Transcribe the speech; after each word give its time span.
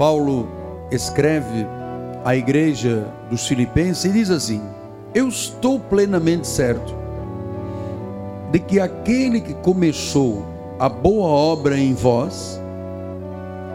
Paulo 0.00 0.48
escreve 0.90 1.66
à 2.24 2.34
igreja 2.34 3.06
dos 3.28 3.46
Filipenses 3.46 4.06
e 4.06 4.10
diz 4.10 4.30
assim: 4.30 4.62
Eu 5.14 5.28
estou 5.28 5.78
plenamente 5.78 6.46
certo 6.46 6.94
de 8.50 8.60
que 8.60 8.80
aquele 8.80 9.42
que 9.42 9.52
começou 9.52 10.42
a 10.78 10.88
boa 10.88 11.28
obra 11.28 11.76
em 11.78 11.92
vós 11.92 12.58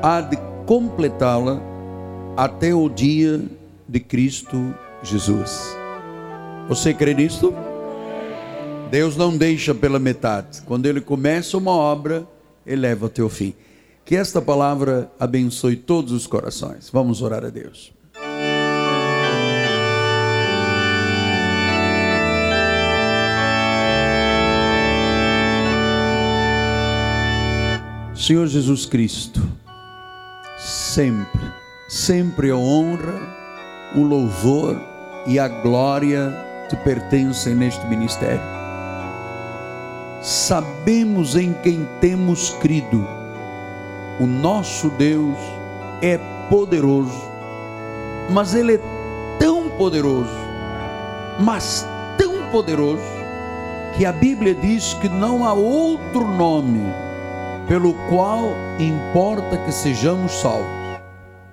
há 0.01 0.19
de 0.19 0.35
completá-la 0.65 1.61
até 2.35 2.73
o 2.73 2.89
dia 2.89 3.43
de 3.87 3.99
Cristo 3.99 4.73
Jesus. 5.03 5.77
Você 6.67 6.91
crê 6.91 7.13
nisto? 7.13 7.53
Deus 8.89 9.15
não 9.15 9.37
deixa 9.37 9.75
pela 9.75 9.99
metade. 9.99 10.63
Quando 10.65 10.87
Ele 10.87 11.01
começa 11.01 11.55
uma 11.55 11.69
obra, 11.69 12.25
Ele 12.65 12.81
leva 12.81 13.05
até 13.05 13.21
o 13.21 13.29
fim. 13.29 13.53
Que 14.05 14.15
esta 14.15 14.39
palavra 14.39 15.11
abençoe 15.19 15.75
todos 15.75 16.11
os 16.11 16.27
corações. 16.27 16.91
Vamos 16.93 17.23
orar 17.23 17.43
a 17.43 17.49
Deus. 17.49 17.91
Senhor 28.15 28.45
Jesus 28.45 28.85
Cristo, 28.85 29.41
sempre, 30.57 31.41
sempre 31.89 32.51
a 32.51 32.55
honra, 32.55 33.19
o 33.95 34.01
louvor 34.01 34.79
e 35.25 35.39
a 35.39 35.47
glória 35.47 36.31
te 36.69 36.75
pertencem 36.77 37.55
neste 37.55 37.85
ministério. 37.87 38.41
Sabemos 40.21 41.35
em 41.35 41.53
quem 41.63 41.87
temos 41.99 42.51
crido. 42.61 43.24
O 44.17 44.25
nosso 44.25 44.89
Deus 44.91 45.37
é 46.01 46.17
poderoso, 46.49 47.21
mas 48.29 48.55
Ele 48.55 48.75
é 48.75 48.79
tão 49.37 49.69
poderoso, 49.71 50.29
mas 51.39 51.85
tão 52.17 52.49
poderoso, 52.49 53.03
que 53.97 54.05
a 54.05 54.13
Bíblia 54.13 54.53
diz 54.53 54.93
que 54.95 55.09
não 55.09 55.45
há 55.45 55.53
outro 55.53 56.25
nome 56.25 56.81
pelo 57.67 57.93
qual 58.09 58.53
importa 58.79 59.57
que 59.57 59.71
sejamos 59.71 60.31
salvos. 60.33 60.65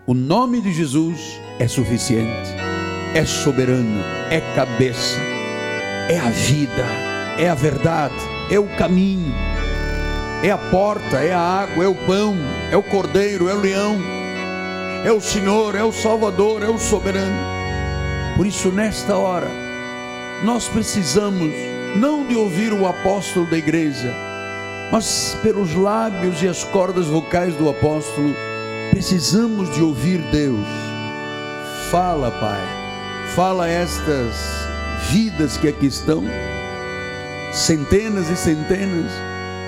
O 0.07 0.15
nome 0.15 0.61
de 0.61 0.73
Jesus 0.73 1.41
é 1.59 1.67
suficiente, 1.67 2.51
é 3.15 3.25
soberano, 3.25 4.05
é 4.31 4.41
cabeça, 4.55 5.19
é 6.09 6.19
a 6.19 6.31
vida, 6.31 6.85
é 7.39 7.49
a 7.49 7.55
verdade, 7.55 8.15
é 8.51 8.59
o 8.59 8.69
caminho, 8.77 9.33
é 10.43 10.51
a 10.51 10.59
porta, 10.59 11.19
é 11.19 11.33
a 11.33 11.39
água, 11.39 11.85
é 11.85 11.89
o 11.89 11.95
pão, 11.95 12.37
é 12.71 12.77
o 12.77 12.83
cordeiro, 12.83 13.49
é 13.49 13.55
o 13.55 13.61
leão, 13.61 13.97
é 15.05 15.13
o 15.13 15.21
Senhor, 15.21 15.77
é 15.77 15.85
o 15.85 15.93
Salvador, 15.93 16.65
é 16.65 16.69
o 16.69 16.79
soberano. 16.79 17.39
Por 18.37 18.45
isso, 18.45 18.71
nesta 18.71 19.17
hora, 19.17 19.49
nós 20.43 20.67
precisamos 20.67 21.53
não 21.95 22.27
de 22.27 22.35
ouvir 22.35 22.73
o 22.73 22.87
apóstolo 22.89 23.47
da 23.47 23.57
igreja, 23.57 24.13
mas 24.91 25.37
pelos 25.43 25.75
lábios 25.75 26.43
e 26.43 26.49
as 26.49 26.65
cordas 26.65 27.07
vocais 27.07 27.55
do 27.55 27.69
apóstolo, 27.69 28.35
precisamos 28.91 29.73
de 29.73 29.81
ouvir 29.81 30.19
Deus. 30.33 30.67
Fala, 31.89 32.33
Pai, 32.33 32.61
fala 33.37 33.69
estas 33.69 34.35
vidas 35.09 35.57
que 35.57 35.69
aqui 35.69 35.87
estão, 35.87 36.25
centenas 37.53 38.29
e 38.29 38.37
centenas, 38.37 39.13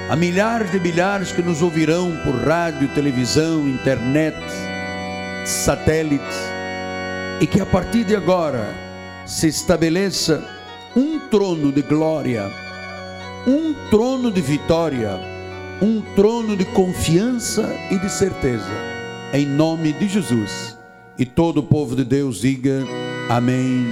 a 0.09 0.17
milhares 0.17 0.71
de 0.71 0.81
milhares 0.81 1.33
que 1.33 1.43
nos 1.43 1.63
ouvirão 1.63 2.17
por 2.25 2.35
rádio, 2.35 2.89
televisão, 2.89 3.69
internet, 3.69 4.37
satélites, 5.45 6.37
e 7.41 7.47
que 7.47 7.61
a 7.61 7.67
partir 7.67 8.05
de 8.05 8.15
agora 8.15 8.67
se 9.27 9.49
estabeleça 9.49 10.43
um 10.95 11.19
trono 11.29 11.73
de 11.73 11.83
glória 11.83 12.51
um 13.47 13.75
trono 13.91 14.31
de 14.31 14.41
vitória, 14.41 15.21
um 15.81 16.01
trono 16.15 16.57
de 16.57 16.65
confiança 16.65 17.71
e 17.91 17.99
de 17.99 18.11
certeza, 18.11 18.71
em 19.33 19.45
nome 19.45 19.93
de 19.93 20.09
Jesus. 20.09 20.79
E 21.19 21.27
todo 21.27 21.59
o 21.59 21.63
povo 21.63 21.95
de 21.95 22.05
Deus 22.05 22.41
diga 22.41 22.83
amém, 23.29 23.87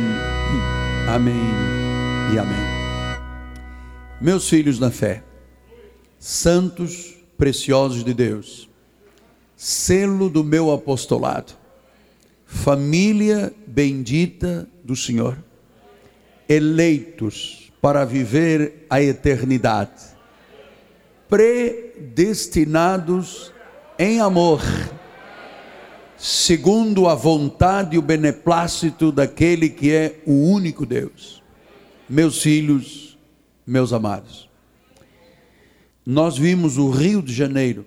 amém 1.06 1.34
e 2.33 2.39
amém. 2.39 2.73
Meus 4.21 4.49
filhos 4.49 4.79
na 4.79 4.91
fé, 4.91 5.23
santos 6.25 7.16
preciosos 7.37 8.05
de 8.05 8.15
Deus, 8.15 8.69
selo 9.56 10.31
do 10.31 10.44
meu 10.44 10.71
apostolado, 10.71 11.55
família 12.47 13.53
bendita 13.66 14.69
do 14.84 14.94
Senhor, 14.94 15.37
eleitos, 16.49 17.72
para 17.81 18.05
viver 18.05 18.87
a 18.88 19.03
eternidade, 19.03 20.00
predestinados 21.28 23.53
em 23.99 24.21
amor, 24.21 24.62
segundo 26.16 27.09
a 27.09 27.16
vontade 27.16 27.97
e 27.97 27.99
o 27.99 28.03
beneplácito 28.03 29.11
daquele 29.11 29.69
que 29.69 29.91
é 29.91 30.21
o 30.25 30.53
único 30.53 30.87
Deus. 30.87 31.43
Meus 32.09 32.41
filhos, 32.41 33.19
meus 33.66 33.93
amados, 33.93 34.52
nós 36.05 36.37
vimos 36.37 36.79
o 36.79 36.91
Rio 36.91 37.23
de 37.23 37.33
Janeiro 37.33 37.87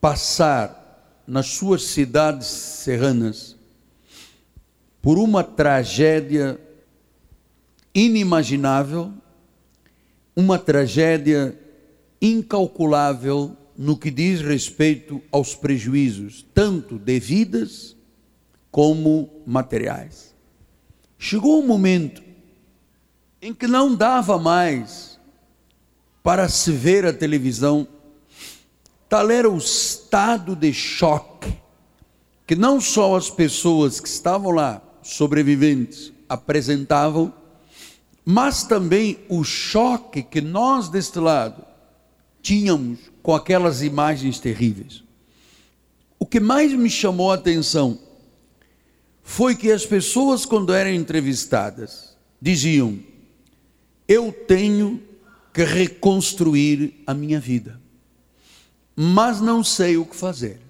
passar 0.00 1.22
nas 1.26 1.46
suas 1.46 1.82
cidades 1.82 2.46
serranas 2.46 3.56
por 5.02 5.18
uma 5.18 5.42
tragédia 5.42 6.58
inimaginável, 7.94 9.12
uma 10.34 10.58
tragédia 10.58 11.58
incalculável 12.20 13.56
no 13.76 13.96
que 13.96 14.10
diz 14.10 14.40
respeito 14.40 15.22
aos 15.30 15.54
prejuízos, 15.54 16.46
tanto 16.54 16.98
de 16.98 17.18
vidas 17.18 17.96
como 18.70 19.42
materiais. 19.46 20.34
Chegou 21.18 21.62
um 21.62 21.66
momento 21.66 22.22
em 23.42 23.52
que 23.52 23.66
não 23.66 23.94
dava 23.94 24.38
mais 24.38 25.17
para 26.22 26.48
se 26.48 26.72
ver 26.72 27.06
a 27.06 27.12
televisão, 27.12 27.86
tal 29.08 29.30
era 29.30 29.48
o 29.48 29.56
estado 29.56 30.54
de 30.54 30.72
choque 30.72 31.56
que 32.46 32.56
não 32.56 32.80
só 32.80 33.14
as 33.14 33.28
pessoas 33.28 34.00
que 34.00 34.08
estavam 34.08 34.52
lá, 34.52 34.80
sobreviventes, 35.02 36.12
apresentavam, 36.26 37.32
mas 38.24 38.62
também 38.62 39.18
o 39.28 39.44
choque 39.44 40.22
que 40.22 40.40
nós 40.40 40.88
deste 40.88 41.18
lado 41.18 41.62
tínhamos 42.40 42.98
com 43.22 43.34
aquelas 43.34 43.82
imagens 43.82 44.38
terríveis. 44.38 45.04
O 46.18 46.24
que 46.24 46.40
mais 46.40 46.72
me 46.72 46.88
chamou 46.88 47.30
a 47.30 47.34
atenção 47.34 47.98
foi 49.22 49.54
que 49.54 49.70
as 49.70 49.84
pessoas, 49.84 50.46
quando 50.46 50.72
eram 50.72 50.90
entrevistadas, 50.90 52.16
diziam: 52.40 52.98
Eu 54.08 54.32
tenho 54.32 55.02
que 55.58 55.64
reconstruir 55.64 57.02
a 57.06 57.14
minha 57.14 57.40
vida, 57.40 57.80
mas 58.94 59.40
não 59.40 59.62
sei 59.62 59.96
o 59.96 60.04
que 60.04 60.16
fazer. 60.16 60.60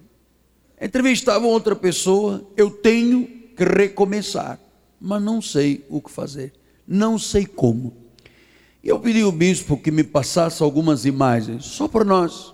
Entrevistavam 0.81 1.49
outra 1.49 1.75
pessoa: 1.75 2.47
Eu 2.55 2.71
tenho 2.71 3.27
que 3.55 3.63
recomeçar, 3.63 4.59
mas 4.99 5.21
não 5.21 5.41
sei 5.41 5.85
o 5.89 6.01
que 6.01 6.11
fazer 6.11 6.53
não 6.89 7.19
sei 7.19 7.45
como. 7.45 7.93
Eu 8.83 8.99
pedi 8.99 9.21
ao 9.21 9.31
bispo 9.31 9.77
que 9.77 9.91
me 9.91 10.03
passasse 10.03 10.63
algumas 10.63 11.05
imagens, 11.05 11.65
só 11.65 11.87
para 11.87 12.03
nós, 12.03 12.51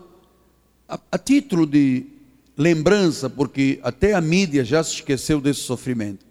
a, 0.90 1.00
a 1.14 1.18
título 1.18 1.66
de 1.66 2.06
lembrança, 2.58 3.30
porque 3.30 3.80
até 3.82 4.14
a 4.14 4.20
mídia 4.20 4.66
já 4.66 4.84
se 4.84 4.96
esqueceu 4.96 5.40
desse 5.40 5.62
sofrimento. 5.62 6.26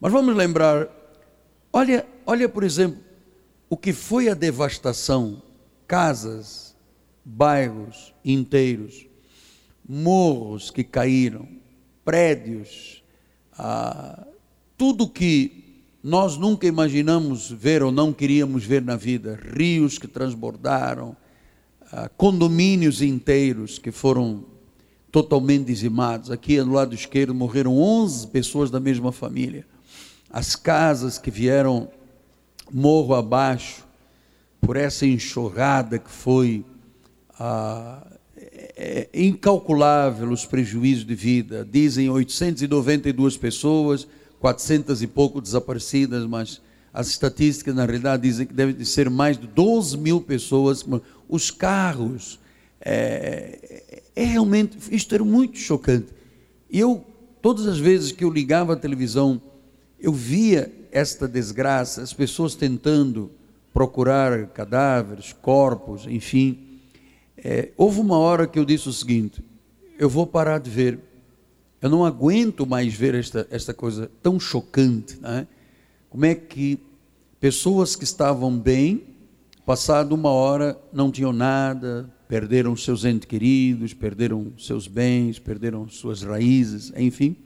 Mas 0.00 0.10
vamos 0.10 0.34
lembrar, 0.34 0.88
olha, 1.72 2.04
olha 2.26 2.48
por 2.48 2.64
exemplo, 2.64 2.98
o 3.68 3.76
que 3.76 3.92
foi 3.92 4.28
a 4.28 4.34
devastação, 4.34 5.42
casas, 5.86 6.76
bairros 7.24 8.14
inteiros, 8.24 9.06
morros 9.88 10.70
que 10.70 10.84
caíram, 10.84 11.48
prédios, 12.04 13.02
ah, 13.58 14.26
tudo 14.76 15.08
que 15.08 15.64
nós 16.02 16.36
nunca 16.36 16.66
imaginamos 16.66 17.50
ver 17.50 17.82
ou 17.82 17.90
não 17.90 18.12
queríamos 18.12 18.64
ver 18.64 18.82
na 18.82 18.94
vida 18.94 19.38
rios 19.52 19.98
que 19.98 20.06
transbordaram, 20.06 21.16
ah, 21.90 22.08
condomínios 22.16 23.02
inteiros 23.02 23.78
que 23.78 23.90
foram 23.90 24.44
totalmente 25.10 25.64
dizimados. 25.64 26.30
Aqui 26.30 26.62
do 26.62 26.72
lado 26.72 26.94
esquerdo 26.94 27.34
morreram 27.34 27.76
11 27.76 28.28
pessoas 28.28 28.70
da 28.70 28.78
mesma 28.78 29.10
família. 29.10 29.66
As 30.30 30.54
casas 30.54 31.18
que 31.18 31.30
vieram 31.30 31.88
morro 32.72 33.14
abaixo 33.14 33.86
por 34.60 34.76
essa 34.76 35.06
enxurrada 35.06 35.98
que 35.98 36.10
foi. 36.10 36.64
Ah, 37.38 38.06
é, 38.76 39.08
é 39.12 39.22
incalculável 39.24 40.30
os 40.30 40.44
prejuízos 40.44 41.04
de 41.04 41.14
vida. 41.14 41.66
Dizem 41.70 42.08
892 42.10 43.36
pessoas, 43.36 44.06
400 44.40 45.02
e 45.02 45.06
pouco 45.06 45.40
desaparecidas, 45.40 46.26
mas 46.26 46.60
as 46.92 47.08
estatísticas 47.08 47.74
na 47.74 47.84
realidade 47.84 48.22
dizem 48.22 48.46
que 48.46 48.54
deve 48.54 48.84
ser 48.84 49.10
mais 49.10 49.38
de 49.38 49.46
12 49.46 49.98
mil 49.98 50.20
pessoas. 50.20 50.84
Os 51.28 51.50
carros, 51.50 52.38
é, 52.80 54.02
é 54.14 54.24
realmente, 54.24 54.78
isto 54.90 55.14
era 55.14 55.24
muito 55.24 55.58
chocante. 55.58 56.08
E 56.70 56.80
eu, 56.80 57.04
todas 57.42 57.66
as 57.66 57.78
vezes 57.78 58.12
que 58.12 58.24
eu 58.24 58.30
ligava 58.30 58.72
a 58.72 58.76
televisão, 58.76 59.40
eu 60.00 60.12
via 60.12 60.72
esta 60.96 61.28
desgraça, 61.28 62.00
as 62.00 62.14
pessoas 62.14 62.54
tentando 62.54 63.30
procurar 63.70 64.46
cadáveres, 64.46 65.30
corpos, 65.30 66.06
enfim. 66.06 66.80
É, 67.36 67.70
houve 67.76 68.00
uma 68.00 68.16
hora 68.16 68.46
que 68.46 68.58
eu 68.58 68.64
disse 68.64 68.88
o 68.88 68.92
seguinte: 68.94 69.44
eu 69.98 70.08
vou 70.08 70.26
parar 70.26 70.58
de 70.58 70.70
ver. 70.70 70.98
Eu 71.82 71.90
não 71.90 72.02
aguento 72.02 72.66
mais 72.66 72.94
ver 72.94 73.14
esta, 73.14 73.46
esta 73.50 73.74
coisa 73.74 74.10
tão 74.22 74.40
chocante. 74.40 75.20
Né? 75.20 75.46
Como 76.08 76.24
é 76.24 76.34
que 76.34 76.78
pessoas 77.38 77.94
que 77.94 78.04
estavam 78.04 78.58
bem, 78.58 79.04
passado 79.66 80.14
uma 80.14 80.30
hora, 80.30 80.80
não 80.90 81.10
tinham 81.10 81.34
nada, 81.34 82.10
perderam 82.26 82.74
seus 82.74 83.04
entes 83.04 83.28
queridos, 83.28 83.92
perderam 83.92 84.50
seus 84.58 84.88
bens, 84.88 85.38
perderam 85.38 85.86
suas 85.90 86.22
raízes, 86.22 86.90
enfim. 86.96 87.36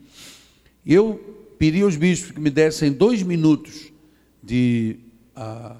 Eu 0.85 1.40
pedi 1.61 1.83
aos 1.83 1.95
bispos 1.95 2.31
que 2.31 2.39
me 2.39 2.49
dessem 2.49 2.91
dois 2.91 3.21
minutos 3.21 3.93
de 4.41 4.97
uh, 5.37 5.77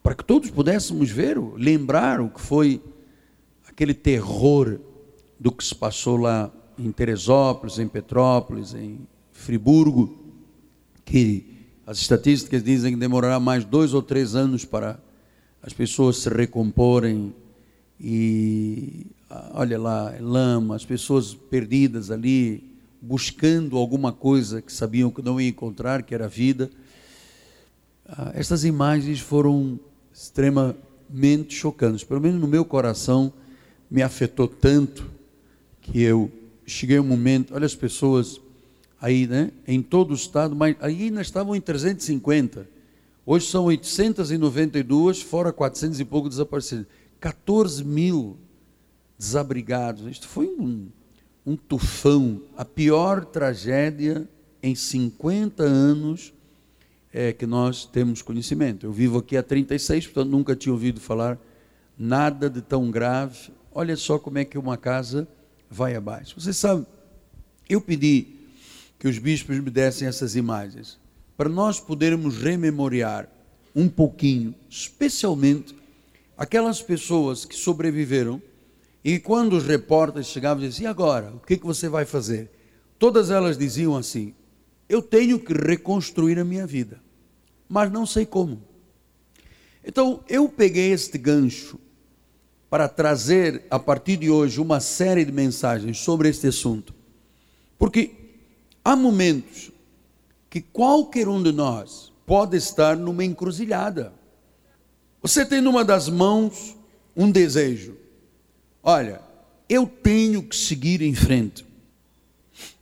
para 0.00 0.14
que 0.14 0.24
todos 0.24 0.48
pudéssemos 0.48 1.10
ver, 1.10 1.36
lembrar 1.56 2.20
o 2.20 2.30
que 2.30 2.40
foi 2.40 2.80
aquele 3.66 3.92
terror 3.92 4.78
do 5.40 5.50
que 5.50 5.64
se 5.64 5.74
passou 5.74 6.16
lá 6.16 6.52
em 6.78 6.92
Teresópolis, 6.92 7.80
em 7.80 7.88
Petrópolis, 7.88 8.74
em 8.74 9.00
Friburgo, 9.32 10.16
que 11.04 11.66
as 11.84 11.98
estatísticas 11.98 12.62
dizem 12.62 12.94
que 12.94 13.00
demorará 13.00 13.40
mais 13.40 13.64
dois 13.64 13.92
ou 13.92 14.00
três 14.00 14.36
anos 14.36 14.64
para 14.64 15.00
as 15.64 15.72
pessoas 15.72 16.18
se 16.18 16.28
recomporem 16.28 17.34
e 17.98 19.04
ah, 19.28 19.50
olha 19.54 19.80
lá, 19.80 20.14
lama, 20.20 20.76
as 20.76 20.84
pessoas 20.84 21.34
perdidas 21.34 22.08
ali, 22.12 22.75
buscando 23.00 23.76
alguma 23.76 24.12
coisa 24.12 24.60
que 24.62 24.72
sabiam 24.72 25.10
que 25.10 25.22
não 25.22 25.40
iam 25.40 25.48
encontrar, 25.48 26.02
que 26.02 26.14
era 26.14 26.26
a 26.26 26.28
vida. 26.28 26.70
Ah, 28.06 28.32
estas 28.34 28.64
imagens 28.64 29.20
foram 29.20 29.78
extremamente 30.12 31.54
chocantes, 31.54 32.04
pelo 32.04 32.20
menos 32.20 32.40
no 32.40 32.46
meu 32.46 32.64
coração 32.64 33.32
me 33.90 34.02
afetou 34.02 34.48
tanto 34.48 35.08
que 35.80 36.02
eu 36.02 36.30
cheguei 36.66 36.98
um 36.98 37.04
momento, 37.04 37.54
olha 37.54 37.66
as 37.66 37.74
pessoas 37.74 38.40
aí, 39.00 39.26
né, 39.26 39.52
em 39.66 39.80
todo 39.80 40.10
o 40.10 40.14
estado, 40.14 40.56
mas 40.56 40.76
aí 40.80 41.04
ainda 41.04 41.20
estavam 41.20 41.54
em 41.54 41.60
350. 41.60 42.68
Hoje 43.24 43.46
são 43.46 43.64
892, 43.64 45.20
fora 45.20 45.52
400 45.52 46.00
e 46.00 46.04
pouco 46.04 46.28
desaparecidos. 46.28 46.86
14 47.20 47.84
mil 47.84 48.36
desabrigados. 49.18 50.06
Isto 50.10 50.28
foi 50.28 50.46
um, 50.46 50.88
um 51.46 51.56
tufão, 51.56 52.42
a 52.56 52.64
pior 52.64 53.24
tragédia 53.24 54.28
em 54.60 54.74
50 54.74 55.62
anos 55.62 56.34
é, 57.12 57.32
que 57.32 57.46
nós 57.46 57.86
temos 57.86 58.20
conhecimento. 58.20 58.84
Eu 58.84 58.92
vivo 58.92 59.18
aqui 59.18 59.36
há 59.36 59.42
36, 59.42 60.06
portanto 60.08 60.28
nunca 60.28 60.56
tinha 60.56 60.72
ouvido 60.72 61.00
falar 61.00 61.38
nada 61.96 62.50
de 62.50 62.60
tão 62.60 62.90
grave. 62.90 63.52
Olha 63.72 63.96
só 63.96 64.18
como 64.18 64.38
é 64.38 64.44
que 64.44 64.58
uma 64.58 64.76
casa 64.76 65.28
vai 65.70 65.94
abaixo. 65.94 66.38
Você 66.38 66.52
sabe, 66.52 66.84
eu 67.68 67.80
pedi 67.80 68.26
que 68.98 69.06
os 69.06 69.18
bispos 69.18 69.58
me 69.60 69.70
dessem 69.70 70.08
essas 70.08 70.34
imagens 70.34 70.98
para 71.36 71.48
nós 71.48 71.78
podermos 71.78 72.38
rememoriar 72.38 73.28
um 73.74 73.88
pouquinho, 73.88 74.54
especialmente 74.68 75.76
aquelas 76.36 76.82
pessoas 76.82 77.44
que 77.44 77.54
sobreviveram 77.54 78.42
e 79.08 79.20
quando 79.20 79.52
os 79.52 79.64
repórteres 79.64 80.26
chegavam 80.26 80.64
e 80.64 80.68
diziam, 80.68 80.88
e 80.88 80.90
agora, 80.90 81.32
o 81.32 81.38
que, 81.38 81.56
que 81.56 81.64
você 81.64 81.88
vai 81.88 82.04
fazer? 82.04 82.50
Todas 82.98 83.30
elas 83.30 83.56
diziam 83.56 83.96
assim, 83.96 84.34
eu 84.88 85.00
tenho 85.00 85.38
que 85.38 85.52
reconstruir 85.52 86.40
a 86.40 86.44
minha 86.44 86.66
vida, 86.66 87.00
mas 87.68 87.88
não 87.92 88.04
sei 88.04 88.26
como. 88.26 88.60
Então, 89.84 90.24
eu 90.28 90.48
peguei 90.48 90.90
este 90.90 91.18
gancho 91.18 91.78
para 92.68 92.88
trazer, 92.88 93.64
a 93.70 93.78
partir 93.78 94.16
de 94.16 94.28
hoje, 94.28 94.60
uma 94.60 94.80
série 94.80 95.24
de 95.24 95.30
mensagens 95.30 96.00
sobre 96.00 96.28
este 96.28 96.48
assunto. 96.48 96.92
Porque 97.78 98.10
há 98.84 98.96
momentos 98.96 99.70
que 100.50 100.60
qualquer 100.60 101.28
um 101.28 101.40
de 101.40 101.52
nós 101.52 102.12
pode 102.26 102.56
estar 102.56 102.96
numa 102.96 103.24
encruzilhada. 103.24 104.12
Você 105.22 105.46
tem 105.46 105.60
numa 105.60 105.84
das 105.84 106.08
mãos 106.08 106.76
um 107.14 107.30
desejo. 107.30 108.04
Olha, 108.88 109.20
eu 109.68 109.84
tenho 109.84 110.44
que 110.44 110.54
seguir 110.54 111.02
em 111.02 111.12
frente. 111.12 111.66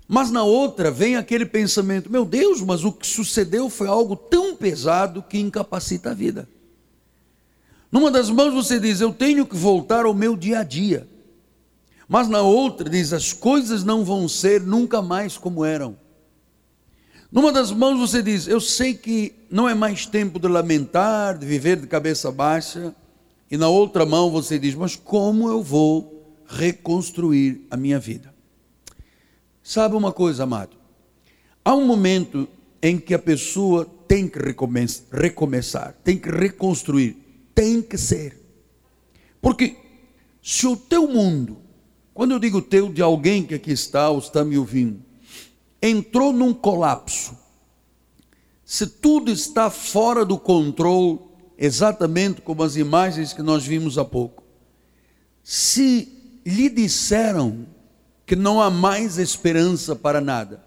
Mas 0.06 0.30
na 0.30 0.42
outra 0.42 0.90
vem 0.90 1.16
aquele 1.16 1.46
pensamento: 1.46 2.12
meu 2.12 2.26
Deus, 2.26 2.60
mas 2.60 2.84
o 2.84 2.92
que 2.92 3.06
sucedeu 3.06 3.70
foi 3.70 3.88
algo 3.88 4.14
tão 4.14 4.54
pesado 4.54 5.22
que 5.22 5.38
incapacita 5.38 6.10
a 6.10 6.14
vida. 6.14 6.46
Numa 7.90 8.10
das 8.10 8.28
mãos 8.28 8.52
você 8.52 8.78
diz: 8.78 9.00
eu 9.00 9.14
tenho 9.14 9.46
que 9.46 9.56
voltar 9.56 10.04
ao 10.04 10.12
meu 10.12 10.36
dia 10.36 10.58
a 10.58 10.62
dia. 10.62 11.08
Mas 12.06 12.28
na 12.28 12.42
outra 12.42 12.90
diz: 12.90 13.14
as 13.14 13.32
coisas 13.32 13.82
não 13.82 14.04
vão 14.04 14.28
ser 14.28 14.60
nunca 14.60 15.00
mais 15.00 15.38
como 15.38 15.64
eram. 15.64 15.96
Numa 17.32 17.50
das 17.50 17.72
mãos 17.72 17.98
você 17.98 18.22
diz: 18.22 18.46
Eu 18.46 18.60
sei 18.60 18.92
que 18.92 19.34
não 19.50 19.66
é 19.66 19.72
mais 19.72 20.04
tempo 20.04 20.38
de 20.38 20.48
lamentar, 20.48 21.38
de 21.38 21.46
viver 21.46 21.80
de 21.80 21.86
cabeça 21.86 22.30
baixa. 22.30 22.94
E 23.54 23.56
na 23.56 23.68
outra 23.68 24.04
mão 24.04 24.32
você 24.32 24.58
diz: 24.58 24.74
Mas 24.74 24.96
como 24.96 25.48
eu 25.48 25.62
vou 25.62 26.34
reconstruir 26.44 27.64
a 27.70 27.76
minha 27.76 28.00
vida? 28.00 28.34
Sabe 29.62 29.94
uma 29.94 30.10
coisa, 30.10 30.42
amado? 30.42 30.76
Há 31.64 31.72
um 31.72 31.86
momento 31.86 32.48
em 32.82 32.98
que 32.98 33.14
a 33.14 33.18
pessoa 33.18 33.84
tem 34.08 34.26
que 34.26 34.40
recomeçar, 34.40 35.94
tem 36.02 36.18
que 36.18 36.28
reconstruir, 36.28 37.16
tem 37.54 37.80
que 37.80 37.96
ser. 37.96 38.36
Porque 39.40 39.76
se 40.42 40.66
o 40.66 40.76
teu 40.76 41.06
mundo, 41.06 41.58
quando 42.12 42.32
eu 42.32 42.40
digo 42.40 42.60
teu, 42.60 42.92
de 42.92 43.02
alguém 43.02 43.46
que 43.46 43.54
aqui 43.54 43.70
está 43.70 44.10
ou 44.10 44.18
está 44.18 44.44
me 44.44 44.58
ouvindo, 44.58 45.00
entrou 45.80 46.32
num 46.32 46.52
colapso. 46.52 47.38
Se 48.64 48.84
tudo 48.84 49.30
está 49.30 49.70
fora 49.70 50.24
do 50.24 50.40
controle, 50.40 51.20
exatamente 51.58 52.40
como 52.40 52.62
as 52.62 52.76
imagens 52.76 53.32
que 53.32 53.42
nós 53.42 53.64
vimos 53.64 53.98
há 53.98 54.04
pouco, 54.04 54.42
se 55.42 56.40
lhe 56.44 56.68
disseram 56.68 57.66
que 58.26 58.34
não 58.34 58.60
há 58.60 58.70
mais 58.70 59.18
esperança 59.18 59.94
para 59.94 60.20
nada, 60.20 60.64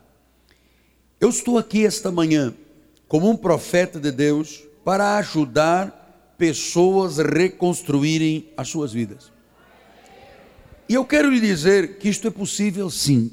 eu 1.19 1.29
estou 1.29 1.57
aqui 1.57 1.85
esta 1.85 2.11
manhã 2.11 2.53
como 3.07 3.29
um 3.29 3.35
profeta 3.35 3.99
de 3.99 4.11
Deus 4.11 4.63
para 4.83 5.17
ajudar 5.17 6.35
pessoas 6.37 7.19
a 7.19 7.23
reconstruírem 7.23 8.49
as 8.55 8.69
suas 8.69 8.93
vidas. 8.93 9.31
E 10.87 10.93
eu 10.93 11.03
quero 11.03 11.29
lhe 11.29 11.39
dizer 11.41 11.97
que 11.97 12.07
isto 12.07 12.27
é 12.27 12.31
possível 12.31 12.89
sim. 12.89 13.31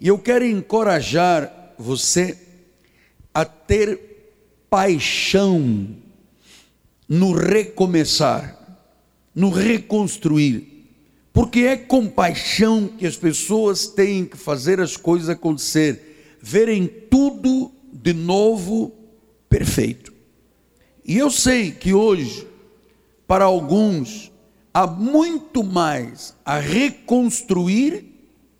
E 0.00 0.08
eu 0.08 0.18
quero 0.18 0.44
encorajar 0.44 1.74
você 1.78 2.38
a 3.32 3.44
ter 3.44 4.66
paixão 4.68 5.96
no 7.08 7.32
recomeçar, 7.32 8.58
no 9.34 9.50
reconstruir. 9.50 10.72
Porque 11.32 11.60
é 11.60 11.76
com 11.76 12.08
paixão 12.08 12.86
que 12.86 13.06
as 13.06 13.16
pessoas 13.16 13.86
têm 13.88 14.24
que 14.24 14.36
fazer 14.36 14.80
as 14.80 14.96
coisas 14.96 15.28
acontecer, 15.28 16.38
verem 16.40 16.86
tudo 16.86 17.72
de 17.92 18.12
novo 18.12 18.92
perfeito. 19.48 20.12
E 21.04 21.18
eu 21.18 21.30
sei 21.30 21.70
que 21.72 21.92
hoje, 21.92 22.46
para 23.26 23.44
alguns, 23.44 24.32
há 24.72 24.86
muito 24.86 25.62
mais 25.62 26.34
a 26.44 26.58
reconstruir 26.58 28.04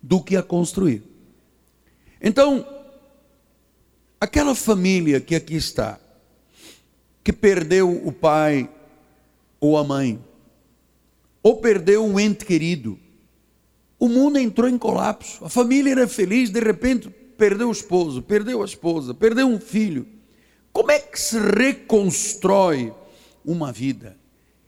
do 0.01 0.21
que 0.21 0.35
a 0.35 0.43
construir. 0.43 1.01
Então, 2.21 2.65
aquela 4.19 4.53
família 4.53 5.19
que 5.19 5.35
aqui 5.35 5.55
está, 5.55 5.99
que 7.25 7.33
perdeu 7.33 7.91
o 7.91 8.11
pai 8.11 8.69
ou 9.59 9.79
a 9.79 9.83
mãe, 9.83 10.23
ou 11.41 11.57
perdeu 11.57 12.05
um 12.05 12.19
ente 12.19 12.45
querido, 12.45 12.99
o 13.97 14.07
mundo 14.07 14.37
entrou 14.37 14.69
em 14.69 14.77
colapso. 14.77 15.43
A 15.43 15.49
família 15.49 15.91
era 15.91 16.07
feliz, 16.07 16.51
de 16.51 16.59
repente 16.59 17.09
perdeu 17.35 17.69
o 17.69 17.71
esposo, 17.71 18.21
perdeu 18.21 18.61
a 18.61 18.65
esposa, 18.65 19.11
perdeu 19.11 19.47
um 19.47 19.59
filho. 19.59 20.05
Como 20.71 20.91
é 20.91 20.99
que 20.99 21.19
se 21.19 21.39
reconstrói 21.39 22.93
uma 23.43 23.71
vida? 23.71 24.15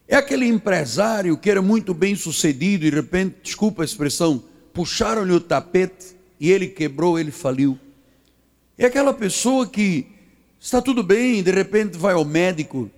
É 0.07 0.15
aquele 0.15 0.47
empresário 0.47 1.37
que 1.37 1.51
era 1.51 1.61
muito 1.61 1.93
bem 1.93 2.15
sucedido 2.15 2.87
e 2.87 2.89
de 2.89 2.95
repente, 2.95 3.35
desculpa 3.43 3.83
a 3.83 3.85
expressão, 3.85 4.43
puxaram-lhe 4.73 5.33
o 5.33 5.39
tapete 5.39 6.15
e 6.39 6.49
ele 6.49 6.65
quebrou, 6.65 7.19
ele 7.19 7.29
faliu. 7.29 7.77
É 8.75 8.87
aquela 8.87 9.13
pessoa 9.13 9.67
que 9.67 10.16
está 10.59 10.81
tudo 10.81 11.03
bem, 11.03 11.43
de 11.43 11.51
repente 11.51 11.97
vai 11.97 12.13
ao 12.13 12.25
médico 12.25 12.89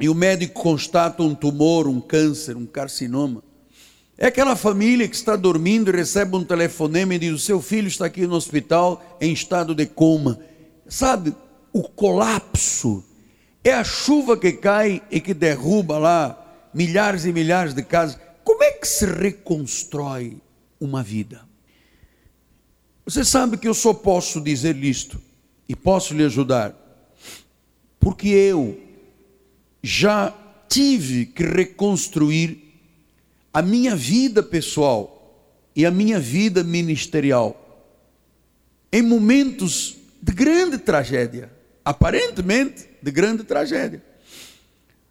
e 0.00 0.08
o 0.08 0.14
médico 0.14 0.60
constata 0.60 1.22
um 1.22 1.34
tumor, 1.34 1.88
um 1.88 2.00
câncer, 2.00 2.56
um 2.56 2.66
carcinoma. 2.66 3.42
É 4.16 4.26
aquela 4.26 4.56
família 4.56 5.06
que 5.08 5.14
está 5.14 5.36
dormindo 5.36 5.90
e 5.90 5.96
recebe 5.96 6.36
um 6.36 6.44
telefonema 6.44 7.14
e 7.14 7.18
diz: 7.18 7.32
o 7.32 7.38
seu 7.38 7.60
filho 7.62 7.88
está 7.88 8.06
aqui 8.06 8.26
no 8.26 8.34
hospital 8.34 9.16
em 9.20 9.32
estado 9.32 9.74
de 9.74 9.86
coma. 9.86 10.40
Sabe, 10.88 11.34
o 11.72 11.82
colapso 11.82 13.04
é 13.62 13.72
a 13.72 13.84
chuva 13.84 14.36
que 14.36 14.52
cai 14.52 15.02
e 15.10 15.20
que 15.20 15.34
derruba 15.34 15.98
lá 15.98 16.68
milhares 16.72 17.24
e 17.24 17.32
milhares 17.32 17.74
de 17.74 17.82
casas. 17.82 18.18
Como 18.42 18.62
é 18.62 18.72
que 18.72 18.86
se 18.88 19.04
reconstrói 19.06 20.38
uma 20.80 21.02
vida? 21.02 21.46
Você 23.04 23.24
sabe 23.24 23.56
que 23.56 23.68
eu 23.68 23.74
só 23.74 23.92
posso 23.92 24.40
dizer 24.40 24.76
isto 24.76 25.20
e 25.68 25.76
posso 25.76 26.14
lhe 26.14 26.24
ajudar, 26.24 26.74
porque 28.00 28.28
eu 28.28 28.80
já 29.82 30.34
tive 30.68 31.26
que 31.26 31.42
reconstruir 31.42 32.64
a 33.52 33.60
minha 33.62 33.94
vida 33.94 34.42
pessoal 34.42 35.18
e 35.74 35.84
a 35.84 35.90
minha 35.90 36.18
vida 36.18 36.64
ministerial 36.64 37.64
em 38.92 39.02
momentos 39.02 39.96
de 40.22 40.32
grande 40.32 40.78
tragédia, 40.78 41.52
aparentemente 41.84 42.88
de 43.02 43.10
grande 43.10 43.44
tragédia. 43.44 44.02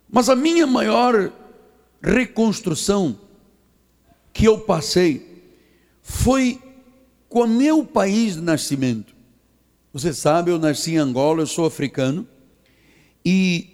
Mas 0.09 0.29
a 0.29 0.35
minha 0.35 0.65
maior 0.65 1.31
reconstrução 2.01 3.19
que 4.33 4.45
eu 4.45 4.59
passei 4.59 5.43
foi 6.01 6.61
com 7.29 7.41
o 7.41 7.47
meu 7.47 7.85
país 7.85 8.35
de 8.35 8.41
nascimento. 8.41 9.16
Você 9.93 10.13
sabe, 10.13 10.51
eu 10.51 10.59
nasci 10.59 10.93
em 10.93 10.97
Angola, 10.97 11.41
eu 11.41 11.47
sou 11.47 11.65
africano, 11.65 12.27
e 13.25 13.69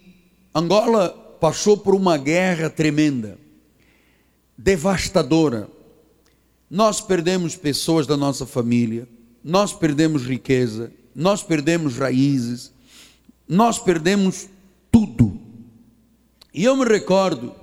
Angola 0.54 1.10
passou 1.40 1.76
por 1.76 1.96
uma 1.96 2.18
guerra 2.18 2.70
tremenda, 2.70 3.38
devastadora. 4.58 5.68
Nós 6.70 7.02
perdemos 7.02 7.56
pessoas 7.56 8.08
da 8.08 8.16
nossa 8.16 8.46
família, 8.46 9.08
nós 9.44 9.74
perdemos 9.74 10.24
riqueza, 10.24 10.92
nós 11.16 11.44
perdemos 11.44 11.98
raízes, 11.98 12.72
nós 13.48 13.78
perdemos 13.78 14.48
tudo. 14.92 15.40
E 16.54 16.64
eu 16.64 16.76
me 16.76 16.86
recordo 16.86 17.54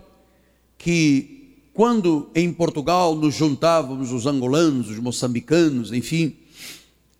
que 0.76 1.56
quando 1.72 2.28
em 2.34 2.52
Portugal 2.52 3.14
nos 3.14 3.34
juntávamos 3.34 4.12
os 4.12 4.26
angolanos, 4.26 4.90
os 4.90 4.98
moçambicanos, 4.98 5.92
enfim, 5.92 6.36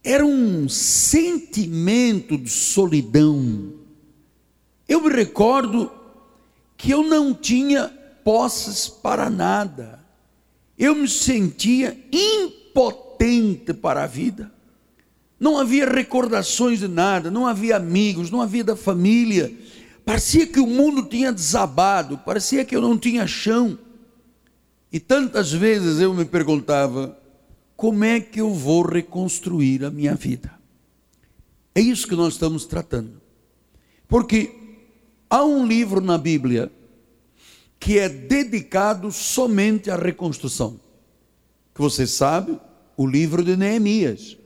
era 0.03 0.25
um 0.25 0.69
sentimento 0.69 2.39
de 2.39 2.51
solidão. 2.51 3.75
Eu 4.89 5.03
me 5.03 5.11
recordo 5.11 5.91
que 6.77 6.91
eu 6.91 7.03
não 7.03 7.35
tinha 7.35 7.89
posses 8.25 8.89
para 8.89 9.29
nada. 9.29 10.01
Eu 10.79 10.95
me 10.95 11.09
sentia 11.09 11.97
impotente 12.13 13.75
para 13.75 14.05
a 14.05 14.07
vida 14.07 14.51
não 15.41 15.59
havia 15.59 15.91
recordações 15.91 16.81
de 16.81 16.87
nada, 16.87 17.31
não 17.31 17.47
havia 17.47 17.77
amigos, 17.77 18.31
não 18.31 18.43
havia 18.43 18.63
da 18.63 18.77
família. 18.77 19.51
Parecia 20.05 20.47
que 20.47 20.61
o 20.61 20.67
mundo 20.67 21.03
tinha 21.07 21.33
desabado, 21.33 22.19
parecia 22.19 22.63
que 22.63 22.77
eu 22.77 22.83
não 22.83 22.99
tinha 22.99 23.27
chão. 23.27 23.79
E 24.93 25.01
tantas 25.01 25.51
vezes 25.51 25.99
eu 25.99 26.13
me 26.13 26.27
perguntava: 26.27 27.19
como 27.81 28.05
é 28.05 28.21
que 28.21 28.43
eu 28.43 28.53
vou 28.53 28.83
reconstruir 28.83 29.87
a 29.87 29.91
minha 29.91 30.15
vida? 30.15 30.53
É 31.75 31.81
isso 31.81 32.07
que 32.07 32.15
nós 32.15 32.35
estamos 32.35 32.67
tratando. 32.67 33.23
Porque 34.07 34.55
há 35.31 35.43
um 35.47 35.67
livro 35.67 35.99
na 35.99 36.19
Bíblia 36.19 36.71
que 37.79 37.99
é 37.99 38.07
dedicado 38.07 39.11
somente 39.11 39.91
à 39.91 39.97
reconstrução. 39.97 40.79
Que 41.75 41.81
você 41.81 42.07
sabe, 42.07 42.61
o 42.99 43.07
livro 43.07 43.43
de 43.43 43.57
Neemias. 43.57 44.37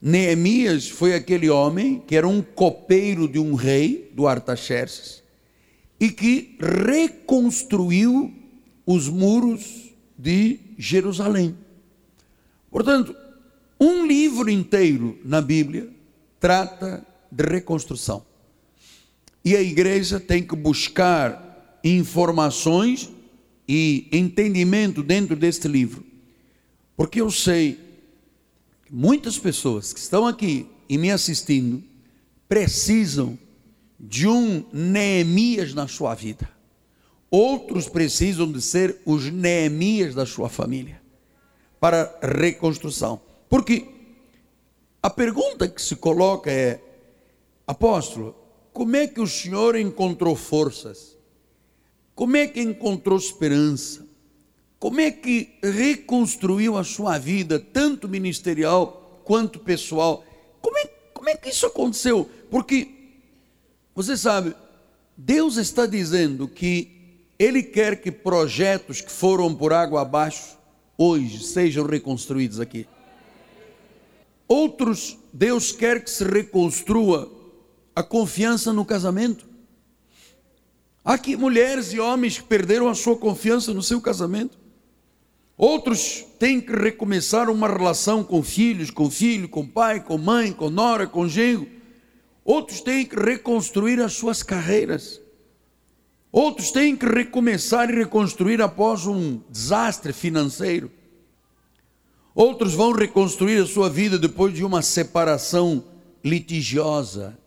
Neemias 0.00 0.88
foi 0.88 1.16
aquele 1.16 1.50
homem 1.50 2.00
que 2.06 2.14
era 2.14 2.28
um 2.28 2.40
copeiro 2.40 3.26
de 3.26 3.40
um 3.40 3.56
rei, 3.56 4.12
do 4.14 4.28
Artaxerxes, 4.28 5.24
e 5.98 6.12
que 6.12 6.56
reconstruiu 6.60 8.32
os 8.86 9.08
muros 9.08 9.92
de 10.16 10.60
Jerusalém. 10.78 11.56
Portanto, 12.70 13.14
um 13.80 14.06
livro 14.06 14.50
inteiro 14.50 15.18
na 15.24 15.40
Bíblia 15.40 15.88
trata 16.40 17.06
de 17.30 17.44
reconstrução. 17.44 18.24
E 19.44 19.56
a 19.56 19.62
igreja 19.62 20.18
tem 20.18 20.42
que 20.42 20.56
buscar 20.56 21.80
informações 21.82 23.08
e 23.68 24.08
entendimento 24.12 25.02
dentro 25.02 25.36
deste 25.36 25.68
livro. 25.68 26.04
Porque 26.96 27.20
eu 27.20 27.30
sei 27.30 27.78
muitas 28.90 29.38
pessoas 29.38 29.92
que 29.92 30.00
estão 30.00 30.26
aqui 30.26 30.66
e 30.88 30.98
me 30.98 31.10
assistindo 31.10 31.82
precisam 32.48 33.38
de 33.98 34.26
um 34.26 34.64
Neemias 34.72 35.72
na 35.74 35.86
sua 35.86 36.14
vida. 36.14 36.48
Outros 37.30 37.88
precisam 37.88 38.50
de 38.50 38.60
ser 38.60 39.00
os 39.04 39.30
Neemias 39.30 40.14
da 40.14 40.26
sua 40.26 40.48
família 40.48 41.00
para 41.80 42.18
reconstrução. 42.22 43.20
Porque 43.48 43.86
a 45.02 45.10
pergunta 45.10 45.68
que 45.68 45.80
se 45.80 45.96
coloca 45.96 46.50
é: 46.50 46.80
apóstolo, 47.66 48.34
como 48.72 48.96
é 48.96 49.06
que 49.06 49.20
o 49.20 49.26
senhor 49.26 49.76
encontrou 49.76 50.36
forças? 50.36 51.16
Como 52.14 52.36
é 52.36 52.46
que 52.46 52.60
encontrou 52.60 53.16
esperança? 53.16 54.06
Como 54.78 55.00
é 55.00 55.10
que 55.10 55.58
reconstruiu 55.62 56.76
a 56.76 56.84
sua 56.84 57.18
vida, 57.18 57.58
tanto 57.58 58.08
ministerial 58.08 59.22
quanto 59.24 59.58
pessoal? 59.58 60.24
Como 60.60 60.76
é, 60.78 60.84
como 61.14 61.28
é 61.28 61.36
que 61.36 61.48
isso 61.48 61.66
aconteceu? 61.66 62.28
Porque, 62.50 62.88
você 63.94 64.16
sabe, 64.16 64.54
Deus 65.16 65.56
está 65.56 65.86
dizendo 65.86 66.46
que 66.46 67.22
Ele 67.38 67.62
quer 67.62 68.00
que 68.00 68.10
projetos 68.10 69.00
que 69.00 69.10
foram 69.10 69.54
por 69.54 69.72
água 69.72 70.02
abaixo, 70.02 70.57
hoje, 70.98 71.44
sejam 71.44 71.86
reconstruídos 71.86 72.58
aqui. 72.58 72.86
Outros, 74.48 75.16
Deus 75.32 75.70
quer 75.70 76.02
que 76.02 76.10
se 76.10 76.24
reconstrua 76.24 77.30
a 77.94 78.02
confiança 78.02 78.72
no 78.72 78.84
casamento. 78.84 79.46
Há 81.04 81.14
aqui 81.14 81.36
mulheres 81.36 81.92
e 81.92 82.00
homens 82.00 82.38
que 82.38 82.44
perderam 82.44 82.88
a 82.88 82.94
sua 82.94 83.16
confiança 83.16 83.72
no 83.72 83.82
seu 83.82 84.00
casamento. 84.00 84.58
Outros 85.56 86.24
têm 86.38 86.60
que 86.60 86.72
recomeçar 86.72 87.50
uma 87.50 87.68
relação 87.68 88.22
com 88.22 88.42
filhos, 88.42 88.90
com 88.90 89.10
filho, 89.10 89.48
com 89.48 89.66
pai, 89.66 90.02
com 90.02 90.18
mãe, 90.18 90.52
com 90.52 90.70
nora, 90.70 91.06
com 91.06 91.28
genro. 91.28 91.68
Outros 92.44 92.80
têm 92.80 93.04
que 93.04 93.16
reconstruir 93.16 94.00
as 94.00 94.14
suas 94.14 94.42
carreiras. 94.42 95.20
Outros 96.30 96.70
têm 96.70 96.94
que 96.94 97.06
recomeçar 97.06 97.88
e 97.90 97.94
reconstruir 97.94 98.60
após 98.60 99.06
um 99.06 99.40
desastre 99.50 100.12
financeiro. 100.12 100.90
Outros 102.34 102.74
vão 102.74 102.92
reconstruir 102.92 103.62
a 103.62 103.66
sua 103.66 103.88
vida 103.88 104.18
depois 104.18 104.54
de 104.54 104.64
uma 104.64 104.82
separação 104.82 105.82
litigiosa. 106.22 107.38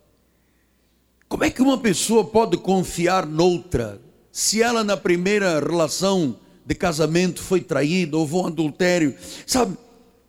Como 1.30 1.44
é 1.44 1.50
que 1.50 1.62
uma 1.62 1.78
pessoa 1.78 2.26
pode 2.26 2.58
confiar 2.58 3.26
noutra 3.26 4.02
se 4.32 4.62
ela 4.62 4.84
na 4.84 4.98
primeira 4.98 5.60
relação 5.60 6.38
de 6.66 6.74
casamento 6.74 7.42
foi 7.42 7.62
traído, 7.62 8.20
houve 8.20 8.36
um 8.36 8.48
adultério. 8.48 9.16
Sabe, 9.46 9.78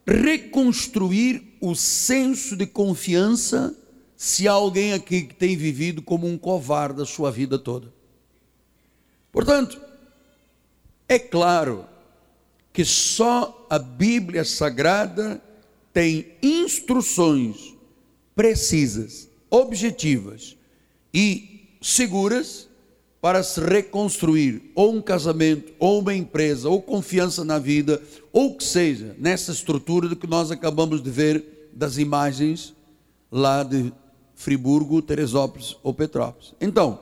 reconstruir 0.06 1.56
o 1.60 1.74
senso 1.74 2.56
de 2.56 2.66
confiança 2.66 3.74
se 4.16 4.46
há 4.46 4.52
alguém 4.52 4.92
aqui 4.92 5.22
que 5.22 5.34
tem 5.34 5.56
vivido 5.56 6.02
como 6.02 6.26
um 6.26 6.36
covarde 6.36 7.00
a 7.02 7.06
sua 7.06 7.30
vida 7.30 7.58
toda. 7.58 7.92
Portanto, 9.32 9.80
é 11.08 11.18
claro 11.18 11.86
que 12.72 12.84
só 12.84 13.66
a 13.68 13.78
Bíblia 13.78 14.44
Sagrada 14.44 15.42
tem 15.92 16.34
instruções 16.42 17.74
precisas, 18.34 19.28
objetivas 19.50 20.56
e 21.12 21.76
seguras 21.80 22.68
para 23.20 23.42
se 23.42 23.60
reconstruir 23.60 24.72
ou 24.74 24.92
um 24.92 25.00
casamento, 25.00 25.72
ou 25.78 26.00
uma 26.00 26.14
empresa, 26.14 26.68
ou 26.68 26.82
confiança 26.82 27.44
na 27.44 27.58
vida, 27.58 28.02
ou 28.32 28.50
o 28.50 28.56
que 28.56 28.64
seja, 28.64 29.14
nessa 29.18 29.52
estrutura 29.52 30.08
do 30.08 30.16
que 30.16 30.26
nós 30.26 30.50
acabamos 30.50 31.02
de 31.02 31.10
ver 31.10 31.70
das 31.72 31.98
imagens 31.98 32.74
lá 33.30 33.62
de 33.62 33.92
Friburgo, 34.34 35.00
Teresópolis 35.00 35.76
ou 35.82 35.94
Petrópolis. 35.94 36.52
Então, 36.60 36.98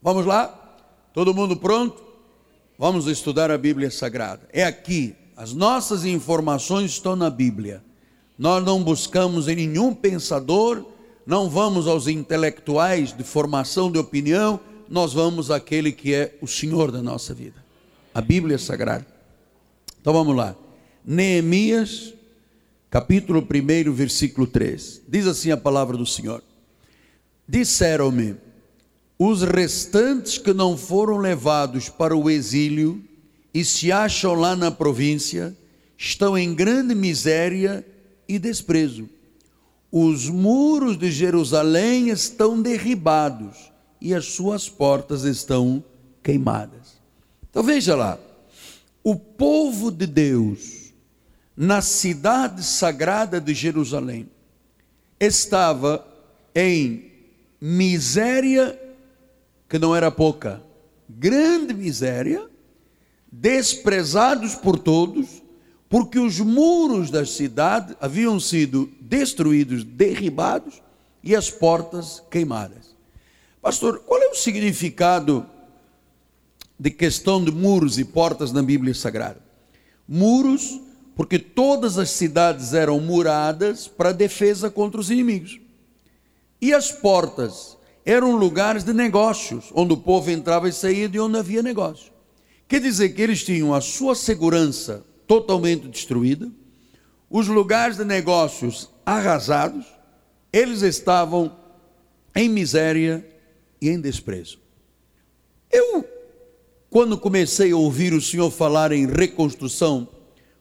vamos 0.00 0.24
lá? 0.24 0.67
Todo 1.18 1.34
mundo 1.34 1.56
pronto? 1.56 2.00
Vamos 2.78 3.08
estudar 3.08 3.50
a 3.50 3.58
Bíblia 3.58 3.90
Sagrada. 3.90 4.48
É 4.52 4.62
aqui, 4.62 5.16
as 5.36 5.52
nossas 5.52 6.04
informações 6.04 6.92
estão 6.92 7.16
na 7.16 7.28
Bíblia. 7.28 7.82
Nós 8.38 8.64
não 8.64 8.84
buscamos 8.84 9.48
em 9.48 9.56
nenhum 9.56 9.92
pensador, 9.92 10.86
não 11.26 11.50
vamos 11.50 11.88
aos 11.88 12.06
intelectuais 12.06 13.12
de 13.12 13.24
formação 13.24 13.90
de 13.90 13.98
opinião, 13.98 14.60
nós 14.88 15.12
vamos 15.12 15.50
àquele 15.50 15.90
que 15.90 16.14
é 16.14 16.38
o 16.40 16.46
Senhor 16.46 16.92
da 16.92 17.02
nossa 17.02 17.34
vida. 17.34 17.64
A 18.14 18.20
Bíblia 18.20 18.56
Sagrada. 18.56 19.04
Então 20.00 20.12
vamos 20.12 20.36
lá. 20.36 20.54
Neemias, 21.04 22.14
capítulo 22.88 23.40
1, 23.40 23.92
versículo 23.92 24.46
3. 24.46 25.02
Diz 25.08 25.26
assim 25.26 25.50
a 25.50 25.56
palavra 25.56 25.96
do 25.96 26.06
Senhor: 26.06 26.44
Disseram-me, 27.48 28.36
os 29.18 29.42
restantes 29.42 30.38
que 30.38 30.52
não 30.52 30.76
foram 30.76 31.16
levados 31.16 31.88
para 31.88 32.16
o 32.16 32.30
exílio 32.30 33.02
e 33.52 33.64
se 33.64 33.90
acham 33.90 34.34
lá 34.34 34.54
na 34.54 34.70
província, 34.70 35.56
estão 35.96 36.38
em 36.38 36.54
grande 36.54 36.94
miséria 36.94 37.84
e 38.28 38.38
desprezo. 38.38 39.08
Os 39.90 40.28
muros 40.28 40.96
de 40.96 41.10
Jerusalém 41.10 42.10
estão 42.10 42.62
derribados 42.62 43.72
e 44.00 44.14
as 44.14 44.26
suas 44.26 44.68
portas 44.68 45.24
estão 45.24 45.82
queimadas. 46.22 46.98
Então 47.50 47.64
veja 47.64 47.96
lá, 47.96 48.18
o 49.02 49.16
povo 49.16 49.90
de 49.90 50.06
Deus 50.06 50.92
na 51.56 51.80
cidade 51.80 52.62
sagrada 52.62 53.40
de 53.40 53.52
Jerusalém 53.52 54.28
estava 55.18 56.06
em 56.54 57.10
miséria 57.60 58.78
que 59.68 59.78
não 59.78 59.94
era 59.94 60.10
pouca, 60.10 60.62
grande 61.08 61.74
miséria, 61.74 62.48
desprezados 63.30 64.54
por 64.54 64.78
todos, 64.78 65.42
porque 65.88 66.18
os 66.18 66.38
muros 66.40 67.10
da 67.10 67.24
cidade 67.24 67.96
haviam 68.00 68.38
sido 68.38 68.90
destruídos, 69.00 69.84
derribados 69.84 70.82
e 71.22 71.34
as 71.34 71.50
portas 71.50 72.22
queimadas. 72.30 72.96
Pastor, 73.60 74.00
qual 74.00 74.22
é 74.22 74.28
o 74.28 74.34
significado 74.34 75.46
de 76.78 76.90
questão 76.90 77.42
de 77.42 77.50
muros 77.50 77.98
e 77.98 78.04
portas 78.04 78.52
na 78.52 78.62
Bíblia 78.62 78.94
Sagrada? 78.94 79.40
Muros, 80.06 80.80
porque 81.16 81.38
todas 81.38 81.98
as 81.98 82.10
cidades 82.10 82.72
eram 82.72 83.00
muradas 83.00 83.88
para 83.88 84.12
defesa 84.12 84.70
contra 84.70 85.00
os 85.00 85.10
inimigos. 85.10 85.58
E 86.60 86.72
as 86.72 86.92
portas, 86.92 87.77
eram 88.10 88.34
lugares 88.34 88.84
de 88.84 88.94
negócios, 88.94 89.66
onde 89.74 89.92
o 89.92 89.96
povo 89.98 90.30
entrava 90.30 90.66
e 90.66 90.72
saía 90.72 91.06
de 91.06 91.20
onde 91.20 91.38
havia 91.38 91.62
negócio. 91.62 92.10
Quer 92.66 92.80
dizer 92.80 93.10
que 93.10 93.20
eles 93.20 93.44
tinham 93.44 93.74
a 93.74 93.82
sua 93.82 94.14
segurança 94.14 95.04
totalmente 95.26 95.86
destruída, 95.88 96.50
os 97.28 97.48
lugares 97.48 97.98
de 97.98 98.06
negócios 98.06 98.88
arrasados, 99.04 99.84
eles 100.50 100.80
estavam 100.80 101.54
em 102.34 102.48
miséria 102.48 103.28
e 103.78 103.90
em 103.90 104.00
desprezo. 104.00 104.58
Eu, 105.70 106.02
quando 106.88 107.18
comecei 107.18 107.72
a 107.72 107.76
ouvir 107.76 108.14
o 108.14 108.22
Senhor 108.22 108.50
falar 108.50 108.90
em 108.90 109.06
reconstrução, 109.06 110.08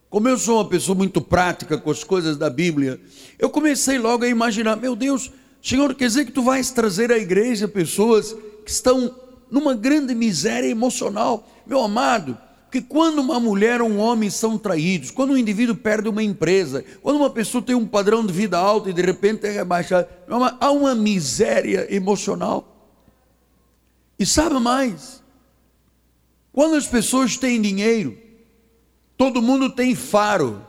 como 0.09 0.27
eu 0.27 0.37
sou 0.37 0.57
uma 0.57 0.67
pessoa 0.67 0.97
muito 0.97 1.21
prática 1.21 1.77
com 1.77 1.91
as 1.91 2.03
coisas 2.03 2.35
da 2.35 2.49
Bíblia, 2.49 2.99
eu 3.39 3.49
comecei 3.49 3.97
logo 3.97 4.25
a 4.25 4.27
imaginar: 4.27 4.75
meu 4.75 4.97
Deus, 4.97 5.31
Senhor, 5.61 5.93
quer 5.95 6.07
dizer 6.07 6.25
que 6.25 6.31
tu 6.31 6.41
vais 6.41 6.71
trazer 6.71 7.11
à 7.11 7.17
igreja 7.17 7.67
pessoas 7.67 8.33
que 8.63 8.71
estão 8.71 9.13
numa 9.49 9.73
grande 9.73 10.13
miséria 10.13 10.67
emocional. 10.67 11.47
Meu 11.65 11.81
amado, 11.81 12.37
que 12.71 12.81
quando 12.81 13.19
uma 13.19 13.39
mulher 13.39 13.81
ou 13.81 13.89
um 13.89 13.97
homem 13.97 14.29
são 14.29 14.57
traídos, 14.57 15.11
quando 15.11 15.31
um 15.31 15.37
indivíduo 15.37 15.75
perde 15.75 16.09
uma 16.09 16.21
empresa, 16.21 16.83
quando 17.01 17.17
uma 17.17 17.29
pessoa 17.29 17.61
tem 17.61 17.75
um 17.75 17.87
padrão 17.87 18.25
de 18.25 18.33
vida 18.33 18.57
alto 18.57 18.89
e 18.89 18.93
de 18.93 19.01
repente 19.01 19.45
é 19.45 19.51
rebaixado, 19.51 20.07
há 20.59 20.71
uma 20.71 20.93
miséria 20.93 21.87
emocional. 21.93 22.91
E 24.19 24.25
sabe 24.25 24.59
mais? 24.59 25.23
Quando 26.51 26.75
as 26.75 26.87
pessoas 26.87 27.37
têm 27.37 27.61
dinheiro, 27.61 28.17
todo 29.17 29.41
mundo 29.41 29.69
tem 29.69 29.95
faro, 29.95 30.65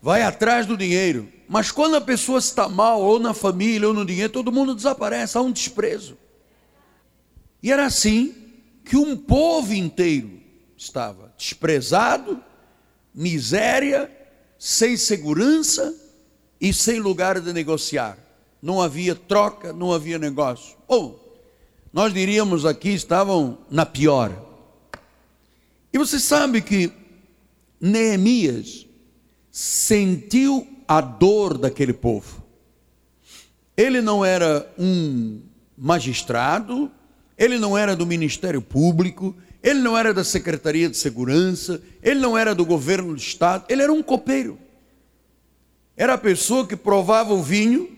vai 0.00 0.22
atrás 0.22 0.66
do 0.66 0.76
dinheiro. 0.76 1.28
Mas 1.52 1.70
quando 1.70 1.96
a 1.96 2.00
pessoa 2.00 2.38
está 2.38 2.66
mal, 2.66 3.02
ou 3.02 3.18
na 3.18 3.34
família, 3.34 3.86
ou 3.86 3.92
no 3.92 4.06
dinheiro, 4.06 4.32
todo 4.32 4.50
mundo 4.50 4.74
desaparece, 4.74 5.36
há 5.36 5.42
um 5.42 5.52
desprezo. 5.52 6.16
E 7.62 7.70
era 7.70 7.84
assim 7.84 8.34
que 8.82 8.96
um 8.96 9.14
povo 9.14 9.74
inteiro 9.74 10.40
estava 10.74 11.30
desprezado, 11.36 12.42
miséria, 13.14 14.10
sem 14.58 14.96
segurança 14.96 15.94
e 16.58 16.72
sem 16.72 16.98
lugar 16.98 17.38
de 17.38 17.52
negociar. 17.52 18.16
Não 18.62 18.80
havia 18.80 19.14
troca, 19.14 19.74
não 19.74 19.92
havia 19.92 20.18
negócio. 20.18 20.74
Ou, 20.88 21.38
nós 21.92 22.14
diríamos 22.14 22.64
aqui, 22.64 22.94
estavam 22.94 23.58
na 23.70 23.84
pior. 23.84 24.34
E 25.92 25.98
você 25.98 26.18
sabe 26.18 26.62
que 26.62 26.90
Neemias 27.78 28.86
sentiu 29.50 30.71
a 30.96 31.00
dor 31.00 31.56
daquele 31.56 31.94
povo. 31.94 32.44
Ele 33.74 34.02
não 34.02 34.22
era 34.22 34.70
um 34.78 35.40
magistrado, 35.76 36.90
ele 37.38 37.58
não 37.58 37.78
era 37.78 37.96
do 37.96 38.04
Ministério 38.04 38.60
Público, 38.60 39.34
ele 39.62 39.80
não 39.80 39.96
era 39.96 40.12
da 40.12 40.22
Secretaria 40.22 40.90
de 40.90 40.98
Segurança, 40.98 41.80
ele 42.02 42.20
não 42.20 42.36
era 42.36 42.54
do 42.54 42.66
governo 42.66 43.14
do 43.14 43.18
Estado, 43.18 43.64
ele 43.70 43.80
era 43.80 43.90
um 43.90 44.02
copeiro. 44.02 44.58
Era 45.96 46.12
a 46.12 46.18
pessoa 46.18 46.66
que 46.66 46.76
provava 46.76 47.32
o 47.32 47.42
vinho 47.42 47.88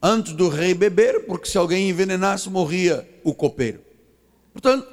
antes 0.00 0.32
do 0.32 0.48
rei 0.48 0.72
beber, 0.72 1.26
porque 1.26 1.48
se 1.48 1.58
alguém 1.58 1.90
envenenasse, 1.90 2.48
morria 2.48 3.08
o 3.24 3.34
copeiro. 3.34 3.80
Portanto, 4.52 4.86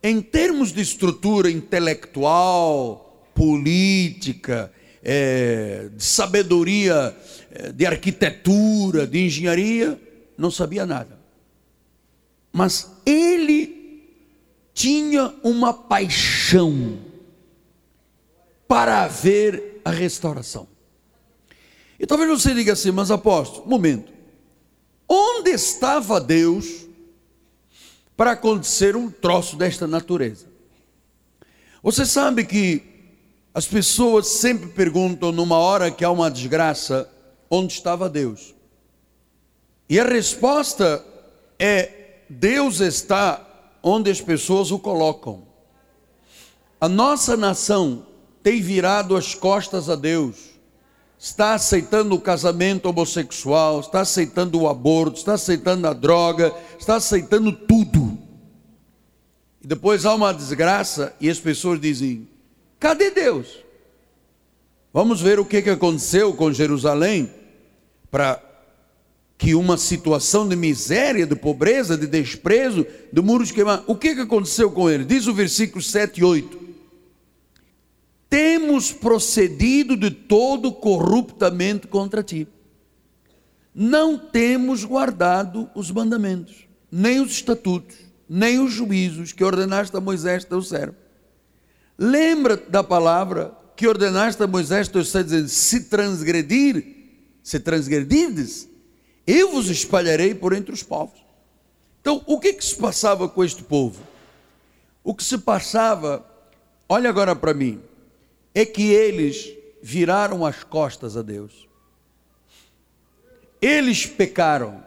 em 0.00 0.22
termos 0.22 0.72
de 0.72 0.82
estrutura 0.82 1.50
intelectual, 1.50 3.26
política, 3.34 4.70
é, 5.08 5.88
de 5.94 6.02
sabedoria, 6.02 7.16
é, 7.52 7.70
de 7.70 7.86
arquitetura, 7.86 9.06
de 9.06 9.24
engenharia, 9.24 10.00
não 10.36 10.50
sabia 10.50 10.84
nada. 10.84 11.16
Mas 12.52 12.90
ele 13.06 14.02
tinha 14.74 15.32
uma 15.44 15.72
paixão 15.72 16.98
para 18.66 19.06
ver 19.06 19.80
a 19.84 19.90
restauração. 19.90 20.66
E 22.00 22.04
talvez 22.04 22.28
você 22.28 22.52
diga 22.52 22.72
assim, 22.72 22.90
mas 22.90 23.12
apóstolo, 23.12 23.64
momento, 23.64 24.12
onde 25.08 25.50
estava 25.50 26.20
Deus 26.20 26.84
para 28.16 28.32
acontecer 28.32 28.96
um 28.96 29.08
troço 29.08 29.54
desta 29.54 29.86
natureza? 29.86 30.46
Você 31.80 32.04
sabe 32.04 32.44
que 32.44 32.95
as 33.56 33.66
pessoas 33.66 34.26
sempre 34.26 34.68
perguntam, 34.68 35.32
numa 35.32 35.56
hora 35.56 35.90
que 35.90 36.04
há 36.04 36.10
uma 36.10 36.30
desgraça, 36.30 37.10
onde 37.50 37.72
estava 37.72 38.06
Deus? 38.06 38.54
E 39.88 39.98
a 39.98 40.04
resposta 40.04 41.02
é: 41.58 42.18
Deus 42.28 42.80
está 42.80 43.40
onde 43.82 44.10
as 44.10 44.20
pessoas 44.20 44.70
o 44.70 44.78
colocam. 44.78 45.44
A 46.78 46.86
nossa 46.86 47.34
nação 47.34 48.04
tem 48.42 48.60
virado 48.60 49.16
as 49.16 49.34
costas 49.34 49.88
a 49.88 49.96
Deus, 49.96 50.36
está 51.18 51.54
aceitando 51.54 52.14
o 52.14 52.20
casamento 52.20 52.90
homossexual, 52.90 53.80
está 53.80 54.00
aceitando 54.02 54.60
o 54.60 54.68
aborto, 54.68 55.16
está 55.16 55.32
aceitando 55.32 55.88
a 55.88 55.94
droga, 55.94 56.54
está 56.78 56.96
aceitando 56.96 57.50
tudo. 57.52 58.18
E 59.62 59.66
depois 59.66 60.04
há 60.04 60.14
uma 60.14 60.34
desgraça 60.34 61.14
e 61.18 61.30
as 61.30 61.40
pessoas 61.40 61.80
dizem: 61.80 62.35
Cadê 62.86 63.10
Deus? 63.10 63.64
Vamos 64.92 65.20
ver 65.20 65.40
o 65.40 65.44
que, 65.44 65.60
que 65.60 65.70
aconteceu 65.70 66.32
com 66.32 66.52
Jerusalém 66.52 67.28
para 68.12 68.40
que 69.36 69.56
uma 69.56 69.76
situação 69.76 70.48
de 70.48 70.54
miséria, 70.54 71.26
de 71.26 71.34
pobreza, 71.34 71.98
de 71.98 72.06
desprezo, 72.06 72.86
de 73.12 73.20
muros 73.20 73.50
queimados. 73.50 73.84
O 73.88 73.96
que, 73.96 74.14
que 74.14 74.20
aconteceu 74.20 74.70
com 74.70 74.88
ele? 74.88 75.04
Diz 75.04 75.26
o 75.26 75.34
versículo 75.34 75.82
7 75.82 76.20
e 76.20 76.24
8. 76.24 76.60
Temos 78.30 78.92
procedido 78.92 79.96
de 79.96 80.12
todo 80.12 80.70
corruptamente 80.70 81.88
contra 81.88 82.22
ti. 82.22 82.46
Não 83.74 84.16
temos 84.16 84.84
guardado 84.84 85.68
os 85.74 85.90
mandamentos, 85.90 86.68
nem 86.88 87.20
os 87.20 87.32
estatutos, 87.32 87.96
nem 88.28 88.60
os 88.60 88.70
juízos 88.70 89.32
que 89.32 89.42
ordenaste 89.42 89.96
a 89.96 90.00
Moisés, 90.00 90.44
teu 90.44 90.62
servo 90.62 91.05
Lembra 91.98 92.56
da 92.56 92.84
palavra 92.84 93.56
que 93.74 93.86
ordenaste 93.86 94.42
a 94.42 94.46
Moisés, 94.46 94.88
tu 94.88 94.98
está 94.98 95.22
dizendo: 95.22 95.48
se 95.48 95.84
transgredir, 95.84 96.84
se 97.42 97.60
transgredirdes, 97.60 98.68
eu 99.26 99.52
vos 99.52 99.68
espalharei 99.68 100.34
por 100.34 100.52
entre 100.52 100.72
os 100.72 100.82
povos. 100.82 101.18
Então, 102.00 102.22
o 102.26 102.38
que, 102.38 102.52
que 102.52 102.64
se 102.64 102.76
passava 102.76 103.28
com 103.28 103.42
este 103.42 103.62
povo? 103.62 104.00
O 105.02 105.14
que 105.14 105.24
se 105.24 105.38
passava, 105.38 106.24
olha 106.88 107.10
agora 107.10 107.34
para 107.34 107.52
mim, 107.52 107.80
é 108.54 108.64
que 108.64 108.90
eles 108.92 109.52
viraram 109.82 110.46
as 110.46 110.64
costas 110.64 111.16
a 111.16 111.22
Deus. 111.22 111.68
Eles 113.60 114.06
pecaram, 114.06 114.84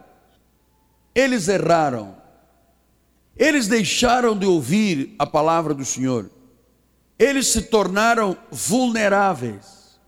eles 1.14 1.48
erraram, 1.48 2.16
eles 3.36 3.68
deixaram 3.68 4.36
de 4.38 4.46
ouvir 4.46 5.14
a 5.18 5.26
palavra 5.26 5.74
do 5.74 5.84
Senhor, 5.84 6.30
eles 7.20 7.48
se 7.48 7.60
tornaram 7.60 8.34
vulneráveis. 8.50 10.00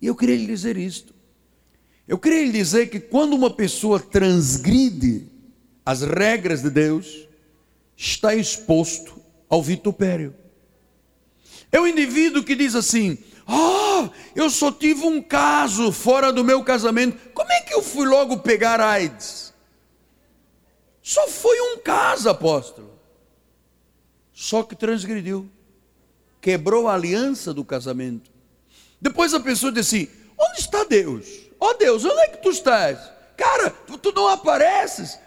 E 0.00 0.06
eu 0.06 0.16
queria 0.16 0.36
lhe 0.36 0.46
dizer 0.46 0.78
isto. 0.78 1.14
Eu 2.08 2.18
queria 2.18 2.46
lhe 2.46 2.52
dizer 2.52 2.86
que 2.86 2.98
quando 2.98 3.34
uma 3.34 3.50
pessoa 3.50 4.00
transgride 4.00 5.28
as 5.84 6.00
regras 6.00 6.62
de 6.62 6.70
Deus, 6.70 7.28
está 7.94 8.34
exposto 8.34 9.20
ao 9.50 9.62
vitupério. 9.62 10.34
É 11.70 11.78
o 11.78 11.86
indivíduo 11.86 12.42
que 12.42 12.54
diz 12.54 12.74
assim: 12.74 13.18
Ah, 13.46 14.08
eu 14.34 14.48
só 14.48 14.72
tive 14.72 15.04
um 15.04 15.20
caso 15.20 15.92
fora 15.92 16.32
do 16.32 16.42
meu 16.42 16.64
casamento. 16.64 17.18
Como 17.34 17.52
é 17.52 17.60
que 17.60 17.74
eu 17.74 17.82
fui 17.82 18.06
logo 18.06 18.38
pegar 18.38 18.80
AIDS? 18.80 19.52
Só 21.02 21.28
foi 21.28 21.60
um 21.60 21.78
caso, 21.80 22.30
apóstolo. 22.30 22.98
Só 24.32 24.62
que 24.62 24.74
transgrediu, 24.74 25.50
quebrou 26.46 26.86
a 26.86 26.94
aliança 26.94 27.52
do 27.52 27.64
casamento. 27.64 28.30
Depois 29.00 29.34
a 29.34 29.40
pessoa 29.40 29.72
diz 29.72 29.88
assim: 29.88 30.06
Onde 30.38 30.60
está 30.60 30.84
Deus? 30.84 31.26
Ó 31.58 31.70
oh 31.70 31.74
Deus, 31.74 32.04
onde 32.04 32.20
é 32.20 32.28
que 32.28 32.40
tu 32.40 32.50
estás? 32.50 33.00
Cara, 33.36 33.68
tu, 33.68 33.98
tu 33.98 34.12
não 34.12 34.28
apareces. 34.28 35.18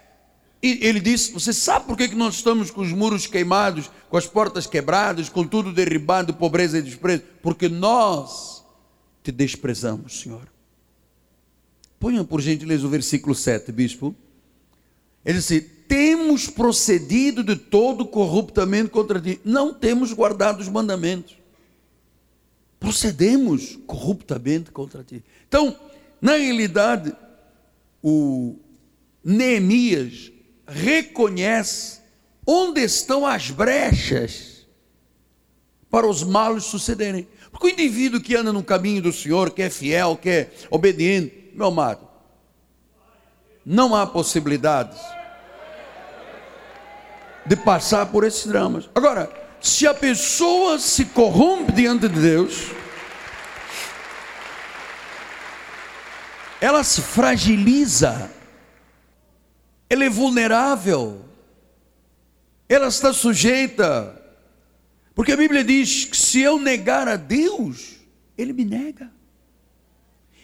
E 0.62 0.78
ele 0.80 0.98
disse: 0.98 1.30
Você 1.32 1.52
sabe 1.52 1.84
por 1.84 1.94
que 1.94 2.08
nós 2.14 2.36
estamos 2.36 2.70
com 2.70 2.80
os 2.80 2.90
muros 2.90 3.26
queimados, 3.26 3.90
com 4.08 4.16
as 4.16 4.26
portas 4.26 4.66
quebradas, 4.66 5.28
com 5.28 5.46
tudo 5.46 5.74
derribado, 5.74 6.32
pobreza 6.32 6.78
e 6.78 6.82
desprezo? 6.82 7.24
Porque 7.42 7.68
nós 7.68 8.64
te 9.22 9.30
desprezamos, 9.30 10.20
Senhor. 10.20 10.50
Ponha 11.98 12.24
por 12.24 12.40
gentileza 12.40 12.86
o 12.86 12.88
versículo 12.88 13.34
7, 13.34 13.70
bispo. 13.70 14.16
Ele 15.22 15.36
disse: 15.36 15.70
Temos 15.90 16.46
procedido 16.46 17.42
de 17.42 17.56
todo 17.56 18.06
corruptamente 18.06 18.90
contra 18.90 19.20
ti, 19.20 19.40
não 19.44 19.74
temos 19.74 20.12
guardado 20.12 20.60
os 20.60 20.68
mandamentos, 20.68 21.36
procedemos 22.78 23.76
corruptamente 23.88 24.70
contra 24.70 25.02
ti. 25.02 25.20
Então, 25.48 25.76
na 26.22 26.36
realidade, 26.36 27.12
o 28.00 28.54
Neemias 29.24 30.30
reconhece 30.64 31.98
onde 32.46 32.82
estão 32.82 33.26
as 33.26 33.50
brechas 33.50 34.64
para 35.90 36.06
os 36.06 36.22
males 36.22 36.66
sucederem. 36.66 37.26
Porque 37.50 37.66
o 37.66 37.70
indivíduo 37.70 38.20
que 38.20 38.36
anda 38.36 38.52
no 38.52 38.62
caminho 38.62 39.02
do 39.02 39.12
Senhor, 39.12 39.50
que 39.50 39.62
é 39.62 39.68
fiel, 39.68 40.16
que 40.16 40.28
é 40.28 40.52
obediente, 40.70 41.50
meu 41.52 41.66
amado, 41.66 42.06
não 43.66 43.92
há 43.92 44.06
possibilidades 44.06 45.00
de 47.50 47.56
passar 47.56 48.06
por 48.06 48.24
esses 48.24 48.46
dramas. 48.46 48.88
Agora, 48.94 49.28
se 49.60 49.86
a 49.86 49.92
pessoa 49.92 50.78
se 50.78 51.04
corrompe 51.04 51.72
diante 51.72 52.08
de 52.08 52.18
Deus, 52.18 52.68
ela 56.60 56.82
se 56.82 57.02
fragiliza 57.02 58.30
ela 59.90 60.04
é 60.04 60.08
vulnerável, 60.08 61.24
ela 62.68 62.86
está 62.86 63.12
sujeita, 63.12 64.16
porque 65.16 65.32
a 65.32 65.36
Bíblia 65.36 65.64
diz 65.64 66.04
que 66.04 66.16
se 66.16 66.40
eu 66.40 66.60
negar 66.60 67.08
a 67.08 67.16
Deus, 67.16 67.96
Ele 68.38 68.52
me 68.52 68.64
nega. 68.64 69.10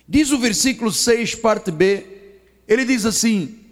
Diz 0.09 0.33
o 0.33 0.39
versículo 0.39 0.93
6, 0.93 1.37
parte 1.37 1.71
B, 1.71 2.05
ele 2.67 2.85
diz 2.85 3.05
assim: 3.07 3.66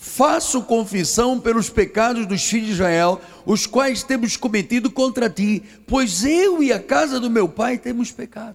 Faço 0.00 0.62
confissão 0.62 1.40
pelos 1.40 1.68
pecados 1.68 2.24
dos 2.24 2.44
filhos 2.44 2.68
de 2.68 2.72
Israel, 2.74 3.20
os 3.44 3.66
quais 3.66 4.04
temos 4.04 4.36
cometido 4.36 4.92
contra 4.92 5.28
ti, 5.28 5.60
pois 5.88 6.24
eu 6.24 6.62
e 6.62 6.72
a 6.72 6.78
casa 6.78 7.18
do 7.18 7.28
meu 7.28 7.48
pai 7.48 7.76
temos 7.76 8.12
pecado. 8.12 8.54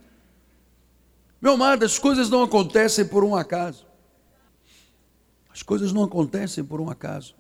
Meu 1.42 1.54
amado, 1.54 1.84
as 1.84 2.00
coisas 2.00 2.30
não 2.30 2.44
acontecem 2.44 3.04
por 3.04 3.26
um 3.26 3.36
acaso. 3.36 3.86
As 5.54 5.62
coisas 5.62 5.92
não 5.92 6.06
acontecem 6.06 6.64
por 6.64 6.80
um 6.80 6.90
acaso. 6.90 7.36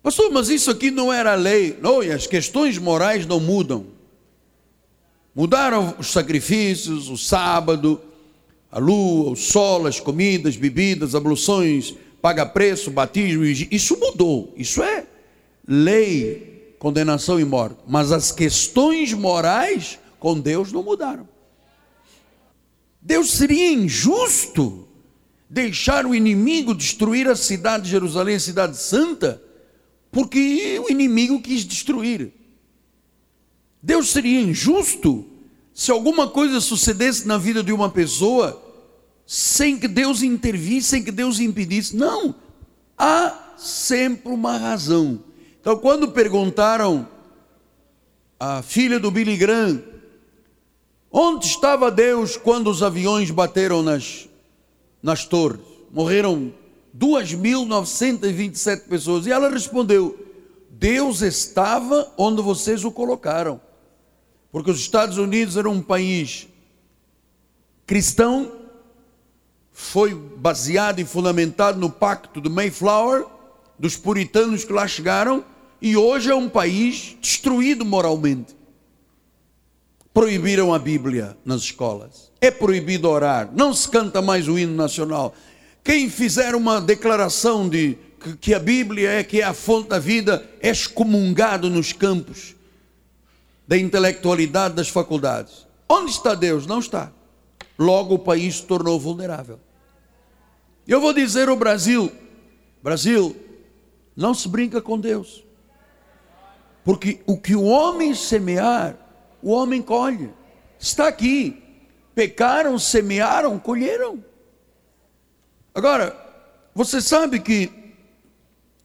Pastor, 0.00 0.30
mas 0.30 0.48
isso 0.48 0.70
aqui 0.70 0.92
não 0.92 1.12
era 1.12 1.34
lei. 1.34 1.76
Não, 1.82 2.00
e 2.00 2.12
as 2.12 2.28
questões 2.28 2.78
morais 2.78 3.26
não 3.26 3.40
mudam. 3.40 3.86
Mudaram 5.34 5.96
os 5.98 6.12
sacrifícios, 6.12 7.08
o 7.08 7.18
sábado, 7.18 8.00
a 8.70 8.78
lua, 8.78 9.32
o 9.32 9.36
sol, 9.36 9.88
as 9.88 9.98
comidas, 9.98 10.56
bebidas, 10.56 11.16
abluções, 11.16 11.94
paga 12.22 12.46
preço, 12.46 12.90
batismo. 12.90 13.44
Isso 13.44 13.98
mudou. 13.98 14.54
Isso 14.56 14.80
é 14.82 15.04
lei, 15.66 16.76
condenação 16.78 17.40
e 17.40 17.44
morte. 17.44 17.76
Mas 17.86 18.12
as 18.12 18.30
questões 18.30 19.12
morais 19.12 19.98
com 20.20 20.38
Deus 20.38 20.70
não 20.72 20.84
mudaram. 20.84 21.28
Deus 23.00 23.32
seria 23.32 23.72
injusto 23.72 24.86
deixar 25.50 26.06
o 26.06 26.14
inimigo 26.14 26.74
destruir 26.74 27.28
a 27.28 27.34
cidade 27.34 27.84
de 27.84 27.90
Jerusalém, 27.90 28.36
a 28.36 28.40
cidade 28.40 28.76
santa, 28.76 29.42
porque 30.10 30.78
o 30.78 30.90
inimigo 30.90 31.42
quis 31.42 31.64
destruir. 31.64 32.32
Deus 33.82 34.10
seria 34.10 34.40
injusto 34.40 35.26
se 35.74 35.90
alguma 35.90 36.28
coisa 36.28 36.60
sucedesse 36.60 37.26
na 37.26 37.36
vida 37.36 37.62
de 37.62 37.72
uma 37.72 37.90
pessoa 37.90 38.71
sem 39.34 39.78
que 39.78 39.88
Deus 39.88 40.22
intervisse, 40.22 40.88
sem 40.88 41.02
que 41.02 41.10
Deus 41.10 41.40
impedisse. 41.40 41.96
Não, 41.96 42.34
há 42.98 43.54
sempre 43.56 44.30
uma 44.30 44.58
razão. 44.58 45.24
Então, 45.58 45.78
quando 45.78 46.10
perguntaram 46.10 47.08
à 48.38 48.60
filha 48.60 49.00
do 49.00 49.10
Billy 49.10 49.38
Graham, 49.38 49.82
onde 51.10 51.46
estava 51.46 51.90
Deus 51.90 52.36
quando 52.36 52.68
os 52.68 52.82
aviões 52.82 53.30
bateram 53.30 53.82
nas 53.82 54.28
nas 55.02 55.24
torres. 55.24 55.60
Morreram 55.90 56.52
2.927 56.94 58.86
pessoas. 58.86 59.26
E 59.26 59.30
ela 59.32 59.48
respondeu: 59.48 60.14
Deus 60.68 61.22
estava 61.22 62.12
onde 62.18 62.42
vocês 62.42 62.84
o 62.84 62.92
colocaram. 62.92 63.58
Porque 64.50 64.70
os 64.70 64.78
Estados 64.78 65.16
Unidos 65.16 65.56
eram 65.56 65.72
um 65.72 65.80
país 65.80 66.46
cristão, 67.86 68.61
foi 69.72 70.14
baseado 70.14 71.00
e 71.00 71.04
fundamentado 71.04 71.78
no 71.78 71.90
pacto 71.90 72.40
do 72.40 72.50
Mayflower, 72.50 73.24
dos 73.78 73.96
puritanos 73.96 74.64
que 74.64 74.72
lá 74.72 74.86
chegaram, 74.86 75.44
e 75.80 75.96
hoje 75.96 76.30
é 76.30 76.34
um 76.34 76.48
país 76.48 77.16
destruído 77.20 77.84
moralmente. 77.84 78.56
Proibiram 80.14 80.72
a 80.72 80.78
Bíblia 80.78 81.36
nas 81.44 81.62
escolas 81.62 82.32
é 82.42 82.50
proibido 82.50 83.08
orar, 83.08 83.48
não 83.54 83.72
se 83.72 83.88
canta 83.88 84.20
mais 84.20 84.48
o 84.48 84.58
hino 84.58 84.74
nacional. 84.74 85.32
Quem 85.84 86.10
fizer 86.10 86.56
uma 86.56 86.80
declaração 86.80 87.68
de 87.68 87.96
que 88.40 88.52
a 88.52 88.58
Bíblia 88.58 89.10
é 89.10 89.22
que 89.22 89.40
é 89.40 89.44
a 89.44 89.54
fonte 89.54 89.90
da 89.90 90.00
vida, 90.00 90.44
é 90.60 90.70
excomungado 90.70 91.70
nos 91.70 91.92
campos 91.92 92.56
da 93.66 93.78
intelectualidade 93.78 94.74
das 94.74 94.88
faculdades. 94.88 95.68
Onde 95.88 96.10
está 96.10 96.34
Deus? 96.34 96.66
Não 96.66 96.80
está. 96.80 97.12
Logo 97.82 98.14
o 98.14 98.18
país 98.18 98.56
se 98.56 98.66
tornou 98.66 98.98
vulnerável. 99.00 99.58
Eu 100.86 101.00
vou 101.00 101.12
dizer 101.12 101.48
ao 101.48 101.56
Brasil: 101.56 102.12
Brasil, 102.82 103.36
não 104.14 104.34
se 104.34 104.48
brinca 104.48 104.80
com 104.80 104.98
Deus. 104.98 105.44
Porque 106.84 107.20
o 107.26 107.36
que 107.36 107.54
o 107.54 107.64
homem 107.64 108.14
semear, 108.14 108.96
o 109.42 109.50
homem 109.50 109.80
colhe. 109.80 110.30
Está 110.78 111.08
aqui 111.08 111.62
pecaram, 112.14 112.78
semearam, 112.78 113.58
colheram. 113.58 114.22
Agora, 115.74 116.16
você 116.74 117.00
sabe 117.00 117.40
que, 117.40 117.70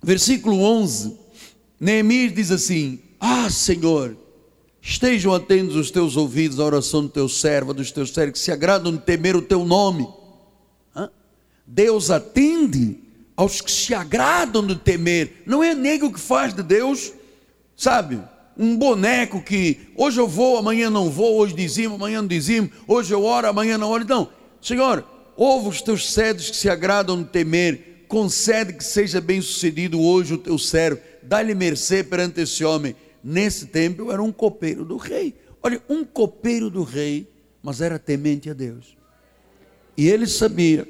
versículo 0.02 0.62
11, 0.62 1.18
Neemias 1.80 2.34
diz 2.34 2.52
assim: 2.52 3.02
Ah, 3.20 3.50
Senhor, 3.50 4.16
estejam 4.82 5.34
atentos 5.34 5.76
os 5.76 5.92
teus 5.92 6.16
ouvidos 6.16 6.60
à 6.60 6.66
oração 6.66 7.04
do 7.04 7.10
teu 7.10 7.28
servo, 7.28 7.74
dos 7.74 7.92
teus 7.92 8.14
servos, 8.14 8.40
que 8.40 8.46
se 8.46 8.52
agradam 8.52 8.92
de 8.92 9.00
temer 9.00 9.36
o 9.36 9.42
teu 9.42 9.66
nome. 9.66 10.08
Hã? 10.96 11.10
Deus 11.66 12.10
atende 12.10 13.00
aos 13.36 13.62
que 13.62 13.72
se 13.72 13.94
agradam 13.94 14.66
de 14.66 14.76
temer, 14.76 15.44
não 15.46 15.64
é 15.64 15.76
nego 15.76 16.12
que 16.12 16.20
faz 16.20 16.54
de 16.54 16.64
Deus, 16.64 17.14
sabe? 17.76 18.20
um 18.58 18.76
boneco 18.76 19.42
que 19.42 19.80
hoje 19.96 20.20
eu 20.20 20.28
vou, 20.28 20.58
amanhã 20.58 20.90
não 20.90 21.10
vou, 21.10 21.38
hoje 21.38 21.54
dizimo, 21.54 21.96
amanhã 21.96 22.22
não 22.22 22.28
dizimo, 22.28 22.70
hoje 22.88 23.14
eu 23.14 23.24
oro, 23.24 23.48
amanhã 23.48 23.78
não 23.78 23.90
oro. 23.90 24.06
Não, 24.08 24.30
Senhor, 24.62 25.06
ouve 25.36 25.70
os 25.70 25.82
teus 25.82 26.12
cedros 26.12 26.50
que 26.50 26.56
se 26.56 26.70
agradam 26.70 27.22
de 27.22 27.30
temer, 27.30 28.06
concede 28.08 28.74
que 28.74 28.84
seja 28.84 29.22
bem 29.22 29.42
sucedido 29.42 30.02
hoje 30.02 30.34
o 30.34 30.38
teu 30.38 30.58
servo, 30.58 31.00
dá-lhe 31.22 31.54
mercê 31.54 32.04
perante 32.04 32.42
esse 32.42 32.66
homem. 32.66 32.96
Nesse 33.28 33.66
tempo 33.66 34.04
eu 34.04 34.12
era 34.12 34.24
um 34.24 34.32
copeiro 34.32 34.86
do 34.86 34.96
rei. 34.96 35.36
Olha, 35.62 35.82
um 35.90 36.06
copeiro 36.06 36.70
do 36.70 36.84
rei, 36.84 37.30
mas 37.62 37.82
era 37.82 38.00
temente 38.00 38.50
a 38.50 38.54
Deus. 38.54 38.96
E 39.98 40.08
ele 40.08 40.26
sabia 40.26 40.88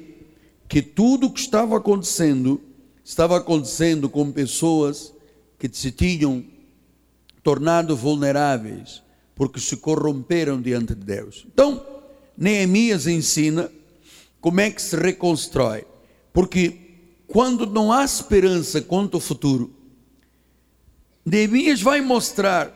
que 0.68 0.80
tudo 0.80 1.26
o 1.26 1.32
que 1.32 1.40
estava 1.40 1.76
acontecendo 1.76 2.60
estava 3.04 3.38
acontecendo 3.38 4.08
com 4.08 4.30
pessoas 4.30 5.12
que 5.58 5.68
se 5.72 5.90
tinham 5.90 6.44
tornado 7.42 7.96
vulneráveis 7.96 9.02
porque 9.34 9.58
se 9.58 9.76
corromperam 9.78 10.60
diante 10.60 10.94
de 10.94 11.04
Deus. 11.04 11.44
Então, 11.52 11.84
Neemias 12.36 13.06
ensina 13.06 13.70
como 14.40 14.60
é 14.60 14.70
que 14.70 14.80
se 14.80 14.94
reconstrói. 14.96 15.84
Porque 16.32 16.76
quando 17.26 17.66
não 17.66 17.92
há 17.92 18.04
esperança 18.04 18.80
quanto 18.80 19.16
ao 19.16 19.20
futuro, 19.20 19.72
Neemias 21.28 21.82
vai 21.82 22.00
mostrar 22.00 22.74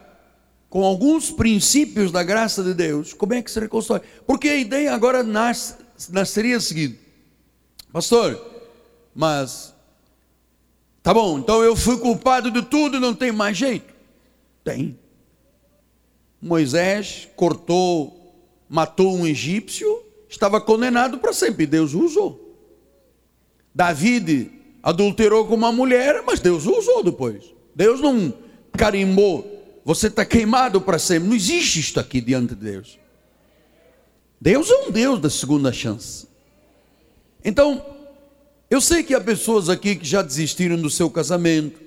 com 0.69 0.83
alguns 0.83 1.31
princípios 1.31 2.11
da 2.11 2.23
graça 2.23 2.63
de 2.63 2.73
Deus 2.73 3.11
como 3.11 3.33
é 3.33 3.41
que 3.41 3.49
se 3.49 3.59
reconstrói. 3.59 4.01
Porque 4.27 4.47
a 4.47 4.55
ideia 4.55 4.93
agora 4.93 5.23
nasce, 5.23 5.75
nasceria 6.09 6.57
a 6.57 6.61
seguinte: 6.61 6.99
Pastor, 7.91 8.39
mas 9.13 9.73
tá 11.01 11.13
bom, 11.13 11.39
então 11.39 11.63
eu 11.63 11.75
fui 11.75 11.97
culpado 11.97 12.51
de 12.51 12.61
tudo 12.61 12.97
e 12.97 12.99
não 12.99 13.15
tem 13.15 13.31
mais 13.31 13.57
jeito. 13.57 13.91
Tem. 14.63 14.99
Moisés 16.39 17.27
cortou, 17.35 18.35
matou 18.69 19.15
um 19.15 19.25
egípcio, 19.25 20.03
estava 20.29 20.61
condenado 20.61 21.17
para 21.17 21.33
sempre. 21.33 21.65
Deus 21.65 21.93
usou. 21.93 22.55
David 23.73 24.51
adulterou 24.83 25.47
com 25.47 25.55
uma 25.55 25.71
mulher, 25.71 26.21
mas 26.23 26.39
Deus 26.39 26.67
usou 26.67 27.03
depois. 27.03 27.53
Deus 27.75 27.99
não 27.99 28.42
carimbou. 28.77 29.81
Você 29.85 30.07
está 30.07 30.25
queimado 30.25 30.79
para 30.81 30.99
sempre. 30.99 31.27
Não 31.29 31.35
existe 31.35 31.79
isto 31.79 31.99
aqui 31.99 32.21
diante 32.21 32.55
de 32.55 32.71
Deus. 32.71 32.99
Deus 34.39 34.69
é 34.69 34.75
um 34.87 34.91
Deus 34.91 35.19
da 35.19 35.29
segunda 35.29 35.71
chance. 35.71 36.27
Então, 37.43 37.85
eu 38.69 38.81
sei 38.81 39.03
que 39.03 39.13
há 39.13 39.21
pessoas 39.21 39.69
aqui 39.69 39.95
que 39.95 40.05
já 40.05 40.21
desistiram 40.21 40.77
do 40.77 40.89
seu 40.89 41.09
casamento. 41.09 41.81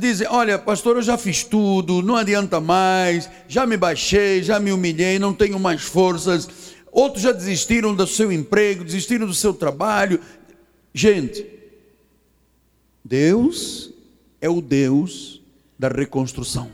Dizem, 0.00 0.26
olha, 0.28 0.58
pastor, 0.58 0.96
eu 0.96 1.02
já 1.02 1.18
fiz 1.18 1.44
tudo, 1.44 2.02
não 2.02 2.16
adianta 2.16 2.60
mais, 2.60 3.28
já 3.46 3.66
me 3.66 3.76
baixei, 3.76 4.42
já 4.42 4.58
me 4.58 4.72
humilhei, 4.72 5.18
não 5.18 5.34
tenho 5.34 5.58
mais 5.58 5.82
forças. 5.82 6.48
Outros 6.90 7.22
já 7.22 7.32
desistiram 7.32 7.94
do 7.94 8.06
seu 8.06 8.32
emprego, 8.32 8.84
desistiram 8.84 9.26
do 9.26 9.34
seu 9.34 9.52
trabalho, 9.52 10.20
Gente, 10.94 11.46
Deus 13.02 13.92
é 14.40 14.48
o 14.48 14.60
Deus 14.60 15.41
da 15.82 15.88
reconstrução. 15.88 16.70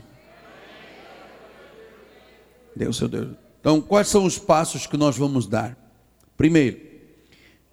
Deus 2.75 3.01
o 3.01 3.07
Deus. 3.07 3.35
Então, 3.59 3.81
quais 3.81 4.07
são 4.07 4.23
os 4.23 4.37
passos 4.37 4.85
que 4.85 4.95
nós 4.95 5.17
vamos 5.17 5.47
dar? 5.47 5.75
Primeiro, 6.37 6.79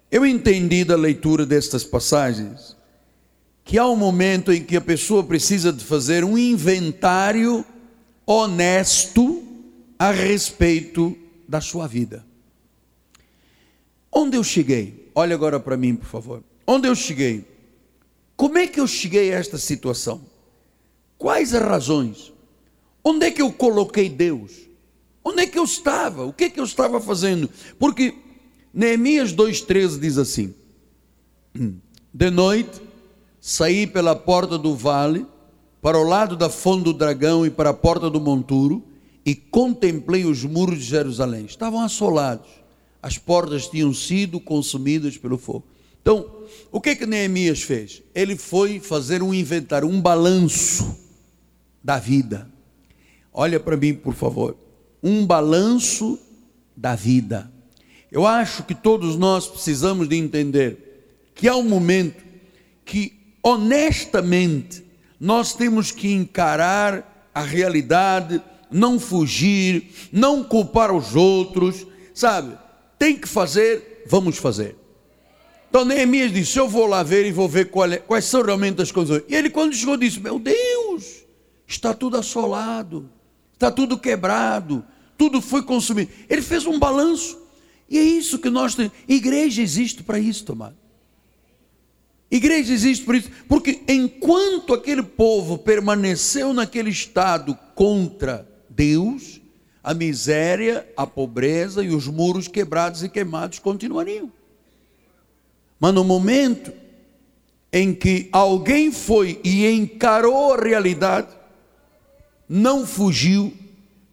eu 0.09 0.25
entendi 0.25 0.83
da 0.83 0.95
leitura 0.95 1.45
destas 1.45 1.83
passagens 1.83 2.75
que 3.63 3.77
há 3.77 3.87
um 3.87 3.95
momento 3.95 4.51
em 4.51 4.63
que 4.63 4.75
a 4.75 4.81
pessoa 4.81 5.23
precisa 5.23 5.71
de 5.71 5.85
fazer 5.85 6.23
um 6.23 6.35
inventário 6.35 7.63
honesto 8.25 9.43
a 9.99 10.09
respeito 10.09 11.15
da 11.47 11.61
sua 11.61 11.85
vida. 11.87 12.25
Onde 14.11 14.37
eu 14.37 14.43
cheguei? 14.43 15.11
Olhe 15.13 15.33
agora 15.33 15.59
para 15.59 15.77
mim, 15.77 15.95
por 15.95 16.07
favor. 16.07 16.43
Onde 16.65 16.87
eu 16.87 16.95
cheguei? 16.95 17.45
Como 18.35 18.57
é 18.57 18.65
que 18.65 18.79
eu 18.79 18.87
cheguei 18.87 19.31
a 19.31 19.37
esta 19.37 19.59
situação? 19.59 20.35
Quais 21.17 21.53
as 21.53 21.61
razões? 21.61 22.33
Onde 23.03 23.25
é 23.25 23.31
que 23.31 23.41
eu 23.41 23.51
coloquei 23.51 24.09
Deus? 24.09 24.51
Onde 25.23 25.41
é 25.41 25.47
que 25.47 25.57
eu 25.57 25.63
estava? 25.63 26.25
O 26.25 26.33
que 26.33 26.45
é 26.45 26.49
que 26.49 26.59
eu 26.59 26.63
estava 26.63 27.01
fazendo? 27.01 27.49
Porque 27.79 28.15
Neemias 28.73 29.33
2,13 29.33 29.99
diz 29.99 30.17
assim: 30.17 30.53
De 32.13 32.29
noite 32.29 32.81
saí 33.39 33.87
pela 33.87 34.15
porta 34.15 34.57
do 34.57 34.75
vale, 34.75 35.25
para 35.81 35.97
o 35.97 36.03
lado 36.03 36.35
da 36.35 36.49
fonte 36.49 36.83
do 36.85 36.93
dragão 36.93 37.45
e 37.45 37.49
para 37.49 37.69
a 37.69 37.73
porta 37.73 38.09
do 38.09 38.19
monturo, 38.19 38.83
e 39.25 39.35
contemplei 39.35 40.25
os 40.25 40.43
muros 40.43 40.79
de 40.79 40.85
Jerusalém. 40.85 41.45
Estavam 41.45 41.81
assolados 41.81 42.67
as 43.01 43.17
portas 43.17 43.67
tinham 43.67 43.93
sido 43.93 44.37
consumidas 44.39 45.17
pelo 45.17 45.37
fogo. 45.37 45.65
Então, 46.01 46.29
o 46.71 46.81
que 46.81 46.95
que 46.95 47.05
Neemias 47.05 47.61
fez? 47.61 48.01
Ele 48.13 48.35
foi 48.35 48.79
fazer 48.79 49.21
um 49.21 49.33
inventário, 49.33 49.87
um 49.87 50.01
balanço 50.01 51.06
da 51.87 51.97
vida. 51.97 52.51
Olha 53.33 53.61
para 53.61 53.77
mim, 53.77 53.93
por 53.93 54.13
favor. 54.13 54.57
Um 55.01 55.25
balanço 55.25 56.19
da 56.75 56.95
vida. 56.95 57.49
Eu 58.11 58.27
acho 58.27 58.63
que 58.63 58.75
todos 58.75 59.15
nós 59.15 59.47
precisamos 59.47 60.09
de 60.09 60.17
entender 60.17 61.23
que 61.33 61.47
há 61.47 61.55
um 61.55 61.63
momento 61.63 62.25
que 62.83 63.13
honestamente 63.41 64.83
nós 65.17 65.53
temos 65.53 65.89
que 65.89 66.11
encarar 66.11 67.29
a 67.33 67.41
realidade, 67.41 68.41
não 68.69 68.99
fugir, 68.99 69.93
não 70.11 70.43
culpar 70.43 70.93
os 70.93 71.15
outros, 71.15 71.87
sabe? 72.13 72.57
tem 72.99 73.15
que 73.15 73.29
fazer, 73.29 74.03
vamos 74.07 74.37
fazer. 74.37 74.75
Então 75.69 75.85
Neemias 75.85 76.33
disse: 76.33 76.59
Eu 76.59 76.67
vou 76.67 76.85
lá 76.85 77.01
ver 77.01 77.25
e 77.25 77.31
vou 77.31 77.47
ver 77.47 77.69
é, 77.93 77.97
quais 77.97 78.25
são 78.25 78.41
realmente 78.41 78.81
as 78.81 78.91
coisas. 78.91 79.23
E 79.29 79.33
ele, 79.33 79.49
quando 79.49 79.73
chegou, 79.73 79.95
disse: 79.95 80.19
Meu 80.19 80.37
Deus, 80.37 81.16
está 81.67 81.93
tudo 81.93 82.17
assolado, 82.17 83.09
está 83.53 83.69
tudo 83.69 83.99
quebrado, 83.99 84.83
tudo 85.17 85.41
foi 85.41 85.61
consumido. 85.63 86.11
Ele 86.29 86.41
fez 86.41 86.65
um 86.65 86.79
balanço. 86.79 87.37
E 87.89 87.97
é 87.97 88.01
isso 88.01 88.39
que 88.39 88.49
nós 88.49 88.75
temos. 88.75 88.93
Igreja 89.07 89.61
existe 89.61 90.03
para 90.03 90.17
isso, 90.17 90.45
tomado. 90.45 90.75
Igreja 92.29 92.73
existe 92.73 93.05
por 93.05 93.15
isso, 93.15 93.29
porque 93.47 93.81
enquanto 93.87 94.73
aquele 94.73 95.01
povo 95.01 95.57
permaneceu 95.57 96.53
naquele 96.53 96.89
estado 96.89 97.57
contra 97.73 98.45
Deus, 98.69 99.39
a 99.81 99.93
miséria, 99.93 100.85
a 100.97 101.07
pobreza 101.07 101.81
e 101.81 101.89
os 101.89 102.05
muros 102.07 102.49
quebrados 102.49 103.01
e 103.01 103.07
queimados 103.07 103.59
continuariam. 103.59 104.29
Mas 105.79 105.93
no 105.93 106.03
momento 106.03 106.73
em 107.71 107.93
que 107.93 108.27
alguém 108.33 108.91
foi 108.91 109.39
e 109.43 109.65
encarou 109.65 110.53
a 110.53 110.61
realidade, 110.61 111.29
não 112.47 112.85
fugiu, 112.85 113.53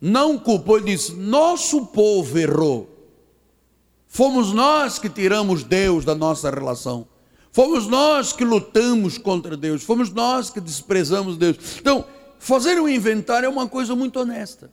não 0.01 0.39
culpou, 0.39 0.77
ele 0.77 0.93
disse: 0.93 1.13
Nosso 1.13 1.87
povo 1.87 2.39
errou. 2.39 2.91
Fomos 4.07 4.53
nós 4.53 4.99
que 4.99 5.09
tiramos 5.09 5.65
Deus 5.65 6.05
da 6.05 6.15
nossa 6.15 6.51
relação. 6.51 7.07
Fomos 7.51 7.87
nós 7.87 8.33
que 8.33 8.45
lutamos 8.45 9.19
contra 9.19 9.57
Deus. 9.57 9.83
Fomos 9.83 10.11
nós 10.13 10.51
que 10.51 10.61
desprezamos 10.61 11.37
Deus. 11.37 11.57
Então, 11.81 12.05
fazer 12.39 12.81
um 12.81 12.89
inventário 12.89 13.47
é 13.47 13.49
uma 13.49 13.69
coisa 13.69 13.95
muito 13.97 14.21
honesta. 14.21 14.71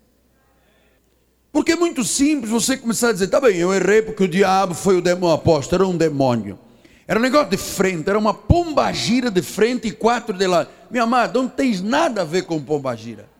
Porque 1.51 1.73
é 1.73 1.75
muito 1.75 2.03
simples 2.03 2.51
você 2.51 2.77
começar 2.77 3.09
a 3.09 3.13
dizer, 3.13 3.27
tá 3.27 3.41
bem, 3.41 3.57
eu 3.57 3.73
errei 3.73 4.01
porque 4.01 4.23
o 4.23 4.27
diabo 4.27 4.73
foi 4.73 4.97
o 4.97 5.01
demônio 5.01 5.35
apóstolo, 5.35 5.83
era 5.83 5.91
um 5.91 5.97
demônio. 5.97 6.59
Era 7.07 7.19
um 7.19 7.23
negócio 7.23 7.49
de 7.49 7.57
frente, 7.57 8.09
era 8.09 8.19
uma 8.19 8.33
pombagira 8.33 9.31
de 9.31 9.41
frente 9.41 9.87
e 9.87 9.91
quatro 9.91 10.37
de 10.37 10.47
lado. 10.47 10.69
Minha 10.89 11.03
amada, 11.03 11.39
não 11.39 11.47
tens 11.47 11.81
nada 11.81 12.21
a 12.21 12.25
ver 12.25 12.43
com 12.43 12.61
pombagira. 12.61 13.30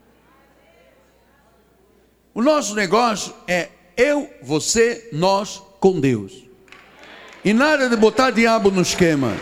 O 2.34 2.42
nosso 2.42 2.76
negócio 2.76 3.34
é 3.48 3.70
eu, 3.98 4.30
você, 4.42 5.10
nós 5.12 5.62
com 5.80 6.00
Deus. 6.00 6.34
E 7.44 7.54
nada 7.54 7.90
de 7.90 7.96
botar 7.96 8.32
diabo 8.32 8.72
no 8.72 8.82
esquema. 8.82 9.36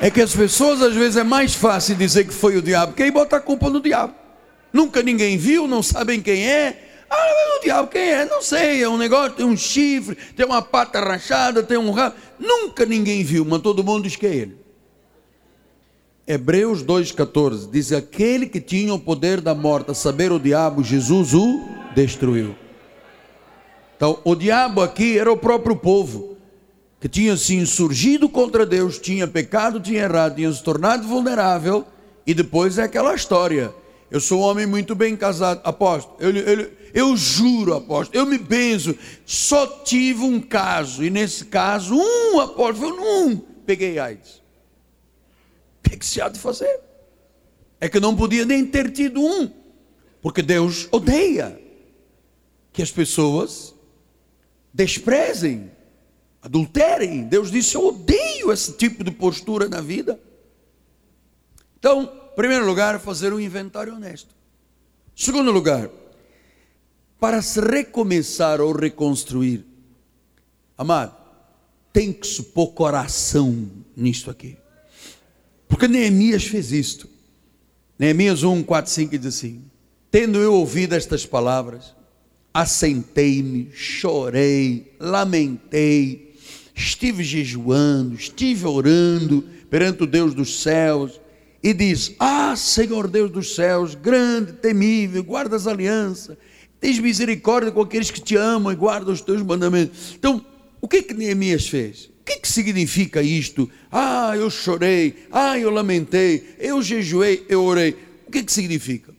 É 0.00 0.10
que 0.10 0.20
as 0.20 0.34
pessoas 0.34 0.82
às 0.82 0.94
vezes 0.94 1.16
é 1.16 1.22
mais 1.22 1.54
fácil 1.54 1.94
dizer 1.94 2.26
que 2.26 2.34
foi 2.34 2.56
o 2.56 2.62
diabo, 2.62 2.92
que 2.92 3.02
aí 3.02 3.10
bota 3.10 3.36
a 3.36 3.40
culpa 3.40 3.70
no 3.70 3.80
diabo 3.80 4.22
nunca 4.72 5.02
ninguém 5.02 5.36
viu, 5.36 5.68
não 5.68 5.82
sabem 5.82 6.20
quem 6.20 6.48
é. 6.48 6.88
Ah, 7.10 7.58
o 7.58 7.62
diabo, 7.62 7.88
quem 7.88 8.10
é? 8.10 8.24
Não 8.24 8.40
sei, 8.40 8.82
é 8.82 8.88
um 8.88 8.96
negócio, 8.96 9.32
tem 9.32 9.44
um 9.44 9.56
chifre, 9.56 10.16
tem 10.34 10.46
uma 10.46 10.62
pata 10.62 10.98
rachada, 10.98 11.62
tem 11.62 11.76
um 11.76 11.90
rabo. 11.90 12.16
Nunca 12.38 12.86
ninguém 12.86 13.22
viu, 13.22 13.44
mas 13.44 13.60
todo 13.60 13.84
mundo 13.84 14.04
diz 14.04 14.16
que 14.16 14.26
é 14.26 14.34
ele. 14.34 14.61
Hebreus 16.32 16.82
2,14 16.82 17.70
diz: 17.70 17.92
Aquele 17.92 18.46
que 18.46 18.60
tinha 18.60 18.94
o 18.94 18.98
poder 18.98 19.40
da 19.40 19.54
morte, 19.54 19.90
a 19.90 19.94
saber 19.94 20.32
o 20.32 20.38
diabo, 20.38 20.82
Jesus 20.82 21.34
o 21.34 21.60
destruiu. 21.94 22.54
Então, 23.96 24.18
o 24.24 24.34
diabo 24.34 24.80
aqui 24.80 25.18
era 25.18 25.30
o 25.30 25.36
próprio 25.36 25.76
povo, 25.76 26.36
que 27.00 27.08
tinha 27.08 27.36
se 27.36 27.54
insurgido 27.54 28.28
contra 28.28 28.66
Deus, 28.66 28.98
tinha 28.98 29.28
pecado, 29.28 29.80
tinha 29.80 30.02
errado, 30.02 30.36
tinha 30.36 30.52
se 30.52 30.62
tornado 30.62 31.06
vulnerável, 31.06 31.84
e 32.26 32.34
depois 32.34 32.78
é 32.78 32.84
aquela 32.84 33.14
história 33.14 33.72
eu 34.12 34.20
sou 34.20 34.40
um 34.40 34.42
homem 34.42 34.66
muito 34.66 34.94
bem 34.94 35.16
casado, 35.16 35.62
apóstolo. 35.64 36.18
Eu, 36.20 36.30
eu, 36.36 36.70
eu 36.92 37.16
juro, 37.16 37.72
apóstolo, 37.72 38.20
eu 38.20 38.26
me 38.26 38.36
benzo. 38.36 38.94
Só 39.24 39.66
tive 39.66 40.20
um 40.20 40.38
caso, 40.38 41.02
e 41.02 41.08
nesse 41.08 41.46
caso, 41.46 41.94
um 41.96 42.38
apóstolo, 42.38 42.94
um, 42.94 43.38
peguei 43.64 43.98
AIDS. 43.98 44.41
Que, 45.92 45.98
que 45.98 46.06
se 46.06 46.20
há 46.20 46.28
de 46.28 46.38
fazer? 46.38 46.80
É 47.80 47.88
que 47.88 48.00
não 48.00 48.16
podia 48.16 48.44
nem 48.44 48.64
ter 48.64 48.90
tido 48.90 49.20
um, 49.20 49.50
porque 50.20 50.42
Deus 50.42 50.88
odeia 50.90 51.60
que 52.72 52.82
as 52.82 52.90
pessoas 52.90 53.74
desprezem, 54.72 55.70
adulterem. 56.40 57.24
Deus 57.24 57.50
disse: 57.50 57.74
Eu 57.74 57.88
odeio 57.88 58.52
esse 58.52 58.72
tipo 58.72 59.04
de 59.04 59.10
postura 59.10 59.68
na 59.68 59.80
vida. 59.80 60.18
Então, 61.78 62.02
em 62.02 62.36
primeiro 62.36 62.64
lugar, 62.64 62.98
fazer 63.00 63.32
um 63.32 63.40
inventário 63.40 63.94
honesto. 63.94 64.34
Segundo 65.14 65.50
lugar, 65.50 65.90
para 67.20 67.42
se 67.42 67.60
recomeçar 67.60 68.60
ou 68.60 68.72
reconstruir, 68.72 69.66
amado, 70.78 71.14
tem 71.92 72.12
que 72.12 72.26
se 72.26 72.42
pôr 72.44 72.68
coração 72.68 73.68
nisto 73.94 74.30
aqui. 74.30 74.61
Porque 75.72 75.88
Neemias 75.88 76.44
fez 76.44 76.70
isto. 76.70 77.08
Neemias 77.98 78.42
1, 78.42 78.62
4, 78.62 78.92
5 78.92 79.18
diz 79.18 79.26
assim: 79.26 79.62
Tendo 80.10 80.38
eu 80.38 80.52
ouvido 80.52 80.94
estas 80.94 81.24
palavras, 81.24 81.94
assentei-me, 82.52 83.70
chorei, 83.72 84.94
lamentei, 85.00 86.34
estive 86.74 87.24
jejuando, 87.24 88.14
estive 88.14 88.66
orando 88.66 89.48
perante 89.70 90.02
o 90.02 90.06
Deus 90.06 90.34
dos 90.34 90.62
céus, 90.62 91.18
e 91.62 91.72
diz: 91.72 92.14
Ah, 92.18 92.54
Senhor 92.54 93.08
Deus 93.08 93.30
dos 93.30 93.54
céus, 93.54 93.94
grande, 93.94 94.52
temível, 94.52 95.24
guarda 95.24 95.56
as 95.56 95.66
alianças, 95.66 96.36
tens 96.78 96.98
misericórdia 96.98 97.72
com 97.72 97.80
aqueles 97.80 98.10
que 98.10 98.20
te 98.20 98.36
amam 98.36 98.70
e 98.70 98.76
guardam 98.76 99.14
os 99.14 99.22
teus 99.22 99.40
mandamentos. 99.40 100.14
Então, 100.18 100.44
o 100.82 100.86
que 100.86 101.02
que 101.02 101.14
Neemias 101.14 101.66
fez? 101.66 102.11
O 102.22 102.24
que, 102.24 102.38
que 102.38 102.48
significa 102.48 103.20
isto? 103.20 103.68
Ah, 103.90 104.32
eu 104.36 104.48
chorei, 104.48 105.26
ah, 105.32 105.58
eu 105.58 105.70
lamentei, 105.70 106.54
eu 106.56 106.80
jejuei, 106.80 107.44
eu 107.48 107.64
orei. 107.64 107.96
O 108.28 108.30
que, 108.30 108.44
que 108.44 108.52
significa? 108.52 109.12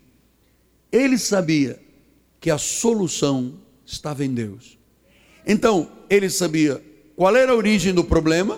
Ele 0.89 1.17
sabia 1.17 1.77
que 2.39 2.49
a 2.49 2.57
solução 2.57 3.59
estava 3.85 4.23
em 4.23 4.33
Deus. 4.33 4.77
Então, 5.45 5.91
ele 6.09 6.29
sabia 6.29 6.81
qual 7.13 7.35
era 7.35 7.51
a 7.51 7.55
origem 7.55 7.93
do 7.93 8.05
problema, 8.05 8.57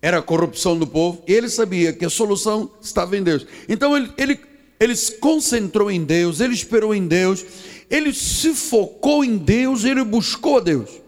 era 0.00 0.18
a 0.18 0.22
corrupção 0.22 0.78
do 0.78 0.86
povo, 0.86 1.22
e 1.28 1.34
ele 1.34 1.50
sabia 1.50 1.92
que 1.92 2.06
a 2.06 2.10
solução 2.10 2.70
estava 2.80 3.14
em 3.14 3.22
Deus. 3.22 3.46
Então, 3.68 3.94
ele, 3.94 4.10
ele, 4.16 4.40
ele 4.80 4.96
se 4.96 5.18
concentrou 5.18 5.90
em 5.90 6.02
Deus, 6.02 6.40
ele 6.40 6.54
esperou 6.54 6.94
em 6.94 7.06
Deus, 7.06 7.44
ele 7.90 8.14
se 8.14 8.54
focou 8.54 9.22
em 9.22 9.36
Deus, 9.36 9.84
ele 9.84 10.02
buscou 10.02 10.56
a 10.56 10.60
Deus. 10.60 11.05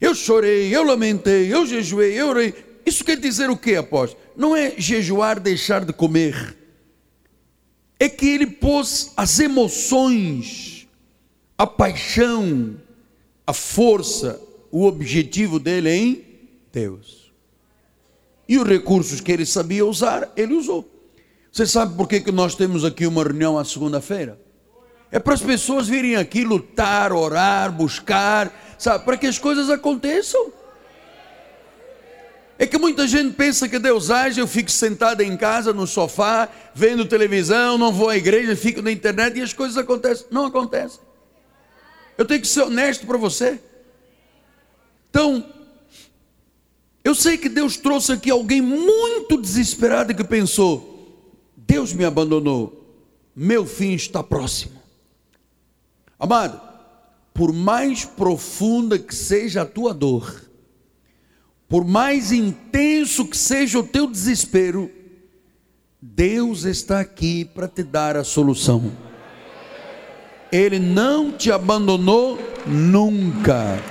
Eu 0.00 0.14
chorei, 0.14 0.74
eu 0.74 0.82
lamentei, 0.82 1.52
eu 1.52 1.66
jejuei, 1.66 2.12
eu 2.14 2.28
orei. 2.28 2.54
Isso 2.84 3.04
quer 3.04 3.16
dizer 3.16 3.48
o 3.50 3.56
que, 3.56 3.76
apóstolo? 3.76 4.22
Não 4.36 4.54
é 4.54 4.74
jejuar, 4.76 5.40
deixar 5.40 5.84
de 5.84 5.92
comer 5.92 6.56
é 7.98 8.08
que 8.08 8.26
ele 8.26 8.46
pôs 8.46 9.12
as 9.16 9.38
emoções, 9.38 10.86
a 11.56 11.66
paixão, 11.66 12.76
a 13.46 13.52
força, 13.52 14.40
o 14.70 14.84
objetivo 14.84 15.58
dele 15.58 15.90
em 15.90 16.24
Deus. 16.72 17.32
E 18.48 18.58
os 18.58 18.68
recursos 18.68 19.20
que 19.20 19.32
ele 19.32 19.46
sabia 19.46 19.86
usar, 19.86 20.30
ele 20.36 20.54
usou. 20.54 20.86
Você 21.50 21.66
sabe 21.66 21.96
por 21.96 22.08
que, 22.08 22.20
que 22.20 22.32
nós 22.32 22.54
temos 22.54 22.84
aqui 22.84 23.06
uma 23.06 23.22
reunião 23.22 23.56
à 23.56 23.64
segunda-feira? 23.64 24.38
É 25.10 25.18
para 25.18 25.34
as 25.34 25.40
pessoas 25.40 25.86
virem 25.86 26.16
aqui 26.16 26.44
lutar, 26.44 27.12
orar, 27.12 27.72
buscar, 27.72 28.52
sabe, 28.78 29.04
para 29.04 29.16
que 29.16 29.26
as 29.26 29.38
coisas 29.38 29.70
aconteçam. 29.70 30.52
É 32.56 32.66
que 32.66 32.78
muita 32.78 33.06
gente 33.08 33.34
pensa 33.34 33.68
que 33.68 33.78
Deus 33.78 34.10
age, 34.10 34.40
eu 34.40 34.46
fico 34.46 34.70
sentado 34.70 35.22
em 35.22 35.36
casa, 35.36 35.72
no 35.72 35.86
sofá, 35.86 36.48
vendo 36.74 37.04
televisão, 37.04 37.76
não 37.76 37.92
vou 37.92 38.08
à 38.08 38.16
igreja, 38.16 38.54
fico 38.54 38.80
na 38.80 38.92
internet 38.92 39.38
e 39.38 39.42
as 39.42 39.52
coisas 39.52 39.76
acontecem. 39.76 40.26
Não 40.30 40.46
acontecem. 40.46 41.00
Eu 42.16 42.24
tenho 42.24 42.40
que 42.40 42.46
ser 42.46 42.62
honesto 42.62 43.06
para 43.06 43.18
você. 43.18 43.60
Então, 45.10 45.44
eu 47.02 47.14
sei 47.14 47.36
que 47.36 47.48
Deus 47.48 47.76
trouxe 47.76 48.12
aqui 48.12 48.30
alguém 48.30 48.60
muito 48.60 49.36
desesperado 49.40 50.14
que 50.14 50.24
pensou: 50.24 51.12
Deus 51.56 51.92
me 51.92 52.04
abandonou, 52.04 52.84
meu 53.34 53.66
fim 53.66 53.94
está 53.94 54.22
próximo. 54.22 54.80
Amado, 56.18 56.60
por 57.34 57.52
mais 57.52 58.04
profunda 58.04 58.96
que 58.96 59.12
seja 59.12 59.62
a 59.62 59.66
tua 59.66 59.92
dor, 59.92 60.40
por 61.68 61.84
mais 61.84 62.30
intenso 62.30 63.26
que 63.26 63.36
seja 63.36 63.80
o 63.80 63.82
teu 63.82 64.06
desespero, 64.06 64.88
Deus 66.00 66.62
está 66.62 67.00
aqui 67.00 67.44
para 67.44 67.66
te 67.66 67.82
dar 67.82 68.16
a 68.16 68.22
solução. 68.22 68.92
Ele 70.52 70.78
não 70.78 71.32
te 71.32 71.50
abandonou 71.50 72.38
nunca. 72.64 73.82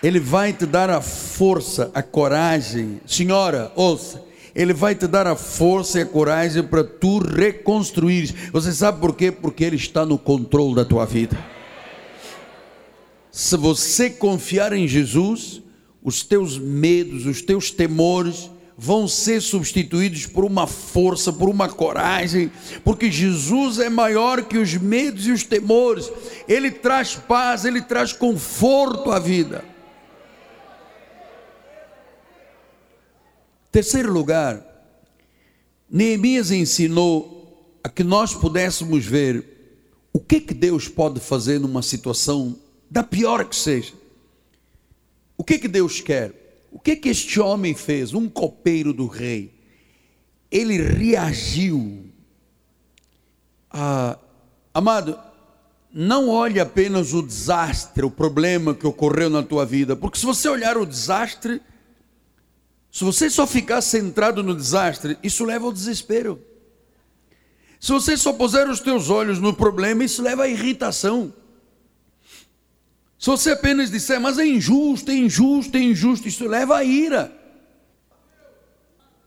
Ele 0.00 0.20
vai 0.20 0.52
te 0.52 0.64
dar 0.64 0.88
a 0.88 1.00
força, 1.00 1.90
a 1.92 2.00
coragem. 2.00 3.00
Senhora, 3.04 3.72
ouça, 3.74 4.27
ele 4.54 4.72
vai 4.72 4.94
te 4.94 5.06
dar 5.06 5.26
a 5.26 5.36
força 5.36 5.98
e 5.98 6.02
a 6.02 6.06
coragem 6.06 6.62
para 6.62 6.84
tu 6.84 7.18
reconstruir. 7.18 8.34
Você 8.52 8.72
sabe 8.72 9.00
por 9.00 9.14
quê? 9.14 9.30
Porque 9.30 9.64
Ele 9.64 9.76
está 9.76 10.04
no 10.04 10.18
controle 10.18 10.74
da 10.74 10.84
tua 10.84 11.04
vida. 11.04 11.38
Se 13.30 13.56
você 13.56 14.10
confiar 14.10 14.72
em 14.72 14.88
Jesus, 14.88 15.62
os 16.02 16.22
teus 16.22 16.58
medos, 16.58 17.26
os 17.26 17.42
teus 17.42 17.70
temores 17.70 18.50
vão 18.76 19.08
ser 19.08 19.40
substituídos 19.40 20.26
por 20.26 20.44
uma 20.44 20.66
força, 20.66 21.32
por 21.32 21.48
uma 21.48 21.68
coragem, 21.68 22.50
porque 22.84 23.10
Jesus 23.10 23.80
é 23.80 23.90
maior 23.90 24.42
que 24.44 24.56
os 24.56 24.74
medos 24.74 25.26
e 25.26 25.32
os 25.32 25.42
temores. 25.42 26.10
Ele 26.46 26.70
traz 26.70 27.16
paz, 27.16 27.64
ele 27.64 27.82
traz 27.82 28.12
conforto 28.12 29.10
à 29.10 29.18
vida. 29.18 29.64
Terceiro 33.70 34.12
lugar, 34.12 34.64
Neemias 35.90 36.50
ensinou 36.50 37.78
a 37.82 37.88
que 37.88 38.02
nós 38.02 38.34
pudéssemos 38.34 39.04
ver 39.04 39.44
o 40.12 40.20
que 40.20 40.40
que 40.40 40.54
Deus 40.54 40.88
pode 40.88 41.20
fazer 41.20 41.58
numa 41.60 41.82
situação 41.82 42.56
da 42.90 43.02
pior 43.02 43.44
que 43.44 43.54
seja. 43.54 43.92
O 45.36 45.44
que 45.44 45.58
que 45.58 45.68
Deus 45.68 46.00
quer? 46.00 46.66
O 46.72 46.78
que 46.78 46.96
que 46.96 47.08
este 47.08 47.40
homem 47.40 47.74
fez, 47.74 48.12
um 48.12 48.28
copeiro 48.28 48.92
do 48.92 49.06
rei? 49.06 49.54
Ele 50.50 50.82
reagiu. 50.82 52.06
Ah, 53.70 54.18
amado, 54.72 55.18
não 55.92 56.28
olhe 56.28 56.58
apenas 56.58 57.14
o 57.14 57.22
desastre, 57.22 58.04
o 58.04 58.10
problema 58.10 58.74
que 58.74 58.86
ocorreu 58.86 59.30
na 59.30 59.42
tua 59.42 59.64
vida, 59.64 59.94
porque 59.94 60.18
se 60.18 60.26
você 60.26 60.48
olhar 60.48 60.76
o 60.76 60.86
desastre, 60.86 61.60
se 62.90 63.04
você 63.04 63.28
só 63.28 63.46
ficar 63.46 63.80
centrado 63.80 64.42
no 64.42 64.54
desastre, 64.54 65.18
isso 65.22 65.44
leva 65.44 65.66
ao 65.66 65.72
desespero. 65.72 66.42
Se 67.80 67.92
você 67.92 68.16
só 68.16 68.32
puser 68.32 68.68
os 68.68 68.80
teus 68.80 69.08
olhos 69.08 69.38
no 69.38 69.54
problema, 69.54 70.02
isso 70.04 70.22
leva 70.22 70.44
à 70.44 70.48
irritação. 70.48 71.32
Se 73.18 73.26
você 73.26 73.52
apenas 73.52 73.90
disser, 73.90 74.20
mas 74.20 74.38
é 74.38 74.46
injusto, 74.46 75.10
é 75.10 75.14
injusto, 75.14 75.76
é 75.76 75.80
injusto, 75.80 76.28
isso 76.28 76.46
leva 76.46 76.78
à 76.78 76.84
ira. 76.84 77.32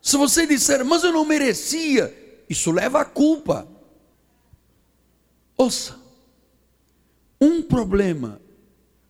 Se 0.01 0.17
você 0.17 0.47
disser, 0.47 0.83
mas 0.83 1.03
eu 1.03 1.11
não 1.11 1.25
merecia, 1.25 2.43
isso 2.49 2.71
leva 2.71 3.01
à 3.01 3.05
culpa. 3.05 3.67
Ouça, 5.55 5.95
um 7.39 7.61
problema 7.61 8.41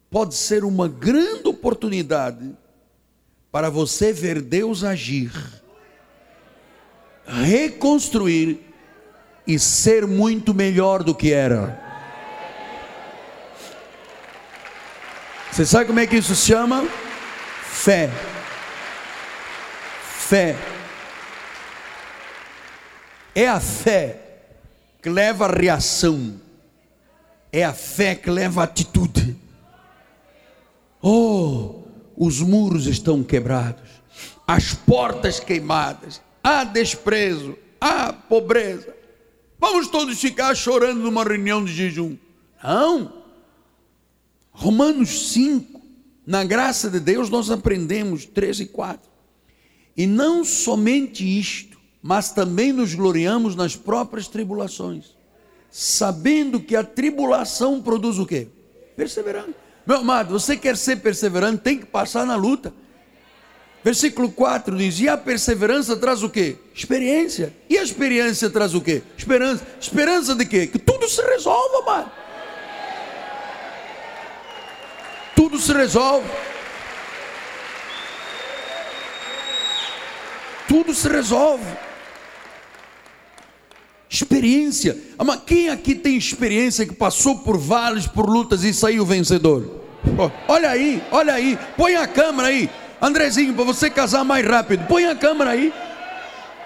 pode 0.10 0.36
ser 0.36 0.66
uma 0.66 0.88
grande 0.88 1.48
oportunidade 1.48 2.56
para 3.52 3.70
você 3.70 4.14
ver 4.14 4.42
Deus 4.42 4.84
agir, 4.84 5.32
reconstruir 7.28 8.62
e 9.46 9.60
ser 9.60 10.08
muito 10.08 10.54
melhor 10.54 11.04
do 11.04 11.14
que 11.14 11.34
era. 11.34 11.80
Você 15.52 15.66
sabe 15.66 15.86
como 15.88 16.00
é 16.00 16.08
que 16.08 16.16
isso 16.16 16.34
se 16.34 16.48
chama? 16.48 16.88
Fé. 17.64 18.10
Fé. 20.02 20.56
É 23.36 23.50
a 23.50 23.60
fé 23.60 24.18
que 25.02 25.10
leva 25.10 25.46
a 25.46 25.52
reação. 25.52 26.40
É 27.52 27.66
a 27.66 27.74
fé 27.74 28.16
que 28.16 28.30
leva 28.30 28.62
a 28.62 28.64
atitude. 28.64 29.36
Oh, 31.02 31.81
os 32.16 32.40
muros 32.42 32.88
estão 32.88 33.24
quebrados, 33.24 33.90
as 34.48 34.74
portas 34.74 35.40
queimadas, 35.40 36.22
há 36.44 36.64
desprezo, 36.64 37.58
há 37.80 38.12
pobreza. 38.12 38.96
Vamos 39.60 39.88
todos 39.88 40.20
ficar 40.20 40.56
chorando 40.56 41.02
numa 41.02 41.24
reunião 41.24 41.64
de 41.64 41.74
jejum. 41.74 42.18
Não. 42.64 43.22
Romanos 44.52 45.32
5, 45.32 45.82
na 46.26 46.44
graça 46.44 46.90
de 46.90 47.00
Deus, 47.00 47.30
nós 47.30 47.50
aprendemos 47.50 48.26
13 48.26 48.64
e 48.64 48.66
4. 48.68 49.10
E 49.96 50.08
não 50.08 50.44
somente 50.44 51.24
isto, 51.24 51.80
mas 52.02 52.32
também 52.32 52.74
nos 52.74 52.96
gloriamos 52.96 53.56
nas 53.56 53.76
próprias 53.76 54.28
tribulações, 54.28 55.16
sabendo 55.70 56.60
que 56.60 56.76
a 56.76 56.84
tribulação 56.84 57.82
produz 57.82 58.18
o 58.18 58.26
quê? 58.26 58.48
Perseverança. 58.96 59.56
Meu 59.86 59.98
amado, 59.98 60.38
você 60.38 60.56
quer 60.56 60.78
ser 60.78 60.98
perseverante, 60.98 61.64
tem 61.64 61.78
que 61.78 61.86
passar 61.86 62.26
na 62.26 62.36
luta. 62.36 62.74
Versículo 63.84 64.32
4 64.32 64.78
diz: 64.78 65.00
E 65.00 65.10
a 65.10 65.18
perseverança 65.18 65.96
traz 65.96 66.22
o 66.22 66.30
quê? 66.30 66.58
Experiência. 66.74 67.54
E 67.68 67.78
a 67.78 67.84
experiência 67.84 68.50
traz 68.50 68.76
o 68.76 68.82
quê? 68.82 69.02
Esperança. 69.18 69.66
Esperança 69.80 70.36
de 70.36 70.46
quê? 70.46 70.68
Que 70.68 70.78
tudo 70.78 71.08
se 71.10 71.22
resolva, 71.22 71.80
amado. 71.80 72.12
Tudo 75.36 75.58
se 75.58 75.74
resolve. 75.74 76.30
Tudo 80.68 80.94
se 80.94 81.10
resolve. 81.10 81.66
Experiência. 84.12 84.98
Quem 85.46 85.70
aqui 85.70 85.96
tem 85.96 86.18
experiência 86.18 86.86
que 86.86 86.94
passou 86.94 87.38
por 87.38 87.58
vales, 87.58 88.06
por 88.06 88.30
lutas 88.30 88.62
e 88.66 88.74
saiu 88.74 89.06
vencedor? 89.06 89.80
Olha 90.50 90.70
aí, 90.70 91.02
olha 91.12 91.34
aí. 91.34 91.58
Põe 91.78 91.96
a 91.96 92.06
câmera 92.06 92.50
aí. 92.50 92.70
Andrezinho, 93.02 93.54
para 93.54 93.64
você 93.64 93.90
casar 93.90 94.26
mais 94.26 94.46
rápido, 94.46 94.86
põe 94.86 95.06
a 95.06 95.16
câmera 95.16 95.52
aí. 95.52 95.74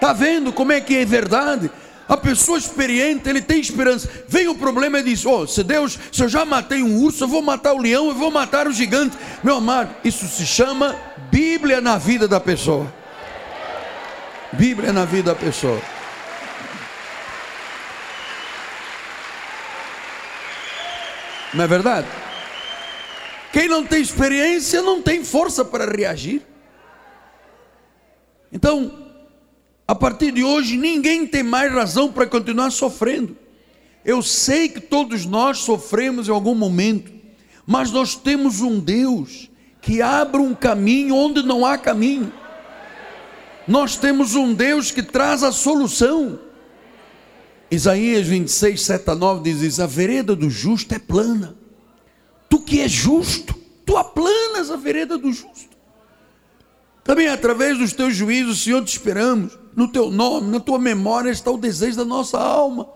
Tá 0.00 0.12
vendo 0.12 0.52
como 0.52 0.72
é 0.72 0.80
que 0.80 0.96
é 0.96 1.04
verdade? 1.04 1.70
A 2.08 2.16
pessoa 2.16 2.58
experiente, 2.58 3.28
ele 3.28 3.40
tem 3.40 3.60
esperança. 3.60 4.08
Vem 4.26 4.48
o 4.48 4.54
problema 4.56 4.98
e 4.98 5.04
diz: 5.04 5.24
Oh, 5.24 5.46
se 5.46 5.62
Deus, 5.62 5.96
se 6.10 6.24
eu 6.24 6.28
já 6.28 6.44
matei 6.44 6.82
um 6.82 6.98
urso, 6.98 7.24
eu 7.24 7.28
vou 7.28 7.42
matar 7.42 7.74
o 7.74 7.78
leão, 7.78 8.08
eu 8.08 8.14
vou 8.14 8.30
matar 8.30 8.66
o 8.66 8.72
gigante. 8.72 9.16
Meu 9.44 9.56
amado, 9.56 9.94
isso 10.04 10.26
se 10.26 10.44
chama 10.44 10.96
Bíblia 11.30 11.80
na 11.80 11.96
vida 11.96 12.26
da 12.26 12.40
pessoa. 12.40 12.92
Bíblia 14.52 14.92
na 14.92 15.04
vida 15.04 15.32
da 15.32 15.38
pessoa. 15.38 15.80
Não 21.56 21.64
é 21.64 21.66
verdade? 21.66 22.06
Quem 23.50 23.66
não 23.66 23.82
tem 23.82 24.02
experiência 24.02 24.82
não 24.82 25.00
tem 25.00 25.24
força 25.24 25.64
para 25.64 25.90
reagir. 25.90 26.42
Então, 28.52 28.92
a 29.88 29.94
partir 29.94 30.32
de 30.32 30.44
hoje, 30.44 30.76
ninguém 30.76 31.26
tem 31.26 31.42
mais 31.42 31.72
razão 31.72 32.12
para 32.12 32.26
continuar 32.26 32.70
sofrendo. 32.70 33.34
Eu 34.04 34.20
sei 34.20 34.68
que 34.68 34.80
todos 34.80 35.24
nós 35.24 35.58
sofremos 35.58 36.28
em 36.28 36.30
algum 36.30 36.54
momento, 36.54 37.10
mas 37.66 37.90
nós 37.90 38.14
temos 38.14 38.60
um 38.60 38.78
Deus 38.78 39.50
que 39.80 40.02
abre 40.02 40.40
um 40.40 40.54
caminho 40.54 41.16
onde 41.16 41.42
não 41.42 41.64
há 41.64 41.78
caminho. 41.78 42.30
Nós 43.66 43.96
temos 43.96 44.34
um 44.34 44.52
Deus 44.52 44.90
que 44.90 45.02
traz 45.02 45.42
a 45.42 45.50
solução. 45.50 46.38
Isaías 47.70 48.26
26, 48.26 48.80
7 48.80 49.10
a 49.10 49.14
9 49.14 49.42
diz 49.42 49.62
isso: 49.62 49.82
a 49.82 49.86
vereda 49.86 50.36
do 50.36 50.48
justo 50.48 50.94
é 50.94 50.98
plana 50.98 51.56
Tu 52.48 52.60
que 52.60 52.80
és 52.80 52.90
justo, 52.90 53.54
tu 53.84 53.96
aplanas 53.96 54.70
a 54.70 54.76
vereda 54.76 55.18
do 55.18 55.32
justo. 55.32 55.76
Também 57.04 57.28
através 57.28 57.78
dos 57.78 57.92
teus 57.92 58.14
juízos, 58.14 58.62
Senhor, 58.62 58.84
te 58.84 58.92
esperamos. 58.92 59.58
No 59.74 59.88
teu 59.88 60.10
nome, 60.10 60.50
na 60.50 60.58
tua 60.58 60.78
memória 60.78 61.30
está 61.30 61.50
o 61.50 61.58
desejo 61.58 61.96
da 61.96 62.04
nossa 62.04 62.38
alma. 62.38 62.88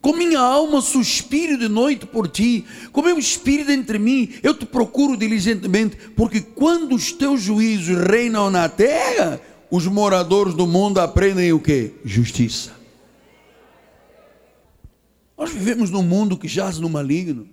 Com 0.00 0.12
minha 0.12 0.40
alma 0.40 0.80
suspiro 0.80 1.56
de 1.56 1.68
noite 1.68 2.06
por 2.06 2.28
ti, 2.28 2.64
com 2.92 3.02
meu 3.02 3.18
espírito 3.18 3.70
entre 3.70 3.98
mim, 3.98 4.32
eu 4.42 4.52
te 4.52 4.66
procuro 4.66 5.16
diligentemente, 5.16 5.96
porque 6.16 6.40
quando 6.40 6.94
os 6.94 7.12
teus 7.12 7.40
juízos 7.40 7.96
reinam 7.96 8.50
na 8.50 8.68
terra, 8.68 9.40
os 9.70 9.86
moradores 9.86 10.54
do 10.54 10.66
mundo 10.66 10.98
aprendem 10.98 11.52
o 11.52 11.60
que? 11.60 11.92
Justiça. 12.04 12.81
Nós 15.42 15.50
vivemos 15.50 15.90
num 15.90 16.04
mundo 16.04 16.38
que 16.38 16.46
jaz 16.46 16.78
no 16.78 16.88
maligno. 16.88 17.48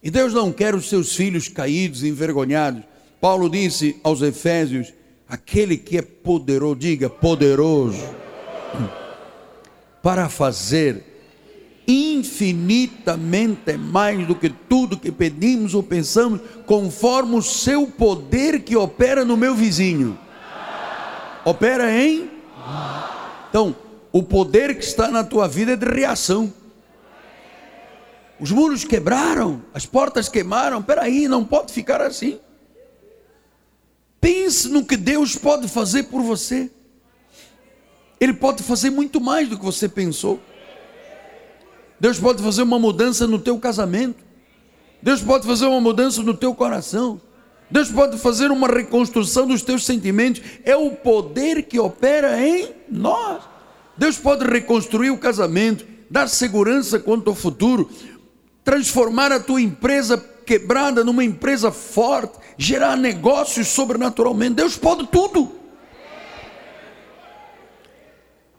E 0.00 0.12
Deus 0.12 0.32
não 0.32 0.52
quer 0.52 0.76
os 0.76 0.88
seus 0.88 1.12
filhos 1.12 1.48
caídos, 1.48 2.04
envergonhados. 2.04 2.84
Paulo 3.20 3.50
disse 3.50 3.96
aos 4.04 4.22
Efésios: 4.22 4.94
aquele 5.28 5.76
que 5.76 5.98
é 5.98 6.02
poderoso, 6.02 6.76
diga 6.76 7.10
poderoso, 7.10 8.08
para 10.04 10.28
fazer 10.28 11.02
infinitamente 11.84 13.76
mais 13.76 14.24
do 14.24 14.36
que 14.36 14.48
tudo 14.48 14.96
que 14.96 15.10
pedimos 15.10 15.74
ou 15.74 15.82
pensamos, 15.82 16.40
conforme 16.64 17.34
o 17.34 17.42
seu 17.42 17.88
poder 17.88 18.60
que 18.60 18.76
opera 18.76 19.24
no 19.24 19.36
meu 19.36 19.56
vizinho. 19.56 20.16
Opera 21.44 21.92
em? 21.92 22.30
Então, 23.50 23.74
o 24.12 24.22
poder 24.22 24.76
que 24.76 24.84
está 24.84 25.08
na 25.08 25.24
tua 25.24 25.48
vida 25.48 25.72
é 25.72 25.76
de 25.76 25.86
reação. 25.86 26.52
Os 28.38 28.50
muros 28.50 28.84
quebraram, 28.84 29.62
as 29.72 29.86
portas 29.86 30.28
queimaram. 30.28 30.82
Peraí, 30.82 31.26
não 31.28 31.44
pode 31.44 31.72
ficar 31.72 32.02
assim. 32.02 32.38
Pense 34.20 34.68
no 34.68 34.84
que 34.84 34.96
Deus 34.96 35.36
pode 35.36 35.66
fazer 35.66 36.04
por 36.04 36.22
você. 36.22 36.70
Ele 38.20 38.34
pode 38.34 38.62
fazer 38.62 38.90
muito 38.90 39.20
mais 39.20 39.48
do 39.48 39.58
que 39.58 39.64
você 39.64 39.88
pensou. 39.88 40.40
Deus 41.98 42.18
pode 42.18 42.42
fazer 42.42 42.62
uma 42.62 42.78
mudança 42.78 43.26
no 43.26 43.38
teu 43.38 43.58
casamento. 43.58 44.22
Deus 45.00 45.22
pode 45.22 45.46
fazer 45.46 45.66
uma 45.66 45.80
mudança 45.80 46.22
no 46.22 46.34
teu 46.34 46.54
coração. 46.54 47.20
Deus 47.70 47.90
pode 47.90 48.18
fazer 48.18 48.50
uma 48.50 48.68
reconstrução 48.68 49.46
dos 49.46 49.62
teus 49.62 49.86
sentimentos. 49.86 50.42
É 50.64 50.76
o 50.76 50.90
poder 50.90 51.62
que 51.62 51.78
opera 51.78 52.40
em 52.40 52.74
nós. 52.90 53.51
Deus 53.96 54.16
pode 54.16 54.44
reconstruir 54.44 55.10
o 55.10 55.18
casamento, 55.18 55.86
dar 56.10 56.28
segurança 56.28 56.98
quanto 56.98 57.30
ao 57.30 57.36
futuro 57.36 57.90
transformar 58.64 59.32
a 59.32 59.40
tua 59.40 59.60
empresa 59.60 60.16
quebrada 60.46 61.04
numa 61.04 61.24
empresa 61.24 61.70
forte, 61.70 62.38
gerar 62.56 62.96
negócios 62.96 63.68
sobrenaturalmente. 63.68 64.54
Deus 64.54 64.76
pode 64.76 65.06
tudo. 65.08 65.52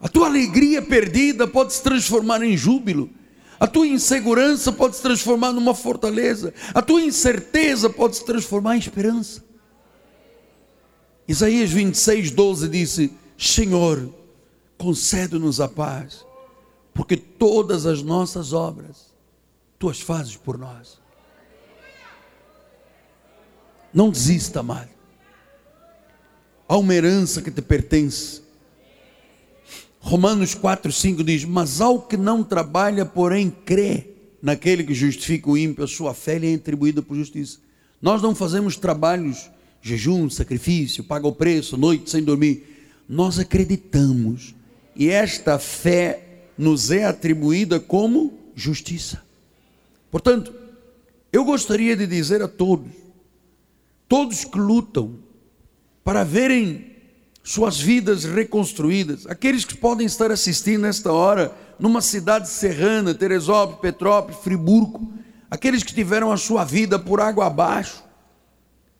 A 0.00 0.08
tua 0.08 0.26
alegria 0.26 0.82
perdida 0.82 1.46
pode 1.46 1.72
se 1.72 1.82
transformar 1.82 2.42
em 2.42 2.56
júbilo. 2.56 3.08
A 3.58 3.66
tua 3.66 3.86
insegurança 3.86 4.70
pode 4.70 4.96
se 4.96 5.02
transformar 5.02 5.52
numa 5.52 5.74
fortaleza. 5.74 6.52
A 6.74 6.82
tua 6.82 7.00
incerteza 7.00 7.88
pode 7.88 8.16
se 8.16 8.24
transformar 8.24 8.76
em 8.76 8.80
esperança. 8.80 9.42
Isaías 11.26 11.70
26, 11.70 12.30
12 12.32 12.68
disse: 12.68 13.12
Senhor, 13.38 14.10
concede-nos 14.78 15.60
a 15.60 15.68
paz, 15.68 16.24
porque 16.92 17.16
todas 17.16 17.86
as 17.86 18.02
nossas 18.02 18.52
obras 18.52 19.14
tu 19.78 19.88
as 19.88 20.00
fazes 20.00 20.36
por 20.36 20.56
nós. 20.56 20.98
Não 23.92 24.10
desista, 24.10 24.60
amado. 24.60 24.88
Há 26.66 26.76
uma 26.76 26.94
herança 26.94 27.42
que 27.42 27.50
te 27.50 27.60
pertence. 27.60 28.42
Romanos 30.00 30.54
4, 30.54 30.90
5 30.90 31.22
diz: 31.22 31.44
Mas 31.44 31.80
ao 31.80 32.00
que 32.02 32.16
não 32.16 32.42
trabalha, 32.42 33.04
porém 33.04 33.50
crê 33.50 34.08
naquele 34.42 34.84
que 34.84 34.94
justifica 34.94 35.50
o 35.50 35.56
ímpio, 35.56 35.84
a 35.84 35.88
sua 35.88 36.12
fé 36.12 36.38
lhe 36.38 36.50
é 36.50 36.54
atribuída 36.54 37.00
por 37.00 37.16
justiça. 37.16 37.58
Nós 38.02 38.20
não 38.20 38.34
fazemos 38.34 38.76
trabalhos, 38.76 39.50
jejum, 39.80 40.28
sacrifício, 40.28 41.04
paga 41.04 41.26
o 41.26 41.32
preço, 41.32 41.76
noite 41.76 42.10
sem 42.10 42.22
dormir. 42.22 42.66
Nós 43.08 43.38
acreditamos 43.38 44.54
e 44.96 45.10
esta 45.10 45.58
fé 45.58 46.48
nos 46.56 46.90
é 46.90 47.04
atribuída 47.04 47.80
como 47.80 48.32
justiça. 48.54 49.22
Portanto, 50.10 50.52
eu 51.32 51.44
gostaria 51.44 51.96
de 51.96 52.06
dizer 52.06 52.42
a 52.42 52.48
todos, 52.48 52.92
todos 54.08 54.44
que 54.44 54.58
lutam 54.58 55.18
para 56.04 56.22
verem 56.22 56.92
suas 57.42 57.78
vidas 57.78 58.24
reconstruídas, 58.24 59.26
aqueles 59.26 59.64
que 59.64 59.76
podem 59.76 60.06
estar 60.06 60.30
assistindo 60.30 60.82
nesta 60.82 61.12
hora 61.12 61.54
numa 61.78 62.00
cidade 62.00 62.48
serrana, 62.48 63.14
Teresópolis, 63.14 63.80
Petrópolis, 63.80 64.40
Friburgo, 64.40 65.12
aqueles 65.50 65.82
que 65.82 65.92
tiveram 65.92 66.32
a 66.32 66.36
sua 66.36 66.64
vida 66.64 66.98
por 66.98 67.20
água 67.20 67.46
abaixo, 67.46 68.02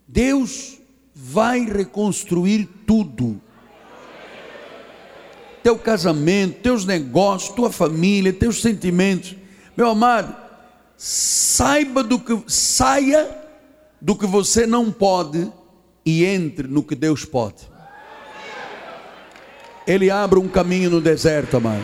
Deus 0.06 0.78
vai 1.14 1.64
reconstruir 1.64 2.68
tudo. 2.86 3.40
Teu 5.64 5.78
casamento, 5.78 6.60
teus 6.60 6.84
negócios, 6.84 7.56
tua 7.56 7.72
família, 7.72 8.34
teus 8.34 8.60
sentimentos. 8.60 9.34
Meu 9.74 9.88
amado, 9.88 10.36
saiba 10.94 12.04
do 12.04 12.18
que 12.18 12.38
saia 12.46 13.34
do 13.98 14.14
que 14.14 14.26
você 14.26 14.66
não 14.66 14.92
pode 14.92 15.50
e 16.04 16.22
entre 16.22 16.68
no 16.68 16.82
que 16.82 16.94
Deus 16.94 17.24
pode. 17.24 17.66
Ele 19.86 20.10
abre 20.10 20.38
um 20.38 20.48
caminho 20.48 20.90
no 20.90 21.00
deserto, 21.00 21.56
amado. 21.56 21.82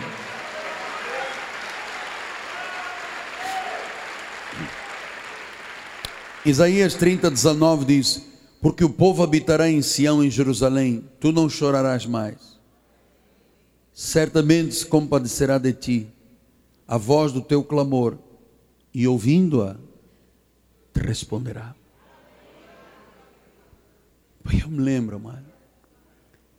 Isaías 6.44 6.92
30, 6.92 7.30
19 7.30 7.86
diz: 7.86 8.22
Porque 8.60 8.84
o 8.84 8.90
povo 8.90 9.22
habitará 9.22 9.70
em 9.70 9.80
Sião, 9.80 10.22
em 10.22 10.30
Jerusalém, 10.30 11.02
tu 11.18 11.32
não 11.32 11.48
chorarás 11.48 12.04
mais. 12.04 12.59
Certamente 14.00 14.74
se 14.74 14.86
compadecerá 14.86 15.58
de 15.58 15.74
ti 15.74 16.08
a 16.88 16.96
voz 16.96 17.32
do 17.32 17.42
teu 17.42 17.62
clamor, 17.62 18.16
e 18.94 19.06
ouvindo-a, 19.06 19.76
te 20.94 21.00
responderá. 21.00 21.74
Eu 24.58 24.70
me 24.70 24.80
lembro, 24.80 25.20
mano. 25.20 25.44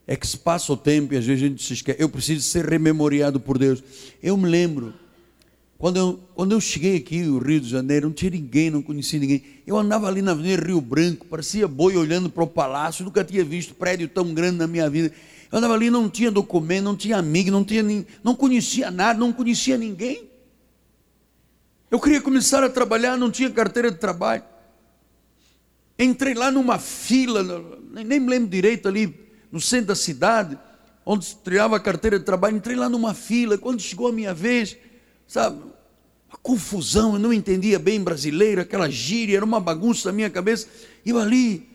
É 0.06 0.14
que 0.14 0.24
se 0.24 0.38
passa 0.38 0.72
o 0.72 0.76
tempo 0.76 1.14
e 1.14 1.16
às 1.16 1.26
vezes 1.26 1.42
a 1.42 1.48
gente 1.48 1.64
se 1.64 1.72
esquece. 1.72 2.00
Eu 2.00 2.08
preciso 2.08 2.42
ser 2.42 2.64
rememoriado 2.64 3.40
por 3.40 3.58
Deus. 3.58 3.82
Eu 4.22 4.36
me 4.36 4.48
lembro 4.48 4.94
quando 5.78 5.96
eu, 5.96 6.20
quando 6.36 6.52
eu 6.52 6.60
cheguei 6.60 6.96
aqui 6.96 7.22
no 7.22 7.38
Rio 7.38 7.60
de 7.60 7.68
Janeiro, 7.68 8.06
não 8.06 8.14
tinha 8.14 8.30
ninguém, 8.30 8.70
não 8.70 8.82
conhecia 8.82 9.18
ninguém. 9.18 9.42
Eu 9.66 9.76
andava 9.76 10.06
ali 10.06 10.22
na 10.22 10.30
Avenida 10.30 10.64
Rio 10.64 10.80
Branco, 10.80 11.26
parecia 11.26 11.66
boi 11.66 11.96
olhando 11.96 12.30
para 12.30 12.44
o 12.44 12.46
palácio, 12.46 13.04
nunca 13.04 13.24
tinha 13.24 13.44
visto 13.44 13.74
prédio 13.74 14.06
tão 14.06 14.32
grande 14.32 14.58
na 14.58 14.68
minha 14.68 14.88
vida. 14.88 15.12
Eu 15.52 15.58
andava 15.58 15.74
ali, 15.74 15.90
não 15.90 16.08
tinha 16.08 16.30
documento, 16.30 16.84
não 16.84 16.96
tinha 16.96 17.18
amigo, 17.18 17.50
não, 17.50 17.62
tinha, 17.62 17.84
não 18.24 18.34
conhecia 18.34 18.90
nada, 18.90 19.18
não 19.18 19.34
conhecia 19.34 19.76
ninguém. 19.76 20.30
Eu 21.90 22.00
queria 22.00 22.22
começar 22.22 22.64
a 22.64 22.70
trabalhar, 22.70 23.18
não 23.18 23.30
tinha 23.30 23.50
carteira 23.50 23.90
de 23.90 23.98
trabalho. 23.98 24.42
Entrei 25.98 26.32
lá 26.32 26.50
numa 26.50 26.78
fila, 26.78 27.44
nem 27.90 28.18
me 28.18 28.30
lembro 28.30 28.48
direito, 28.48 28.88
ali 28.88 29.14
no 29.52 29.60
centro 29.60 29.88
da 29.88 29.94
cidade, 29.94 30.58
onde 31.04 31.36
tirava 31.44 31.76
a 31.76 31.80
carteira 31.80 32.18
de 32.18 32.24
trabalho. 32.24 32.56
Entrei 32.56 32.74
lá 32.74 32.88
numa 32.88 33.12
fila. 33.12 33.58
Quando 33.58 33.82
chegou 33.82 34.08
a 34.08 34.12
minha 34.12 34.32
vez, 34.32 34.78
sabe, 35.28 35.62
confusão, 36.42 37.12
eu 37.12 37.18
não 37.18 37.30
entendia 37.30 37.78
bem 37.78 38.02
brasileiro, 38.02 38.62
aquela 38.62 38.88
gíria, 38.88 39.36
era 39.36 39.44
uma 39.44 39.60
bagunça 39.60 40.08
na 40.08 40.14
minha 40.14 40.30
cabeça. 40.30 40.66
E 41.04 41.10
eu 41.10 41.18
ali, 41.18 41.68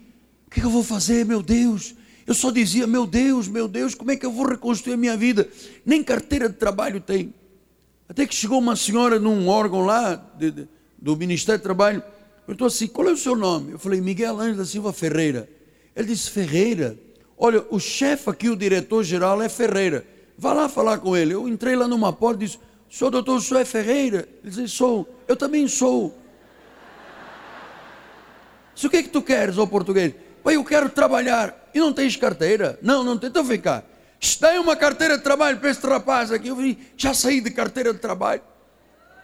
o 0.47 0.49
que 0.49 0.61
eu 0.61 0.69
vou 0.71 0.83
fazer, 0.83 1.23
meu 1.27 1.43
Deus? 1.43 1.93
Eu 2.27 2.33
só 2.33 2.51
dizia, 2.51 2.85
meu 2.85 3.07
Deus, 3.07 3.47
meu 3.47 3.69
Deus, 3.69 3.95
como 3.95 4.11
é 4.11 4.17
que 4.17 4.25
eu 4.25 4.31
vou 4.31 4.45
reconstruir 4.45 4.95
a 4.95 4.97
minha 4.97 5.15
vida? 5.15 5.47
Nem 5.85 6.03
carteira 6.03 6.49
de 6.49 6.55
trabalho 6.55 6.99
tem. 6.99 7.33
Até 8.09 8.27
que 8.27 8.35
chegou 8.35 8.59
uma 8.59 8.75
senhora 8.75 9.17
num 9.17 9.47
órgão 9.47 9.85
lá, 9.85 10.15
de, 10.37 10.51
de, 10.51 10.67
do 10.97 11.15
Ministério 11.15 11.61
do 11.61 11.63
Trabalho, 11.63 12.03
perguntou 12.45 12.67
assim: 12.67 12.87
qual 12.87 13.07
é 13.07 13.13
o 13.13 13.17
seu 13.17 13.33
nome? 13.33 13.71
Eu 13.71 13.79
falei, 13.79 14.01
Miguel 14.01 14.37
Ângelo 14.37 14.57
da 14.57 14.65
Silva 14.65 14.91
Ferreira. 14.91 15.49
Ele 15.95 16.07
disse, 16.07 16.29
Ferreira. 16.29 16.99
Olha, 17.37 17.63
o 17.69 17.79
chefe 17.79 18.29
aqui, 18.29 18.49
o 18.49 18.57
diretor-geral, 18.57 19.41
é 19.41 19.47
Ferreira. 19.47 20.05
Vá 20.37 20.51
lá 20.51 20.67
falar 20.67 20.97
com 20.97 21.15
ele. 21.15 21.33
Eu 21.33 21.47
entrei 21.47 21.77
lá 21.77 21.87
numa 21.87 22.11
porta 22.11 22.43
e 22.43 22.47
disse: 22.47 22.59
Senhor 22.89 23.09
doutor, 23.09 23.37
o 23.37 23.41
senhor 23.41 23.61
é 23.61 23.65
Ferreira? 23.65 24.27
Ele 24.43 24.51
disse, 24.51 24.67
sou. 24.67 25.07
Eu 25.29 25.37
também 25.37 25.65
sou. 25.67 26.13
Disse, 28.75 28.85
o 28.85 28.89
que 28.89 28.97
é 28.97 29.03
que 29.03 29.09
tu 29.09 29.21
queres, 29.21 29.57
ô 29.57 29.65
português? 29.65 30.13
Pai, 30.47 30.55
eu 30.55 30.63
quero 30.63 30.89
trabalhar. 30.89 31.69
E 31.73 31.79
não 31.79 31.91
tens 31.91 32.15
carteira? 32.15 32.79
Não, 32.81 33.03
não 33.03 33.17
tem. 33.17 33.27
Então 33.27 33.43
vem 33.43 33.59
cá. 33.59 33.83
Uma 34.61 34.77
carteira 34.77 35.17
de 35.17 35.23
trabalho 35.25 35.57
para 35.57 35.69
este 35.69 35.85
rapaz 35.85 36.31
aqui. 36.31 36.47
Eu 36.47 36.55
vi, 36.55 36.77
já 36.95 37.13
saí 37.13 37.41
de 37.41 37.51
carteira 37.51 37.93
de 37.93 37.99
trabalho. 37.99 38.41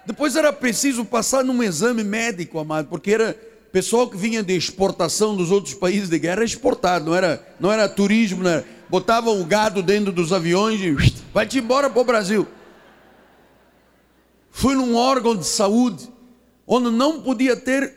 Depois 0.05 0.35
era 0.35 0.51
preciso 0.51 1.05
passar 1.05 1.41
num 1.41 1.63
exame 1.63 2.03
médico, 2.03 2.59
amado, 2.59 2.89
porque 2.89 3.11
era 3.11 3.39
pessoal 3.71 4.09
que 4.09 4.17
vinha 4.17 4.43
de 4.43 4.53
exportação 4.53 5.33
dos 5.33 5.49
outros 5.49 5.73
países 5.73 6.09
de 6.09 6.19
guerra, 6.19 6.43
exportado, 6.43 7.05
não 7.05 7.15
era, 7.15 7.47
não 7.57 7.71
era 7.71 7.87
turismo, 7.87 8.43
não 8.43 8.51
era. 8.51 8.65
botavam 8.89 9.39
o 9.39 9.45
gado 9.45 9.81
dentro 9.81 10.11
dos 10.11 10.33
aviões 10.33 10.81
e 10.81 10.91
vai-te 11.33 11.57
embora 11.57 11.89
para 11.89 12.01
o 12.01 12.03
Brasil. 12.03 12.45
Fui 14.51 14.75
num 14.75 14.93
órgão 14.97 15.37
de 15.37 15.47
saúde 15.47 16.11
onde 16.67 16.89
não 16.89 17.21
podia 17.21 17.55
ter 17.55 17.95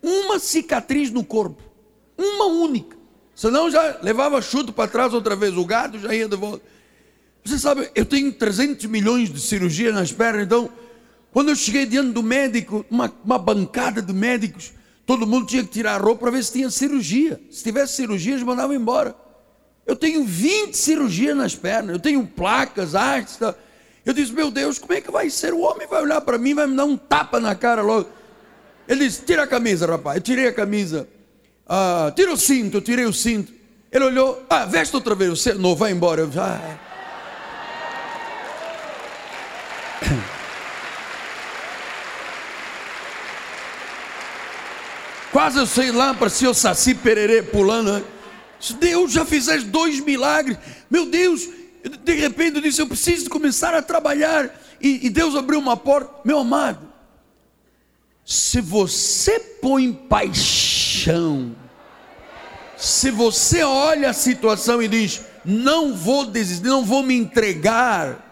uma 0.00 0.38
cicatriz 0.38 1.10
no 1.10 1.24
corpo, 1.24 1.67
uma 2.18 2.46
única. 2.46 2.96
Senão 3.34 3.70
já 3.70 3.98
levava 4.02 4.42
chuto 4.42 4.72
para 4.72 4.90
trás 4.90 5.14
outra 5.14 5.36
vez, 5.36 5.56
o 5.56 5.64
gado 5.64 5.98
já 5.98 6.12
ia 6.12 6.28
de 6.28 6.36
volta. 6.36 6.64
Você 7.44 7.58
sabe, 7.58 7.88
eu 7.94 8.04
tenho 8.04 8.32
300 8.32 8.84
milhões 8.86 9.32
de 9.32 9.40
cirurgia 9.40 9.92
nas 9.92 10.10
pernas, 10.10 10.42
então, 10.42 10.68
quando 11.32 11.50
eu 11.50 11.56
cheguei 11.56 11.86
diante 11.86 12.10
do 12.10 12.22
médico, 12.22 12.84
uma, 12.90 13.12
uma 13.24 13.38
bancada 13.38 14.02
de 14.02 14.12
médicos, 14.12 14.72
todo 15.06 15.26
mundo 15.26 15.46
tinha 15.46 15.62
que 15.62 15.70
tirar 15.70 15.94
a 15.94 15.98
roupa 15.98 16.22
para 16.22 16.32
ver 16.32 16.44
se 16.44 16.52
tinha 16.52 16.68
cirurgia. 16.68 17.40
Se 17.50 17.62
tivesse 17.62 17.94
cirurgia, 17.94 18.32
eles 18.32 18.44
mandavam 18.44 18.74
embora. 18.74 19.14
Eu 19.86 19.96
tenho 19.96 20.24
20 20.24 20.74
cirurgias 20.74 21.36
nas 21.36 21.54
pernas, 21.54 21.92
eu 21.92 22.00
tenho 22.00 22.26
placas, 22.26 22.94
artes. 22.94 23.38
Eu 24.04 24.12
disse, 24.12 24.32
meu 24.32 24.50
Deus, 24.50 24.78
como 24.78 24.92
é 24.92 25.00
que 25.00 25.10
vai 25.10 25.30
ser? 25.30 25.54
O 25.54 25.60
homem 25.60 25.86
vai 25.86 26.02
olhar 26.02 26.20
para 26.20 26.36
mim, 26.36 26.54
vai 26.54 26.66
me 26.66 26.76
dar 26.76 26.84
um 26.84 26.96
tapa 26.96 27.38
na 27.40 27.54
cara 27.54 27.82
logo. 27.82 28.10
Ele 28.86 29.06
disse, 29.06 29.22
tira 29.24 29.44
a 29.44 29.46
camisa, 29.46 29.86
rapaz. 29.86 30.16
Eu 30.16 30.22
tirei 30.22 30.48
a 30.48 30.52
camisa. 30.52 31.08
Ah, 31.68 32.10
tira 32.16 32.32
o 32.32 32.36
cinto, 32.36 32.80
tirei 32.80 33.04
o 33.04 33.12
cinto. 33.12 33.52
Ele 33.92 34.04
olhou, 34.04 34.42
ah, 34.48 34.64
veste 34.64 34.96
outra 34.96 35.14
vez, 35.14 35.30
você 35.30 35.52
não 35.54 35.76
vai 35.76 35.92
embora. 35.92 36.22
Eu, 36.22 36.30
ah. 36.36 36.78
Quase 45.30 45.58
eu 45.58 45.66
sei 45.66 45.92
lá, 45.92 46.14
parecia 46.14 46.48
o 46.50 46.54
Saci 46.54 46.94
Pererê 46.94 47.42
pulando. 47.42 47.92
Né? 47.92 48.02
Deus 48.80 49.12
já 49.12 49.26
fizeste 49.26 49.68
dois 49.68 50.00
milagres. 50.00 50.56
Meu 50.90 51.04
Deus, 51.06 51.48
de 52.02 52.14
repente 52.14 52.56
eu 52.56 52.62
disse: 52.62 52.80
Eu 52.80 52.86
preciso 52.86 53.28
começar 53.28 53.74
a 53.74 53.82
trabalhar. 53.82 54.50
E, 54.80 55.06
e 55.06 55.10
Deus 55.10 55.34
abriu 55.34 55.58
uma 55.58 55.76
porta. 55.76 56.10
Meu 56.24 56.38
amado, 56.38 56.88
se 58.24 58.60
você 58.60 59.38
põe 59.38 59.92
paixão, 59.92 60.67
se 62.78 63.10
você 63.10 63.64
olha 63.64 64.10
a 64.10 64.12
situação 64.12 64.80
e 64.80 64.86
diz: 64.86 65.22
Não 65.44 65.94
vou 65.94 66.24
desistir, 66.24 66.66
não 66.66 66.84
vou 66.84 67.02
me 67.02 67.14
entregar. 67.14 68.24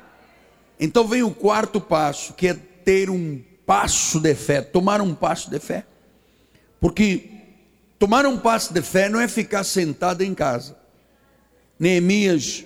Então 0.78 1.06
vem 1.06 1.22
o 1.22 1.32
quarto 1.32 1.80
passo, 1.80 2.32
que 2.34 2.46
é 2.48 2.54
ter 2.54 3.10
um 3.10 3.40
passo 3.66 4.20
de 4.20 4.34
fé, 4.34 4.62
tomar 4.62 5.00
um 5.00 5.14
passo 5.14 5.50
de 5.50 5.58
fé. 5.58 5.84
Porque 6.80 7.28
tomar 7.98 8.24
um 8.24 8.38
passo 8.38 8.72
de 8.72 8.80
fé 8.82 9.08
não 9.08 9.20
é 9.20 9.26
ficar 9.26 9.64
sentado 9.64 10.22
em 10.22 10.32
casa. 10.32 10.76
Neemias 11.78 12.64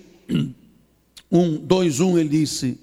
1, 1.32 1.56
2, 1.56 2.00
1, 2.00 2.18
ele 2.18 2.28
disse: 2.28 2.78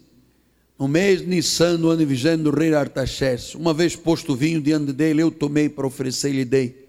No 0.80 0.88
mês 0.88 1.22
de 1.22 1.28
Nissan, 1.28 1.78
no 1.78 1.90
ano 1.90 2.04
vigésimo 2.04 2.46
do 2.46 2.52
rei 2.52 2.74
Artaxerxes, 2.74 3.54
uma 3.54 3.76
vez 3.76 3.96
posto 3.96 4.34
o 4.34 4.36
vinho 4.36 4.60
diante 4.60 4.92
dele, 4.92 5.22
eu 5.22 5.30
tomei 5.30 5.70
para 5.70 5.86
oferecer 5.86 6.30
e 6.30 6.38
lhe 6.38 6.46
dei. 6.46 6.87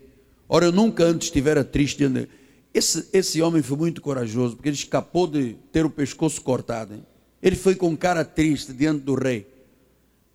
Ora, 0.48 0.66
eu 0.66 0.72
nunca 0.72 1.04
antes 1.04 1.28
estivera 1.28 1.62
triste. 1.62 2.02
Esse, 2.72 3.08
esse 3.12 3.42
homem 3.42 3.62
foi 3.62 3.76
muito 3.76 4.00
corajoso, 4.00 4.56
porque 4.56 4.68
ele 4.68 4.76
escapou 4.76 5.26
de 5.26 5.54
ter 5.70 5.84
o 5.84 5.90
pescoço 5.90 6.40
cortado. 6.40 6.94
Hein? 6.94 7.04
Ele 7.42 7.56
foi 7.56 7.74
com 7.74 7.96
cara 7.96 8.24
triste 8.24 8.72
diante 8.72 9.02
do 9.02 9.14
rei. 9.14 9.46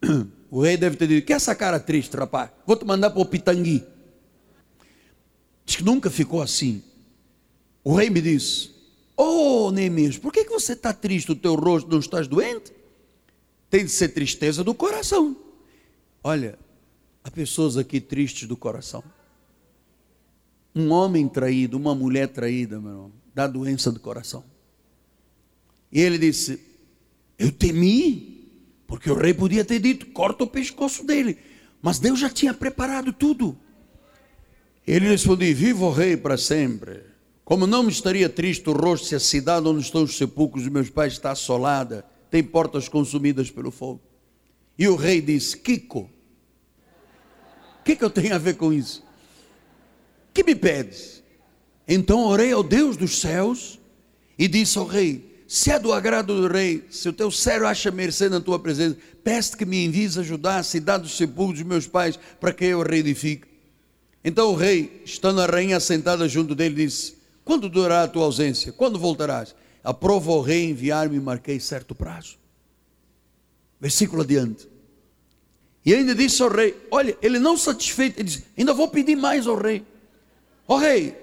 O 0.53 0.61
rei 0.61 0.78
deve 0.78 0.95
ter 0.95 1.07
dito: 1.07 1.26
Que 1.26 1.34
é 1.34 1.36
essa 1.36 1.55
cara 1.55 1.80
triste, 1.80 2.16
rapaz? 2.16 2.51
Vou 2.64 2.78
te 2.78 2.86
mandar 2.86 3.09
para 3.09 3.20
o 3.20 3.26
Pitangui. 3.26 3.84
Diz 5.66 5.78
que 5.78 5.84
nunca 5.84 6.11
ficou 6.11 6.43
assim. 6.43 6.84
O 7.84 7.95
rei 7.95 8.07
me 8.11 8.22
disse: 8.22 8.70
Oh, 9.18 9.72
Neemias, 9.72 10.20
por 10.20 10.32
que, 10.32 10.45
que 10.45 10.51
você 10.51 10.74
está 10.74 10.93
triste? 10.93 11.32
O 11.32 11.36
teu 11.36 11.55
rosto 11.55 11.89
não 11.89 11.97
estás 11.97 12.28
doente? 12.28 12.72
Tem 13.68 13.84
de 13.84 13.89
ser 13.89 14.09
tristeza 14.09 14.64
do 14.64 14.76
coração. 14.76 15.36
Olha, 16.24 16.59
há 17.24 17.32
pessoas 17.32 17.76
aqui 17.76 17.99
tristes 17.99 18.47
do 18.47 18.55
coração. 18.55 19.03
Um 20.76 20.91
homem 20.91 21.28
traído, 21.28 21.78
uma 21.78 21.93
mulher 21.93 22.28
traída, 22.30 22.80
meu 22.80 22.91
irmão, 22.91 23.11
dá 23.34 23.47
doença 23.47 23.91
do 23.91 23.99
coração. 23.99 24.43
E 25.91 26.01
ele 26.01 26.17
disse: 26.17 26.59
Eu 27.38 27.51
temi, 27.51 28.49
porque 28.88 29.09
o 29.09 29.15
rei 29.15 29.34
podia 29.34 29.63
ter 29.63 29.80
dito: 29.80 30.07
corta 30.07 30.43
o 30.43 30.47
pescoço 30.47 31.05
dele. 31.05 31.38
Mas 31.82 31.99
Deus 31.99 32.19
já 32.19 32.30
tinha 32.30 32.53
preparado 32.53 33.13
tudo. 33.13 33.57
Ele 34.88 35.07
respondeu: 35.07 35.55
Viva 35.55 35.86
o 35.86 35.91
rei 35.91 36.17
para 36.17 36.38
sempre. 36.38 37.01
Como 37.45 37.67
não 37.67 37.84
me 37.84 37.91
estaria 37.91 38.30
triste 38.30 38.69
o 38.69 38.74
rosto 38.74 39.07
se 39.07 39.15
a 39.15 39.19
cidade 39.19 39.67
onde 39.67 39.82
estão 39.82 40.03
os 40.03 40.17
sepulcros 40.17 40.63
de 40.63 40.69
meus 40.69 40.89
pais 40.89 41.13
está 41.13 41.32
assolada, 41.32 42.05
tem 42.32 42.41
portas 42.41 42.88
consumidas 42.88 43.51
pelo 43.51 43.69
fogo. 43.69 44.01
E 44.78 44.88
o 44.88 44.95
rei 44.95 45.21
disse: 45.21 45.57
Kiko, 45.57 46.09
o 47.80 47.84
que, 47.84 47.95
que 47.95 48.03
eu 48.03 48.09
tenho 48.09 48.34
a 48.34 48.38
ver 48.38 48.55
com 48.55 48.74
isso? 48.74 49.03
Que 50.34 50.44
me 50.44 50.56
pedes? 50.56 51.22
Então 51.88 52.26
orei 52.26 52.52
ao 52.52 52.64
Deus 52.64 52.98
dos 52.98 53.20
céus 53.20 53.80
e 54.38 54.48
disse 54.48 54.78
ao 54.78 54.86
rei: 54.86 55.44
Se 55.48 55.72
é 55.72 55.78
do 55.78 55.94
agrado 55.94 56.42
do 56.42 56.48
rei, 56.52 56.86
se 56.90 57.08
o 57.08 57.14
teu 57.14 57.30
servo 57.30 57.68
acha 57.68 57.92
mercê 57.92 58.30
na 58.30 58.40
tua 58.40 58.58
presença, 58.58 58.98
peço 59.24 59.58
que 59.58 59.66
me 59.66 59.86
envies 59.86 60.18
ajudar 60.18 60.58
a 60.58 60.64
cidade 60.64 61.04
dos 61.04 61.18
sepulcros 61.18 61.60
dos 61.60 61.68
meus 61.68 61.88
pais 61.88 62.18
para 62.40 62.54
que 62.54 62.66
eu 62.66 62.82
a 62.82 62.86
reedifique. 62.86 63.48
Então 64.24 64.52
o 64.52 64.56
rei, 64.56 65.02
estando 65.06 65.42
a 65.42 65.46
rainha 65.46 65.80
sentada 65.80 66.28
junto 66.28 66.56
dele, 66.56 66.76
disse: 66.76 67.24
quando 67.44 67.68
durará 67.68 68.04
a 68.04 68.08
tua 68.08 68.24
ausência? 68.24 68.72
Quando 68.72 68.98
voltarás? 68.98 69.54
Aprova 69.84 70.32
o 70.32 70.42
rei 70.42 70.64
enviar-me 70.64 71.18
e 71.18 71.20
marquei 71.20 71.60
certo 71.60 71.94
prazo. 71.94 72.38
Versículo 73.80 74.22
adiante. 74.22 74.68
E 75.86 75.94
ainda 75.94 76.16
disse 76.16 76.42
ao 76.42 76.50
rei: 76.50 76.76
Olha, 76.90 77.18
ele 77.22 77.38
não 77.38 77.58
satisfeito, 77.58 78.18
ele 78.18 78.30
disse: 78.30 78.46
Ainda 78.58 78.74
vou 78.74 78.88
pedir 78.88 79.18
mais 79.18 79.46
ao 79.46 79.58
rei. 79.58 79.86
Ó 80.68 80.76
oh, 80.76 80.78
rei, 80.78 81.16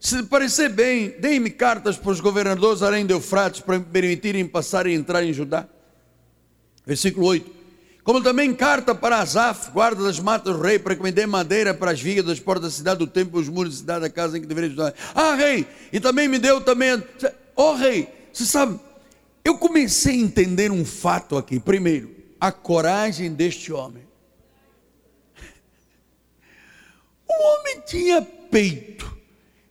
se 0.00 0.16
lhe 0.16 0.22
parecer 0.24 0.70
bem, 0.70 1.10
deem-me 1.20 1.50
cartas 1.50 1.96
para 1.96 2.10
os 2.10 2.20
governadores 2.20 2.82
além 2.82 3.06
de 3.06 3.12
Eufrates 3.12 3.60
para 3.60 3.78
me 3.78 3.84
permitirem 3.84 4.46
passar 4.46 4.86
e 4.86 4.94
entrar 4.94 5.22
em 5.22 5.32
Judá. 5.32 5.68
Versículo 6.86 7.26
8. 7.26 7.60
Como 8.02 8.22
também 8.22 8.54
carta 8.54 8.94
para 8.94 9.18
Asaf, 9.18 9.70
guarda 9.70 10.02
das 10.02 10.18
matas 10.18 10.56
do 10.56 10.62
rei, 10.62 10.78
para 10.78 10.96
que 10.96 11.02
me 11.02 11.12
dê 11.12 11.26
madeira 11.26 11.74
para 11.74 11.90
as 11.90 12.00
vigas 12.00 12.24
das 12.24 12.40
portas 12.40 12.64
da 12.64 12.70
cidade, 12.70 12.98
do 12.98 13.06
templo, 13.06 13.38
os 13.38 13.48
muros 13.48 13.74
da 13.74 13.78
cidade, 13.78 14.00
da 14.00 14.10
casa 14.10 14.38
em 14.38 14.40
que 14.40 14.46
deveria 14.46 14.70
estudar. 14.70 14.94
Ah, 15.14 15.34
rei, 15.34 15.66
e 15.92 16.00
também 16.00 16.26
me 16.26 16.38
deu 16.38 16.60
também. 16.60 17.02
Ó 17.54 17.72
oh, 17.72 17.74
rei, 17.74 18.08
você 18.32 18.46
sabe, 18.46 18.80
eu 19.44 19.58
comecei 19.58 20.14
a 20.14 20.18
entender 20.18 20.70
um 20.72 20.84
fato 20.84 21.36
aqui. 21.36 21.60
Primeiro, 21.60 22.10
a 22.40 22.50
coragem 22.50 23.32
deste 23.32 23.72
homem. 23.72 24.08
O 27.28 27.32
homem 27.32 27.79
tinha 27.90 28.22
peito. 28.22 29.16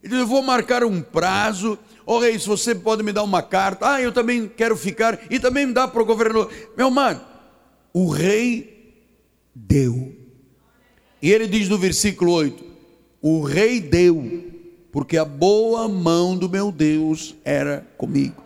Ele 0.02 0.10
disse: 0.10 0.22
Eu 0.22 0.26
vou 0.26 0.42
marcar 0.42 0.84
um 0.84 1.00
prazo. 1.00 1.78
Ó 2.06 2.16
oh, 2.16 2.20
rei, 2.20 2.38
se 2.38 2.46
você 2.46 2.74
pode 2.74 3.02
me 3.02 3.12
dar 3.12 3.22
uma 3.22 3.42
carta. 3.42 3.94
Ah, 3.94 4.00
eu 4.00 4.12
também 4.12 4.46
quero 4.46 4.76
ficar. 4.76 5.18
E 5.30 5.40
também 5.40 5.66
me 5.66 5.72
dá 5.72 5.88
para 5.88 6.02
o 6.02 6.06
governador. 6.06 6.52
Meu 6.76 6.88
amado, 6.88 7.20
o 7.92 8.08
rei 8.08 9.02
deu. 9.54 10.14
E 11.22 11.30
ele 11.30 11.46
diz 11.46 11.68
no 11.68 11.78
versículo 11.78 12.32
8: 12.32 12.62
O 13.22 13.42
rei 13.42 13.80
deu, 13.80 14.44
porque 14.92 15.16
a 15.16 15.24
boa 15.24 15.88
mão 15.88 16.36
do 16.36 16.48
meu 16.48 16.70
Deus 16.70 17.34
era 17.44 17.86
comigo. 17.96 18.42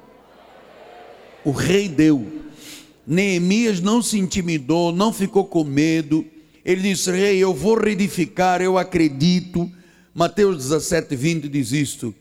O 1.45 1.51
rei 1.51 1.89
deu. 1.89 2.43
Neemias 3.07 3.81
não 3.81 4.01
se 4.01 4.19
intimidou, 4.19 4.91
não 4.91 5.13
ficou 5.13 5.45
com 5.45 5.63
medo. 5.63 6.25
Ele 6.65 6.83
disse: 6.83 7.11
Rei, 7.11 7.39
eu 7.39 7.53
vou 7.53 7.79
reedificar, 7.79 8.63
eu 8.63 8.79
acredito. 8.79 9.71
Mateus 10.15 10.57
17, 10.57 11.15
20 11.15 11.49
diz 11.49 11.73
isto. 11.73 12.15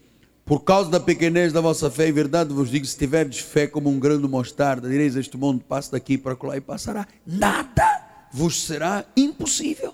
Por 0.45 0.59
causa 0.59 0.89
da 0.89 0.99
pequenez 0.99 1.53
da 1.53 1.61
vossa 1.61 1.89
fé, 1.89 2.09
em 2.09 2.11
verdade 2.11 2.53
vos 2.53 2.69
digo: 2.69 2.85
se 2.85 2.97
tiverdes 2.97 3.39
fé 3.39 3.65
como 3.65 3.89
um 3.89 3.97
grão 3.97 4.19
de 4.19 4.27
mostarda, 4.27 4.89
direis: 4.89 5.15
Este 5.15 5.37
mundo 5.37 5.63
passa 5.67 5.91
daqui 5.91 6.17
para 6.17 6.35
lá 6.43 6.57
e 6.57 6.61
passará. 6.61 7.07
Nada 7.25 8.27
vos 8.33 8.63
será 8.63 9.05
impossível. 9.15 9.93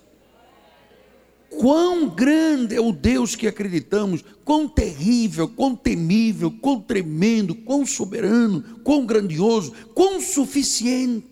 Quão 1.50 2.08
grande 2.08 2.76
é 2.76 2.80
o 2.80 2.92
Deus 2.92 3.36
que 3.36 3.48
acreditamos, 3.48 4.24
quão 4.46 4.68
terrível, 4.68 5.48
quão 5.48 5.76
temível, 5.76 6.52
quão 6.52 6.80
tremendo, 6.80 7.54
quão 7.54 7.86
soberano, 7.86 8.80
quão 8.84 9.06
grandioso, 9.06 9.74
quão 9.94 10.22
suficiente. 10.22 11.29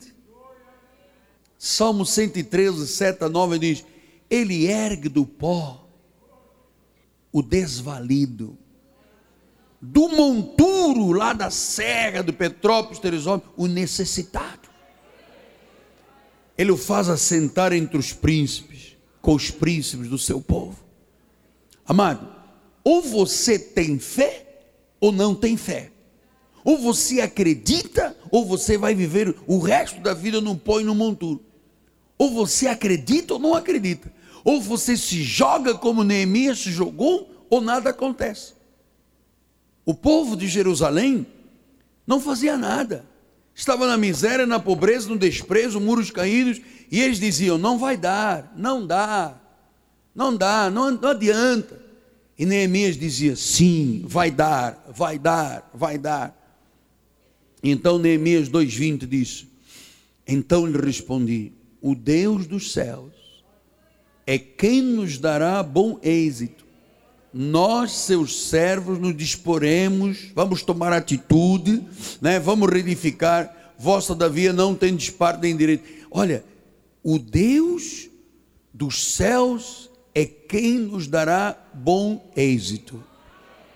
Salmo 1.57 2.05
113, 2.05 2.87
7 2.87 3.23
a 3.23 3.29
9 3.29 3.59
diz: 3.59 3.85
Ele 4.29 4.65
ergue 4.65 5.09
do 5.09 5.25
pó 5.25 5.87
o 7.31 7.41
desvalido, 7.41 8.57
do 9.81 10.09
monturo 10.09 11.11
lá 11.11 11.33
da 11.33 11.49
serra 11.49 12.23
do 12.23 12.33
Petrópolis, 12.33 12.99
Teresópolis, 12.99 13.53
o 13.57 13.67
necessitado. 13.67 14.67
Ele 16.57 16.71
o 16.71 16.77
faz 16.77 17.09
assentar 17.09 17.73
entre 17.73 17.97
os 17.97 18.13
príncipes 18.13 18.95
com 19.21 19.35
os 19.35 19.51
príncipes 19.51 20.09
do 20.09 20.17
seu 20.17 20.41
povo. 20.41 20.79
Amado, 21.85 22.27
ou 22.83 23.01
você 23.01 23.59
tem 23.59 23.99
fé 23.99 24.47
ou 24.99 25.11
não 25.11 25.35
tem 25.35 25.55
fé. 25.55 25.91
Ou 26.63 26.77
você 26.77 27.21
acredita, 27.21 28.15
ou 28.29 28.45
você 28.45 28.77
vai 28.77 28.93
viver 28.93 29.35
o 29.47 29.59
resto 29.59 30.01
da 30.01 30.13
vida 30.13 30.41
num 30.41 30.57
pó 30.57 30.81
e 30.81 30.83
num 30.83 30.95
monturo. 30.95 31.43
Ou 32.17 32.31
você 32.31 32.67
acredita 32.67 33.35
ou 33.35 33.39
não 33.39 33.53
acredita. 33.53 34.11
Ou 34.43 34.61
você 34.61 34.95
se 34.97 35.21
joga 35.23 35.75
como 35.75 36.03
Neemias 36.03 36.59
se 36.59 36.71
jogou, 36.71 37.45
ou 37.49 37.61
nada 37.61 37.89
acontece. 37.89 38.53
O 39.85 39.93
povo 39.93 40.35
de 40.35 40.47
Jerusalém 40.47 41.25
não 42.05 42.19
fazia 42.19 42.57
nada. 42.57 43.05
Estava 43.53 43.87
na 43.87 43.97
miséria, 43.97 44.45
na 44.45 44.59
pobreza, 44.59 45.09
no 45.09 45.17
desprezo, 45.17 45.79
muros 45.79 46.11
caídos, 46.11 46.61
e 46.91 47.01
eles 47.01 47.19
diziam: 47.19 47.57
não 47.57 47.77
vai 47.77 47.97
dar, 47.97 48.53
não 48.55 48.85
dá, 48.85 49.39
não 50.13 50.35
dá, 50.35 50.69
não, 50.69 50.91
não 50.91 51.09
adianta. 51.09 51.81
E 52.37 52.45
Neemias 52.45 52.97
dizia: 52.97 53.35
sim, 53.35 54.03
vai 54.05 54.29
dar, 54.29 54.85
vai 54.95 55.17
dar, 55.17 55.69
vai 55.73 55.97
dar. 55.97 56.35
Então 57.63 57.97
Neemias 57.97 58.49
2,20 58.49 59.07
diz: 59.07 59.47
Então 60.27 60.65
lhe 60.67 60.77
respondi: 60.77 61.51
O 61.81 61.95
Deus 61.95 62.47
dos 62.47 62.71
céus 62.71 63.13
é 64.25 64.37
quem 64.37 64.81
nos 64.81 65.17
dará 65.17 65.61
bom 65.63 65.99
êxito. 66.03 66.65
Nós, 67.33 67.91
seus 67.91 68.49
servos, 68.49 68.97
nos 68.99 69.15
disporemos, 69.15 70.31
vamos 70.33 70.63
tomar 70.63 70.91
atitude, 70.91 71.83
né? 72.21 72.39
vamos 72.39 72.69
reedificar. 72.69 73.73
Vossa, 73.77 74.07
todavia, 74.07 74.51
não 74.51 74.73
tem 74.73 74.95
disparo 74.95 75.39
nem 75.39 75.55
direito. 75.55 75.87
Olha, 76.09 76.43
o 77.03 77.19
Deus 77.19 78.09
dos 78.73 79.13
céus 79.13 79.89
é 80.15 80.25
quem 80.25 80.79
nos 80.79 81.07
dará 81.07 81.55
bom 81.73 82.31
êxito. 82.35 83.03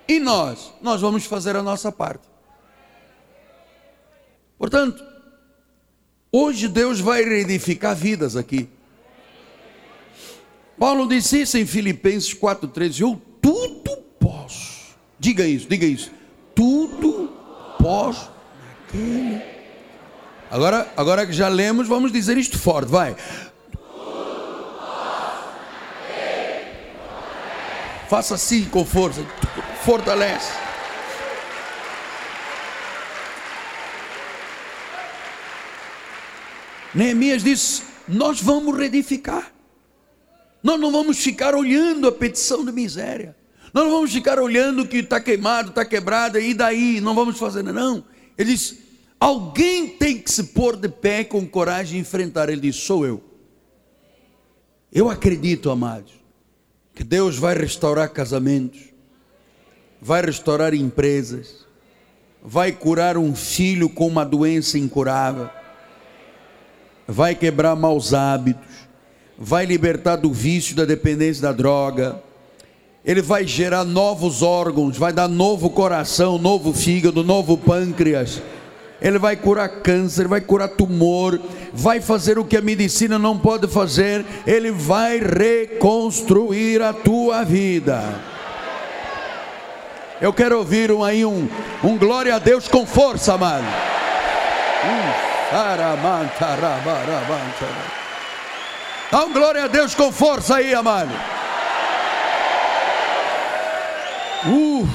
E 0.07 0.19
nós, 0.19 0.73
nós 0.81 0.99
vamos 0.99 1.25
fazer 1.25 1.55
a 1.55 1.61
nossa 1.61 1.91
parte. 1.91 2.27
Portanto, 4.57 5.10
hoje 6.31 6.67
Deus 6.67 6.99
vai 6.99 7.23
reedificar 7.23 7.95
vidas 7.95 8.35
aqui. 8.35 8.69
Paulo 10.79 11.07
disse 11.07 11.41
isso 11.41 11.57
em 11.57 11.65
Filipenses 11.65 12.33
4,13: 12.33 13.01
Eu 13.01 13.21
tudo 13.41 13.97
posso. 14.19 14.95
Diga 15.19 15.45
isso, 15.45 15.67
diga 15.67 15.85
isso. 15.85 16.11
Tudo 16.55 17.31
posso 17.77 18.31
naquele 18.67 19.41
Agora, 20.51 20.91
agora 20.97 21.25
que 21.25 21.31
já 21.31 21.47
lemos, 21.47 21.87
vamos 21.87 22.11
dizer 22.11 22.37
isto 22.37 22.59
forte, 22.59 22.89
vai. 22.89 23.15
Faça 28.09 28.35
assim 28.35 28.65
com 28.65 28.83
força, 28.83 29.25
fortalece. 29.85 30.51
Neemias 36.93 37.43
disse: 37.43 37.83
Nós 38.07 38.41
vamos 38.41 38.77
reedificar. 38.77 39.51
Nós 40.63 40.79
não 40.79 40.91
vamos 40.91 41.17
ficar 41.17 41.55
olhando 41.55 42.07
a 42.07 42.11
petição 42.11 42.63
de 42.63 42.71
miséria. 42.71 43.35
Nós 43.73 43.85
não 43.85 43.91
vamos 43.91 44.11
ficar 44.11 44.39
olhando 44.39 44.87
que 44.87 44.97
está 44.97 45.19
queimado, 45.19 45.69
está 45.69 45.85
quebrado, 45.85 46.37
e 46.39 46.53
daí? 46.53 46.99
Não 46.99 47.15
vamos 47.15 47.37
fazer, 47.37 47.63
não. 47.63 48.03
Ele 48.37 48.51
disse: 48.51 48.79
Alguém 49.19 49.87
tem 49.87 50.17
que 50.17 50.31
se 50.31 50.45
pôr 50.45 50.75
de 50.75 50.89
pé 50.89 51.23
com 51.23 51.47
coragem 51.47 51.97
e 51.97 52.01
enfrentar. 52.01 52.49
Ele 52.49 52.61
diz: 52.61 52.75
Sou 52.75 53.05
eu. 53.05 53.23
Eu 54.91 55.09
acredito, 55.09 55.69
amados, 55.69 56.11
que 56.93 57.03
Deus 57.03 57.37
vai 57.37 57.55
restaurar 57.55 58.09
casamentos, 58.09 58.81
vai 60.01 60.21
restaurar 60.21 60.73
empresas, 60.73 61.65
vai 62.43 62.73
curar 62.73 63.17
um 63.17 63.33
filho 63.33 63.89
com 63.89 64.05
uma 64.05 64.25
doença 64.25 64.77
incurável, 64.77 65.49
vai 67.11 67.35
quebrar 67.35 67.75
maus 67.75 68.13
hábitos, 68.13 68.87
vai 69.37 69.65
libertar 69.65 70.15
do 70.15 70.31
vício, 70.31 70.75
da 70.75 70.85
dependência 70.85 71.41
da 71.41 71.51
droga. 71.51 72.21
Ele 73.03 73.21
vai 73.21 73.45
gerar 73.45 73.83
novos 73.83 74.41
órgãos, 74.41 74.97
vai 74.97 75.11
dar 75.11 75.27
novo 75.27 75.69
coração, 75.69 76.37
novo 76.37 76.73
fígado, 76.73 77.23
novo 77.23 77.57
pâncreas 77.57 78.41
ele 79.01 79.17
vai 79.17 79.35
curar 79.35 79.67
câncer, 79.67 80.27
vai 80.27 80.39
curar 80.39 80.69
tumor, 80.69 81.41
vai 81.73 81.99
fazer 81.99 82.37
o 82.37 82.45
que 82.45 82.55
a 82.55 82.61
medicina 82.61 83.17
não 83.17 83.35
pode 83.35 83.67
fazer, 83.67 84.23
ele 84.45 84.69
vai 84.71 85.19
reconstruir 85.19 86.83
a 86.83 86.93
tua 86.93 87.43
vida. 87.43 88.03
Eu 90.21 90.31
quero 90.31 90.59
ouvir 90.59 90.91
um, 90.91 91.03
aí 91.03 91.25
um, 91.25 91.49
um 91.83 91.97
glória 91.97 92.35
a 92.35 92.39
Deus 92.39 92.67
com 92.67 92.85
força, 92.85 93.33
amado. 93.33 93.65
Dá 99.11 99.25
um 99.25 99.33
glória 99.33 99.65
a 99.65 99.67
Deus 99.67 99.93
com 99.93 100.11
força 100.11 100.55
aí, 100.55 100.73
amado. 100.73 101.11
Uh. 104.47 104.87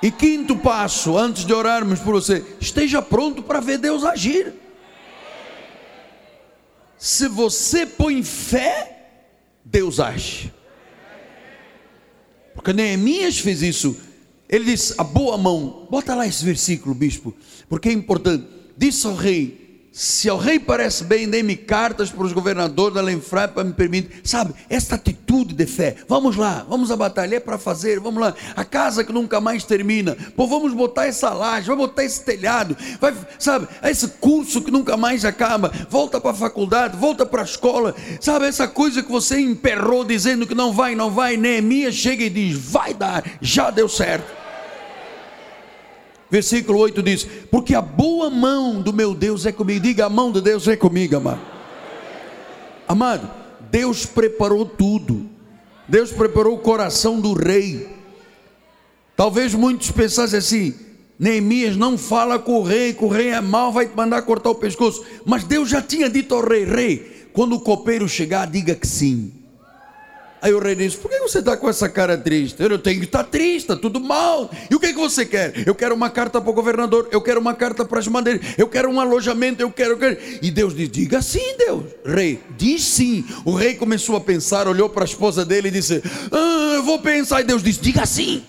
E 0.00 0.10
quinto 0.10 0.56
passo, 0.56 1.18
antes 1.18 1.44
de 1.44 1.52
orarmos 1.52 2.00
por 2.00 2.14
você, 2.14 2.44
esteja 2.60 3.02
pronto 3.02 3.42
para 3.42 3.60
ver 3.60 3.78
Deus 3.78 4.04
agir. 4.04 4.54
Se 6.96 7.28
você 7.28 7.84
põe 7.84 8.22
fé, 8.22 9.08
Deus 9.62 10.00
age. 10.00 10.53
Porque 12.54 12.72
Neemias 12.72 13.38
fez 13.38 13.62
isso. 13.62 13.96
ele 14.48 14.64
diz: 14.66 14.94
a 14.98 15.04
boa 15.04 15.36
mão. 15.36 15.86
Bota 15.90 16.14
lá 16.14 16.26
esse 16.26 16.44
versículo, 16.44 16.94
bispo, 16.94 17.34
porque 17.68 17.88
é 17.88 17.92
importante. 17.92 18.46
Disse 18.76 19.06
ao 19.06 19.14
rei: 19.14 19.63
se 19.96 20.28
ao 20.28 20.36
rei 20.36 20.58
parece 20.58 21.04
bem, 21.04 21.28
dê-me 21.28 21.54
cartas 21.54 22.10
para 22.10 22.24
os 22.24 22.32
governadores 22.32 22.96
da 22.96 23.00
Lenfrai 23.00 23.46
para 23.46 23.62
me 23.62 23.72
permitir. 23.72 24.22
Sabe, 24.24 24.52
esta 24.68 24.96
atitude 24.96 25.54
de 25.54 25.66
fé. 25.66 25.94
Vamos 26.08 26.34
lá, 26.34 26.66
vamos 26.68 26.90
a 26.90 26.96
batalha, 26.96 27.36
é 27.36 27.40
para 27.40 27.58
fazer, 27.58 28.00
vamos 28.00 28.20
lá. 28.20 28.34
A 28.56 28.64
casa 28.64 29.04
que 29.04 29.12
nunca 29.12 29.40
mais 29.40 29.62
termina. 29.62 30.16
Pô, 30.34 30.48
vamos 30.48 30.74
botar 30.74 31.06
essa 31.06 31.30
laje, 31.30 31.68
vamos 31.68 31.86
botar 31.86 32.02
esse 32.02 32.24
telhado. 32.24 32.76
Vai, 33.00 33.14
sabe, 33.38 33.68
esse 33.84 34.08
curso 34.08 34.62
que 34.62 34.70
nunca 34.72 34.96
mais 34.96 35.24
acaba. 35.24 35.70
Volta 35.88 36.20
para 36.20 36.32
a 36.32 36.34
faculdade, 36.34 36.96
volta 36.96 37.24
para 37.24 37.42
a 37.42 37.44
escola. 37.44 37.94
Sabe, 38.20 38.46
essa 38.46 38.66
coisa 38.66 39.00
que 39.00 39.12
você 39.12 39.38
emperrou 39.38 40.04
dizendo 40.04 40.44
que 40.44 40.56
não 40.56 40.72
vai, 40.72 40.96
não 40.96 41.08
vai. 41.08 41.36
Neemias 41.36 41.94
chega 41.94 42.24
e 42.24 42.30
diz: 42.30 42.58
vai 42.58 42.94
dar, 42.94 43.22
já 43.40 43.70
deu 43.70 43.88
certo. 43.88 44.43
Versículo 46.34 46.80
8 46.80 47.00
diz: 47.00 47.28
Porque 47.48 47.76
a 47.76 47.80
boa 47.80 48.28
mão 48.28 48.82
do 48.82 48.92
meu 48.92 49.14
Deus 49.14 49.46
é 49.46 49.52
comigo. 49.52 49.78
Diga, 49.78 50.06
a 50.06 50.10
mão 50.10 50.32
de 50.32 50.40
Deus 50.40 50.66
é 50.66 50.74
comigo, 50.74 51.16
amado. 51.16 51.40
Amado, 52.88 53.30
Deus 53.70 54.04
preparou 54.04 54.66
tudo. 54.66 55.30
Deus 55.86 56.10
preparou 56.10 56.56
o 56.56 56.58
coração 56.58 57.20
do 57.20 57.34
rei. 57.34 57.88
Talvez 59.16 59.54
muitos 59.54 59.92
pensassem 59.92 60.40
assim: 60.40 60.74
Neemias 61.16 61.76
não 61.76 61.96
fala 61.96 62.36
com 62.36 62.58
o 62.58 62.64
rei, 62.64 62.92
que 62.92 63.04
o 63.04 63.08
rei 63.08 63.28
é 63.28 63.40
mau, 63.40 63.70
vai 63.70 63.86
te 63.86 63.94
mandar 63.94 64.20
cortar 64.22 64.50
o 64.50 64.56
pescoço. 64.56 65.04
Mas 65.24 65.44
Deus 65.44 65.68
já 65.68 65.80
tinha 65.80 66.10
dito 66.10 66.34
ao 66.34 66.44
rei: 66.44 66.64
Rei, 66.64 67.28
quando 67.32 67.54
o 67.54 67.60
copeiro 67.60 68.08
chegar, 68.08 68.50
diga 68.50 68.74
que 68.74 68.88
sim. 68.88 69.43
Aí 70.44 70.52
o 70.52 70.58
rei 70.58 70.74
disse: 70.74 70.98
Por 70.98 71.10
que 71.10 71.18
você 71.20 71.38
está 71.38 71.56
com 71.56 71.70
essa 71.70 71.88
cara 71.88 72.18
triste? 72.18 72.62
Eu 72.62 72.78
tenho 72.78 72.98
que 72.98 73.06
estar 73.06 73.24
tá 73.24 73.30
triste, 73.30 73.60
está 73.60 73.76
tudo 73.76 73.98
mal. 73.98 74.50
E 74.70 74.74
o 74.74 74.78
que, 74.78 74.88
que 74.92 74.98
você 74.98 75.24
quer? 75.24 75.66
Eu 75.66 75.74
quero 75.74 75.94
uma 75.94 76.10
carta 76.10 76.38
para 76.38 76.50
o 76.50 76.52
governador, 76.52 77.08
eu 77.10 77.22
quero 77.22 77.40
uma 77.40 77.54
carta 77.54 77.82
para 77.82 77.98
as 77.98 78.06
madeiras, 78.06 78.42
eu 78.58 78.68
quero 78.68 78.90
um 78.90 79.00
alojamento, 79.00 79.62
eu 79.62 79.70
quero, 79.70 79.92
eu 79.92 79.98
quero. 79.98 80.18
E 80.42 80.50
Deus 80.50 80.76
diz: 80.76 80.90
Diga 80.90 81.22
sim, 81.22 81.56
Deus. 81.56 81.84
Rei, 82.04 82.42
diz 82.58 82.84
sim. 82.84 83.24
O 83.42 83.54
rei 83.54 83.72
começou 83.76 84.16
a 84.16 84.20
pensar, 84.20 84.68
olhou 84.68 84.90
para 84.90 85.04
a 85.04 85.06
esposa 85.06 85.46
dele 85.46 85.68
e 85.68 85.70
disse: 85.70 86.02
ah, 86.30 86.74
Eu 86.74 86.82
vou 86.82 86.98
pensar. 86.98 87.40
E 87.40 87.44
Deus 87.44 87.62
disse: 87.62 87.80
Diga 87.80 88.04
sim. 88.04 88.44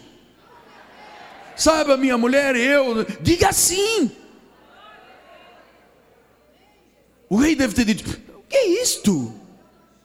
Sabe, 1.55 1.93
a 1.93 1.97
minha 1.97 2.17
mulher 2.17 2.57
e 2.57 2.61
eu, 2.61 3.05
diga 3.21 3.53
sim. 3.53 4.11
O 7.29 7.37
rei 7.37 7.55
deve 7.55 7.73
ter 7.73 7.85
dito: 7.85 8.19
O 8.35 8.43
que 8.49 8.57
é 8.57 8.81
isto? 8.81 9.44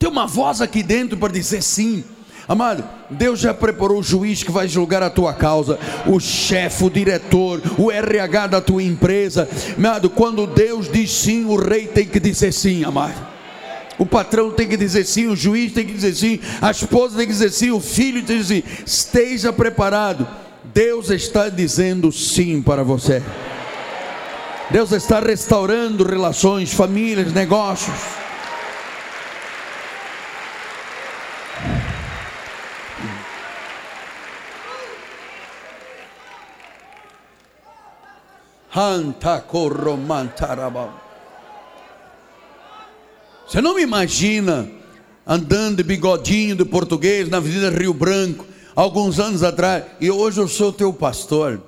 Tem 0.01 0.09
uma 0.09 0.27
voz 0.27 0.63
aqui 0.63 0.83
dentro 0.83 1.19
para 1.19 1.31
dizer 1.31 1.63
sim. 1.63 2.03
Amado, 2.49 2.83
Deus 3.11 3.39
já 3.39 3.53
preparou 3.53 3.99
o 3.99 4.03
juiz 4.03 4.43
que 4.43 4.51
vai 4.51 4.67
julgar 4.67 5.03
a 5.03 5.11
tua 5.11 5.35
causa, 5.35 5.79
o 6.07 6.19
chefe, 6.19 6.85
o 6.85 6.91
diretor, 6.91 7.61
o 7.77 7.93
RH 7.93 8.47
da 8.47 8.61
tua 8.63 8.83
empresa. 8.83 9.47
Amado, 9.77 10.09
quando 10.09 10.47
Deus 10.47 10.91
diz 10.91 11.13
sim, 11.13 11.45
o 11.45 11.55
rei 11.55 11.87
tem 11.87 12.07
que 12.07 12.19
dizer 12.19 12.51
sim, 12.51 12.83
amado. 12.83 13.15
O 13.99 14.07
patrão 14.07 14.51
tem 14.51 14.67
que 14.67 14.79
dizer 14.79 15.05
sim, 15.05 15.27
o 15.27 15.37
juiz 15.37 15.71
tem 15.71 15.85
que 15.85 15.93
dizer 15.93 16.15
sim, 16.15 16.41
a 16.63 16.71
esposa 16.71 17.19
tem 17.19 17.27
que 17.27 17.35
dizer 17.35 17.51
sim, 17.51 17.71
o 17.71 17.79
filho 17.79 18.25
tem 18.25 18.39
que 18.39 18.43
dizer 18.43 18.65
sim. 18.67 18.85
Esteja 18.87 19.53
preparado. 19.53 20.27
Deus 20.73 21.11
está 21.11 21.51
dizendo 21.51 22.11
sim 22.11 22.63
para 22.63 22.83
você. 22.83 23.23
Deus 24.71 24.93
está 24.93 25.21
restaurando 25.21 26.05
relações, 26.05 26.73
famílias, 26.73 27.35
negócios. 27.35 28.30
Você 43.45 43.61
não 43.61 43.75
me 43.75 43.83
imagina 43.83 44.71
andando 45.27 45.79
de 45.79 45.83
bigodinho 45.83 46.55
de 46.55 46.65
português 46.65 47.29
na 47.29 47.39
Avenida 47.39 47.69
Rio 47.69 47.93
Branco, 47.93 48.47
alguns 48.77 49.19
anos 49.19 49.43
atrás, 49.43 49.85
e 50.01 50.09
hoje 50.09 50.41
eu 50.41 50.47
sou 50.47 50.73
teu 50.73 50.93
pastor. 50.93 51.61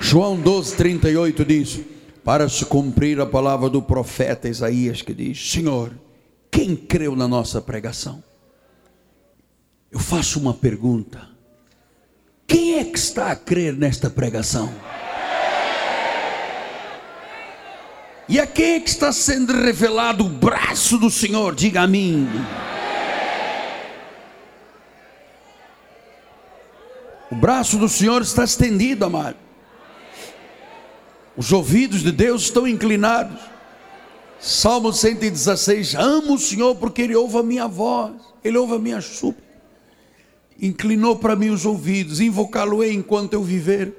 João 0.00 0.40
12, 0.40 0.76
38 0.76 1.44
diz: 1.44 1.80
Para 2.24 2.48
se 2.48 2.64
cumprir 2.64 3.20
a 3.20 3.26
palavra 3.26 3.68
do 3.68 3.82
profeta 3.82 4.48
Isaías, 4.48 5.02
que 5.02 5.12
diz: 5.12 5.52
Senhor, 5.52 5.92
quem 6.50 6.74
creu 6.74 7.14
na 7.14 7.28
nossa 7.28 7.60
pregação? 7.60 8.29
Eu 9.90 9.98
faço 9.98 10.38
uma 10.38 10.54
pergunta: 10.54 11.28
quem 12.46 12.78
é 12.78 12.84
que 12.84 12.98
está 12.98 13.32
a 13.32 13.36
crer 13.36 13.74
nesta 13.74 14.08
pregação? 14.08 14.72
E 18.28 18.38
a 18.38 18.46
quem 18.46 18.74
é 18.74 18.80
que 18.80 18.88
está 18.88 19.12
sendo 19.12 19.52
revelado 19.52 20.24
o 20.24 20.28
braço 20.28 20.96
do 20.96 21.10
Senhor? 21.10 21.52
Diga 21.52 21.82
a 21.82 21.86
mim. 21.88 22.28
O 27.28 27.34
braço 27.34 27.76
do 27.76 27.88
Senhor 27.88 28.22
está 28.22 28.44
estendido, 28.44 29.04
amado. 29.04 29.36
Os 31.36 31.52
ouvidos 31.52 32.02
de 32.02 32.12
Deus 32.12 32.42
estão 32.42 32.68
inclinados. 32.68 33.40
Salmo 34.38 34.92
116: 34.92 35.96
Amo 35.96 36.34
o 36.34 36.38
Senhor 36.38 36.76
porque 36.76 37.02
Ele 37.02 37.16
ouve 37.16 37.38
a 37.38 37.42
minha 37.42 37.66
voz, 37.66 38.14
Ele 38.44 38.56
ouve 38.56 38.74
a 38.74 38.78
minha 38.78 39.00
súplica 39.00 39.49
inclinou 40.60 41.16
para 41.16 41.36
mim 41.36 41.50
os 41.50 41.64
ouvidos, 41.64 42.20
invocá-lo-ei 42.20 42.92
enquanto 42.92 43.34
eu 43.34 43.42
viver. 43.42 43.94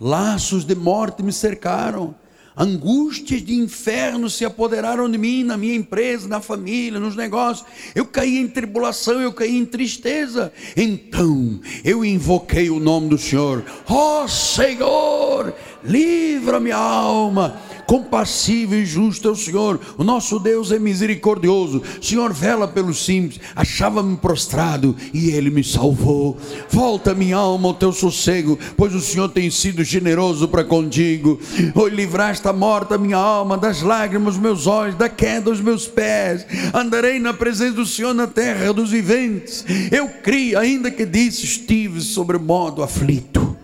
Laços 0.00 0.64
de 0.64 0.74
morte 0.74 1.22
me 1.22 1.32
cercaram, 1.32 2.14
angústias 2.56 3.42
de 3.44 3.54
inferno 3.54 4.28
se 4.28 4.44
apoderaram 4.44 5.08
de 5.08 5.16
mim, 5.16 5.44
na 5.44 5.56
minha 5.56 5.74
empresa, 5.74 6.28
na 6.28 6.40
família, 6.40 6.98
nos 6.98 7.14
negócios. 7.14 7.66
Eu 7.94 8.04
caí 8.04 8.36
em 8.36 8.48
tribulação, 8.48 9.20
eu 9.20 9.32
caí 9.32 9.56
em 9.56 9.64
tristeza. 9.64 10.52
Então 10.76 11.60
eu 11.84 12.04
invoquei 12.04 12.68
o 12.68 12.80
nome 12.80 13.08
do 13.08 13.18
Senhor. 13.18 13.64
Ó 13.88 14.24
oh, 14.24 14.28
Senhor, 14.28 15.54
livra 15.84 16.58
minha 16.58 16.76
alma 16.76 17.56
compassivo 17.92 18.74
e 18.74 18.86
justo 18.86 19.28
é 19.28 19.30
o 19.30 19.36
Senhor, 19.36 19.78
o 19.98 20.02
nosso 20.02 20.38
Deus 20.38 20.72
é 20.72 20.78
misericordioso, 20.78 21.82
Senhor 22.00 22.32
vela 22.32 22.66
pelos 22.66 23.04
simples, 23.04 23.38
achava-me 23.54 24.16
prostrado 24.16 24.96
e 25.12 25.28
Ele 25.28 25.50
me 25.50 25.62
salvou. 25.62 26.38
Volta 26.70 27.14
minha 27.14 27.36
alma 27.36 27.68
ao 27.68 27.74
teu 27.74 27.92
sossego, 27.92 28.58
pois 28.78 28.94
o 28.94 29.00
Senhor 29.00 29.28
tem 29.28 29.50
sido 29.50 29.84
generoso 29.84 30.48
para 30.48 30.64
contigo. 30.64 31.38
Oi, 31.74 31.90
livraste 31.90 32.48
a 32.48 32.52
morta 32.54 32.96
minha 32.96 33.18
alma 33.18 33.58
das 33.58 33.82
lágrimas 33.82 34.38
meus 34.38 34.66
olhos, 34.66 34.94
da 34.94 35.10
queda 35.10 35.50
dos 35.50 35.60
meus 35.60 35.86
pés. 35.86 36.46
Andarei 36.72 37.18
na 37.18 37.34
presença 37.34 37.74
do 37.74 37.84
Senhor 37.84 38.14
na 38.14 38.26
terra 38.26 38.72
dos 38.72 38.90
viventes. 38.90 39.66
Eu 39.90 40.08
criei, 40.08 40.56
ainda 40.56 40.90
que 40.90 41.04
disse, 41.04 41.44
estive 41.44 42.00
sobre 42.00 42.38
modo 42.38 42.82
aflito. 42.82 43.61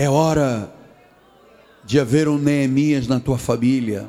É 0.00 0.08
hora 0.08 0.72
de 1.84 1.98
haver 1.98 2.28
um 2.28 2.38
Neemias 2.38 3.08
na 3.08 3.18
tua 3.18 3.36
família. 3.36 4.06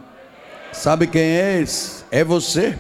Sabe 0.71 1.07
quem 1.07 1.23
é 1.23 1.59
esse? 1.59 2.03
É 2.11 2.23
você. 2.23 2.77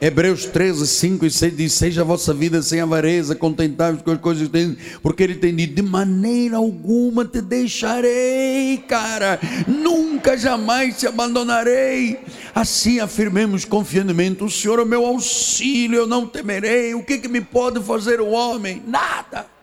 Hebreus 0.00 0.44
13, 0.46 0.86
5 0.86 1.26
e 1.26 1.30
6 1.32 1.56
diz: 1.56 1.72
Seja 1.72 2.02
a 2.02 2.04
vossa 2.04 2.32
vida 2.32 2.62
sem 2.62 2.80
avareza, 2.80 3.34
contentável 3.34 4.00
com 4.04 4.12
as 4.12 4.20
coisas 4.20 4.46
que 4.46 4.52
tem, 4.52 4.76
porque 5.02 5.20
Ele 5.24 5.34
tem 5.34 5.52
dito: 5.52 5.74
De 5.74 5.82
maneira 5.82 6.58
alguma 6.58 7.24
te 7.24 7.40
deixarei, 7.40 8.76
cara, 8.86 9.40
nunca 9.66 10.38
jamais 10.38 10.96
te 10.96 11.08
abandonarei. 11.08 12.20
Assim 12.54 13.00
afirmemos 13.00 13.64
confiantemente: 13.64 14.44
O 14.44 14.48
Senhor 14.48 14.78
é 14.78 14.82
o 14.82 14.86
meu 14.86 15.04
auxílio, 15.04 15.98
eu 15.98 16.06
não 16.06 16.24
temerei. 16.24 16.94
O 16.94 17.02
que, 17.02 17.18
que 17.18 17.26
me 17.26 17.40
pode 17.40 17.82
fazer 17.82 18.20
o 18.20 18.28
homem? 18.28 18.80
Nada. 18.86 19.57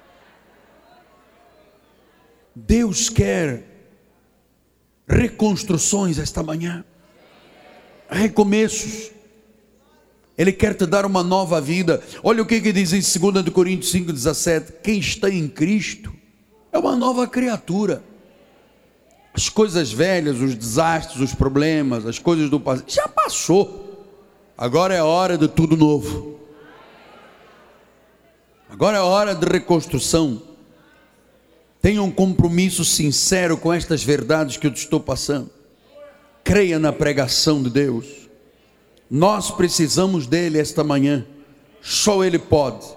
Deus 2.55 3.09
quer 3.09 3.63
reconstruções 5.07 6.17
esta 6.17 6.41
manhã, 6.41 6.85
recomeços. 8.09 9.11
Ele 10.37 10.51
quer 10.51 10.73
te 10.73 10.85
dar 10.85 11.05
uma 11.05 11.23
nova 11.23 11.59
vida. 11.61 12.01
Olha 12.23 12.41
o 12.41 12.45
que, 12.45 12.59
que 12.61 12.71
diz 12.71 12.93
em 12.93 13.31
2 13.31 13.49
Coríntios 13.49 13.93
5,17: 13.93 14.73
quem 14.83 14.99
está 14.99 15.29
em 15.29 15.47
Cristo 15.47 16.13
é 16.71 16.77
uma 16.77 16.95
nova 16.95 17.27
criatura. 17.27 18.03
As 19.33 19.49
coisas 19.49 19.91
velhas, 19.91 20.39
os 20.39 20.55
desastres, 20.55 21.19
os 21.19 21.35
problemas, 21.35 22.05
as 22.05 22.19
coisas 22.19 22.49
do 22.49 22.59
passado, 22.59 22.89
já 22.89 23.07
passou. 23.07 24.07
Agora 24.57 24.93
é 24.93 25.03
hora 25.03 25.37
de 25.37 25.47
tudo 25.49 25.75
novo. 25.75 26.39
Agora 28.69 28.97
é 28.97 29.01
hora 29.01 29.35
de 29.35 29.45
reconstrução. 29.45 30.54
Tenha 31.85 32.01
um 32.01 32.09
compromisso 32.09 32.83
sincero 32.83 33.55
com 33.55 33.71
estas 33.71 34.03
verdades 34.03 34.57
que 34.57 34.65
eu 34.65 34.71
te 34.71 34.77
estou 34.77 34.99
passando. 34.99 35.51
Creia 36.43 36.79
na 36.79 36.91
pregação 36.91 37.61
de 37.61 37.69
Deus. 37.69 38.07
Nós 39.07 39.51
precisamos 39.51 40.25
dele 40.25 40.57
esta 40.57 40.83
manhã. 40.83 41.23
Só 41.83 42.23
ele 42.23 42.39
pode. 42.39 42.87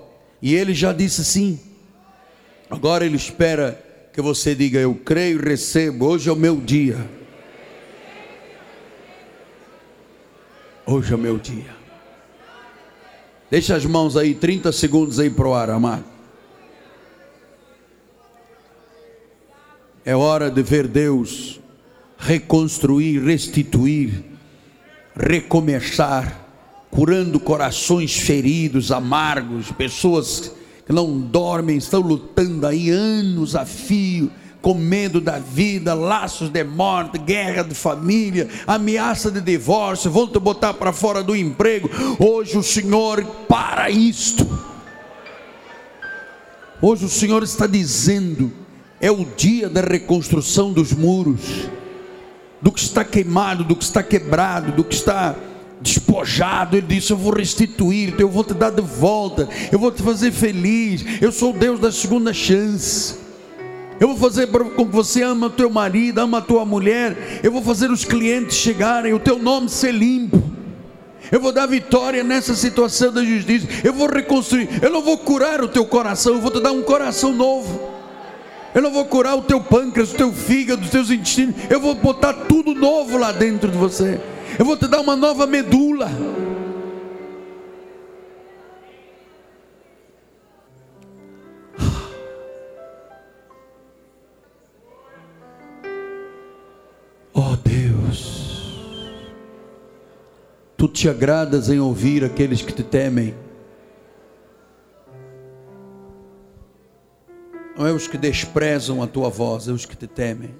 E 0.40 0.54
ele 0.54 0.72
já 0.72 0.94
disse 0.94 1.22
sim. 1.22 1.60
Agora 2.70 3.04
ele 3.04 3.18
espera 3.18 3.78
que 4.10 4.22
você 4.22 4.54
diga: 4.54 4.78
Eu 4.78 4.94
creio 4.94 5.38
e 5.38 5.44
recebo. 5.44 6.06
Hoje 6.06 6.30
é 6.30 6.32
o 6.32 6.36
meu 6.36 6.56
dia. 6.56 7.10
Hoje 10.86 11.12
é 11.12 11.14
o 11.14 11.18
meu 11.18 11.36
dia. 11.36 11.76
Deixa 13.50 13.76
as 13.76 13.84
mãos 13.84 14.16
aí, 14.16 14.34
30 14.34 14.72
segundos 14.72 15.18
aí 15.18 15.28
para 15.28 15.46
o 15.46 15.52
ar, 15.52 15.68
amado. 15.68 16.17
É 20.08 20.16
hora 20.16 20.50
de 20.50 20.62
ver 20.62 20.88
Deus 20.88 21.60
reconstruir, 22.16 23.22
restituir, 23.22 24.24
recomeçar, 25.14 26.48
curando 26.90 27.38
corações 27.38 28.16
feridos, 28.16 28.90
amargos, 28.90 29.70
pessoas 29.70 30.50
que 30.86 30.94
não 30.94 31.20
dormem, 31.20 31.76
estão 31.76 32.00
lutando 32.00 32.66
aí 32.66 32.88
anos 32.88 33.54
a 33.54 33.66
fio, 33.66 34.30
com 34.62 34.72
medo 34.72 35.20
da 35.20 35.38
vida, 35.38 35.92
laços 35.92 36.48
de 36.48 36.64
morte, 36.64 37.18
guerra 37.18 37.62
de 37.62 37.74
família, 37.74 38.48
ameaça 38.66 39.30
de 39.30 39.42
divórcio, 39.42 40.10
vão 40.10 40.26
te 40.26 40.38
botar 40.38 40.72
para 40.72 40.90
fora 40.90 41.22
do 41.22 41.36
emprego. 41.36 41.90
Hoje 42.18 42.56
o 42.56 42.62
Senhor 42.62 43.22
para 43.46 43.90
isto. 43.90 44.48
Hoje 46.80 47.04
o 47.04 47.10
Senhor 47.10 47.42
está 47.42 47.66
dizendo: 47.66 48.50
é 49.00 49.10
o 49.10 49.24
dia 49.24 49.68
da 49.68 49.80
reconstrução 49.80 50.72
dos 50.72 50.92
muros, 50.92 51.68
do 52.60 52.72
que 52.72 52.80
está 52.80 53.04
queimado, 53.04 53.62
do 53.62 53.76
que 53.76 53.84
está 53.84 54.02
quebrado, 54.02 54.72
do 54.72 54.82
que 54.82 54.94
está 54.94 55.36
despojado, 55.80 56.76
ele 56.76 56.86
disse: 56.86 57.12
Eu 57.12 57.16
vou 57.16 57.32
restituir, 57.32 58.14
eu 58.18 58.28
vou 58.28 58.44
te 58.44 58.54
dar 58.54 58.70
de 58.70 58.82
volta, 58.82 59.48
eu 59.70 59.78
vou 59.78 59.92
te 59.92 60.02
fazer 60.02 60.32
feliz. 60.32 61.04
Eu 61.20 61.30
sou 61.30 61.50
o 61.50 61.56
Deus 61.56 61.78
da 61.78 61.92
segunda 61.92 62.32
chance. 62.32 63.16
Eu 64.00 64.08
vou 64.08 64.16
fazer 64.16 64.46
com 64.46 64.86
que 64.86 64.92
você 64.92 65.22
ama 65.22 65.48
o 65.48 65.50
teu 65.50 65.68
marido, 65.68 66.20
ama 66.20 66.38
a 66.38 66.42
tua 66.42 66.64
mulher. 66.64 67.40
Eu 67.42 67.50
vou 67.50 67.62
fazer 67.62 67.90
os 67.90 68.04
clientes 68.04 68.56
chegarem, 68.56 69.12
o 69.12 69.18
teu 69.18 69.38
nome 69.38 69.68
ser 69.68 69.92
limpo. 69.92 70.40
Eu 71.30 71.40
vou 71.40 71.52
dar 71.52 71.66
vitória 71.66 72.22
nessa 72.22 72.54
situação 72.54 73.12
da 73.12 73.24
justiça. 73.24 73.66
Eu 73.82 73.92
vou 73.92 74.08
reconstruir. 74.08 74.68
Eu 74.80 74.90
não 74.90 75.02
vou 75.02 75.18
curar 75.18 75.62
o 75.62 75.68
teu 75.68 75.84
coração, 75.84 76.34
eu 76.34 76.40
vou 76.40 76.50
te 76.50 76.60
dar 76.60 76.72
um 76.72 76.82
coração 76.82 77.32
novo. 77.32 77.97
Eu 78.74 78.82
não 78.82 78.92
vou 78.92 79.04
curar 79.06 79.36
o 79.36 79.42
teu 79.42 79.60
pâncreas, 79.60 80.12
o 80.12 80.16
teu 80.16 80.32
fígado, 80.32 80.82
os 80.82 80.90
teus 80.90 81.10
intestinos. 81.10 81.54
Eu 81.70 81.80
vou 81.80 81.94
botar 81.94 82.32
tudo 82.32 82.74
novo 82.74 83.16
lá 83.16 83.32
dentro 83.32 83.70
de 83.70 83.76
você. 83.76 84.20
Eu 84.58 84.64
vou 84.64 84.76
te 84.76 84.86
dar 84.86 85.00
uma 85.00 85.16
nova 85.16 85.46
medula. 85.46 86.10
Oh 97.32 97.56
Deus, 97.64 98.74
tu 100.76 100.88
te 100.88 101.08
agradas 101.08 101.70
em 101.70 101.78
ouvir 101.78 102.24
aqueles 102.24 102.62
que 102.62 102.72
te 102.72 102.82
temem. 102.82 103.34
Não 107.78 107.86
é 107.86 107.92
os 107.92 108.08
que 108.08 108.18
desprezam 108.18 109.00
a 109.00 109.06
tua 109.06 109.30
voz, 109.30 109.68
é 109.68 109.70
os 109.70 109.86
que 109.86 109.96
te 109.96 110.08
temem. 110.08 110.50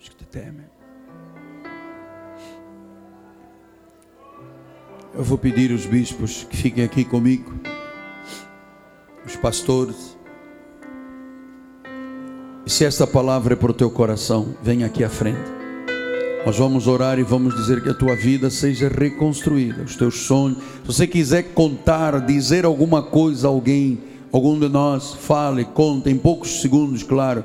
Os 0.00 0.08
que 0.08 0.16
te 0.16 0.24
temem. 0.24 0.64
Eu 5.14 5.22
vou 5.22 5.36
pedir 5.36 5.70
os 5.72 5.84
bispos 5.84 6.44
que 6.44 6.56
fiquem 6.56 6.82
aqui 6.82 7.04
comigo, 7.04 7.52
os 9.26 9.36
pastores. 9.36 10.16
E 12.64 12.70
se 12.70 12.86
esta 12.86 13.06
palavra 13.06 13.52
é 13.52 13.56
para 13.56 13.72
o 13.72 13.74
teu 13.74 13.90
coração, 13.90 14.56
vem 14.62 14.84
aqui 14.84 15.04
à 15.04 15.10
frente. 15.10 15.50
Nós 16.46 16.56
vamos 16.56 16.86
orar 16.86 17.18
e 17.18 17.22
vamos 17.22 17.54
dizer 17.54 17.82
que 17.82 17.90
a 17.90 17.94
tua 17.94 18.16
vida 18.16 18.48
seja 18.48 18.88
reconstruída, 18.88 19.82
os 19.82 19.96
teus 19.96 20.20
sonhos. 20.20 20.56
Se 20.56 20.86
você 20.86 21.06
quiser 21.06 21.52
contar, 21.52 22.18
dizer 22.22 22.64
alguma 22.64 23.02
coisa 23.02 23.46
a 23.46 23.50
alguém, 23.50 24.11
algum 24.32 24.58
de 24.58 24.68
nós, 24.68 25.14
fale, 25.14 25.64
conte 25.64 26.10
em 26.10 26.16
poucos 26.16 26.60
segundos, 26.60 27.02
claro, 27.02 27.44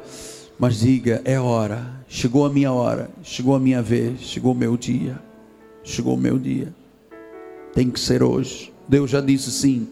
mas 0.57 0.79
diga: 0.79 1.21
é 1.25 1.39
hora, 1.39 1.85
chegou 2.07 2.45
a 2.45 2.49
minha 2.49 2.71
hora, 2.71 3.09
chegou 3.21 3.55
a 3.55 3.59
minha 3.59 3.81
vez, 3.81 4.21
chegou 4.21 4.53
o 4.53 4.55
meu 4.55 4.77
dia, 4.77 5.19
chegou 5.83 6.15
o 6.15 6.17
meu 6.17 6.39
dia 6.39 6.73
tem 7.77 7.91
que 7.91 7.99
ser 7.99 8.23
hoje. 8.23 8.73
Deus 8.87 9.11
já 9.11 9.21
disse 9.21 9.51
sim. 9.51 9.87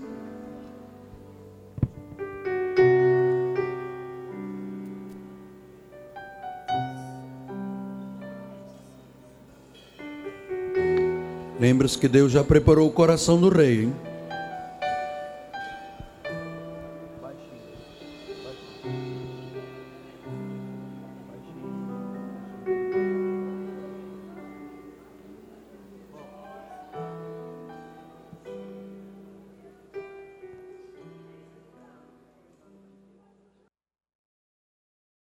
Lembra-se 11.60 11.96
que 11.96 12.08
Deus 12.08 12.32
já 12.32 12.44
preparou 12.44 12.88
o 12.88 12.92
coração 12.92 13.40
do 13.40 13.50
rei, 13.50 13.84
hein? 13.84 13.94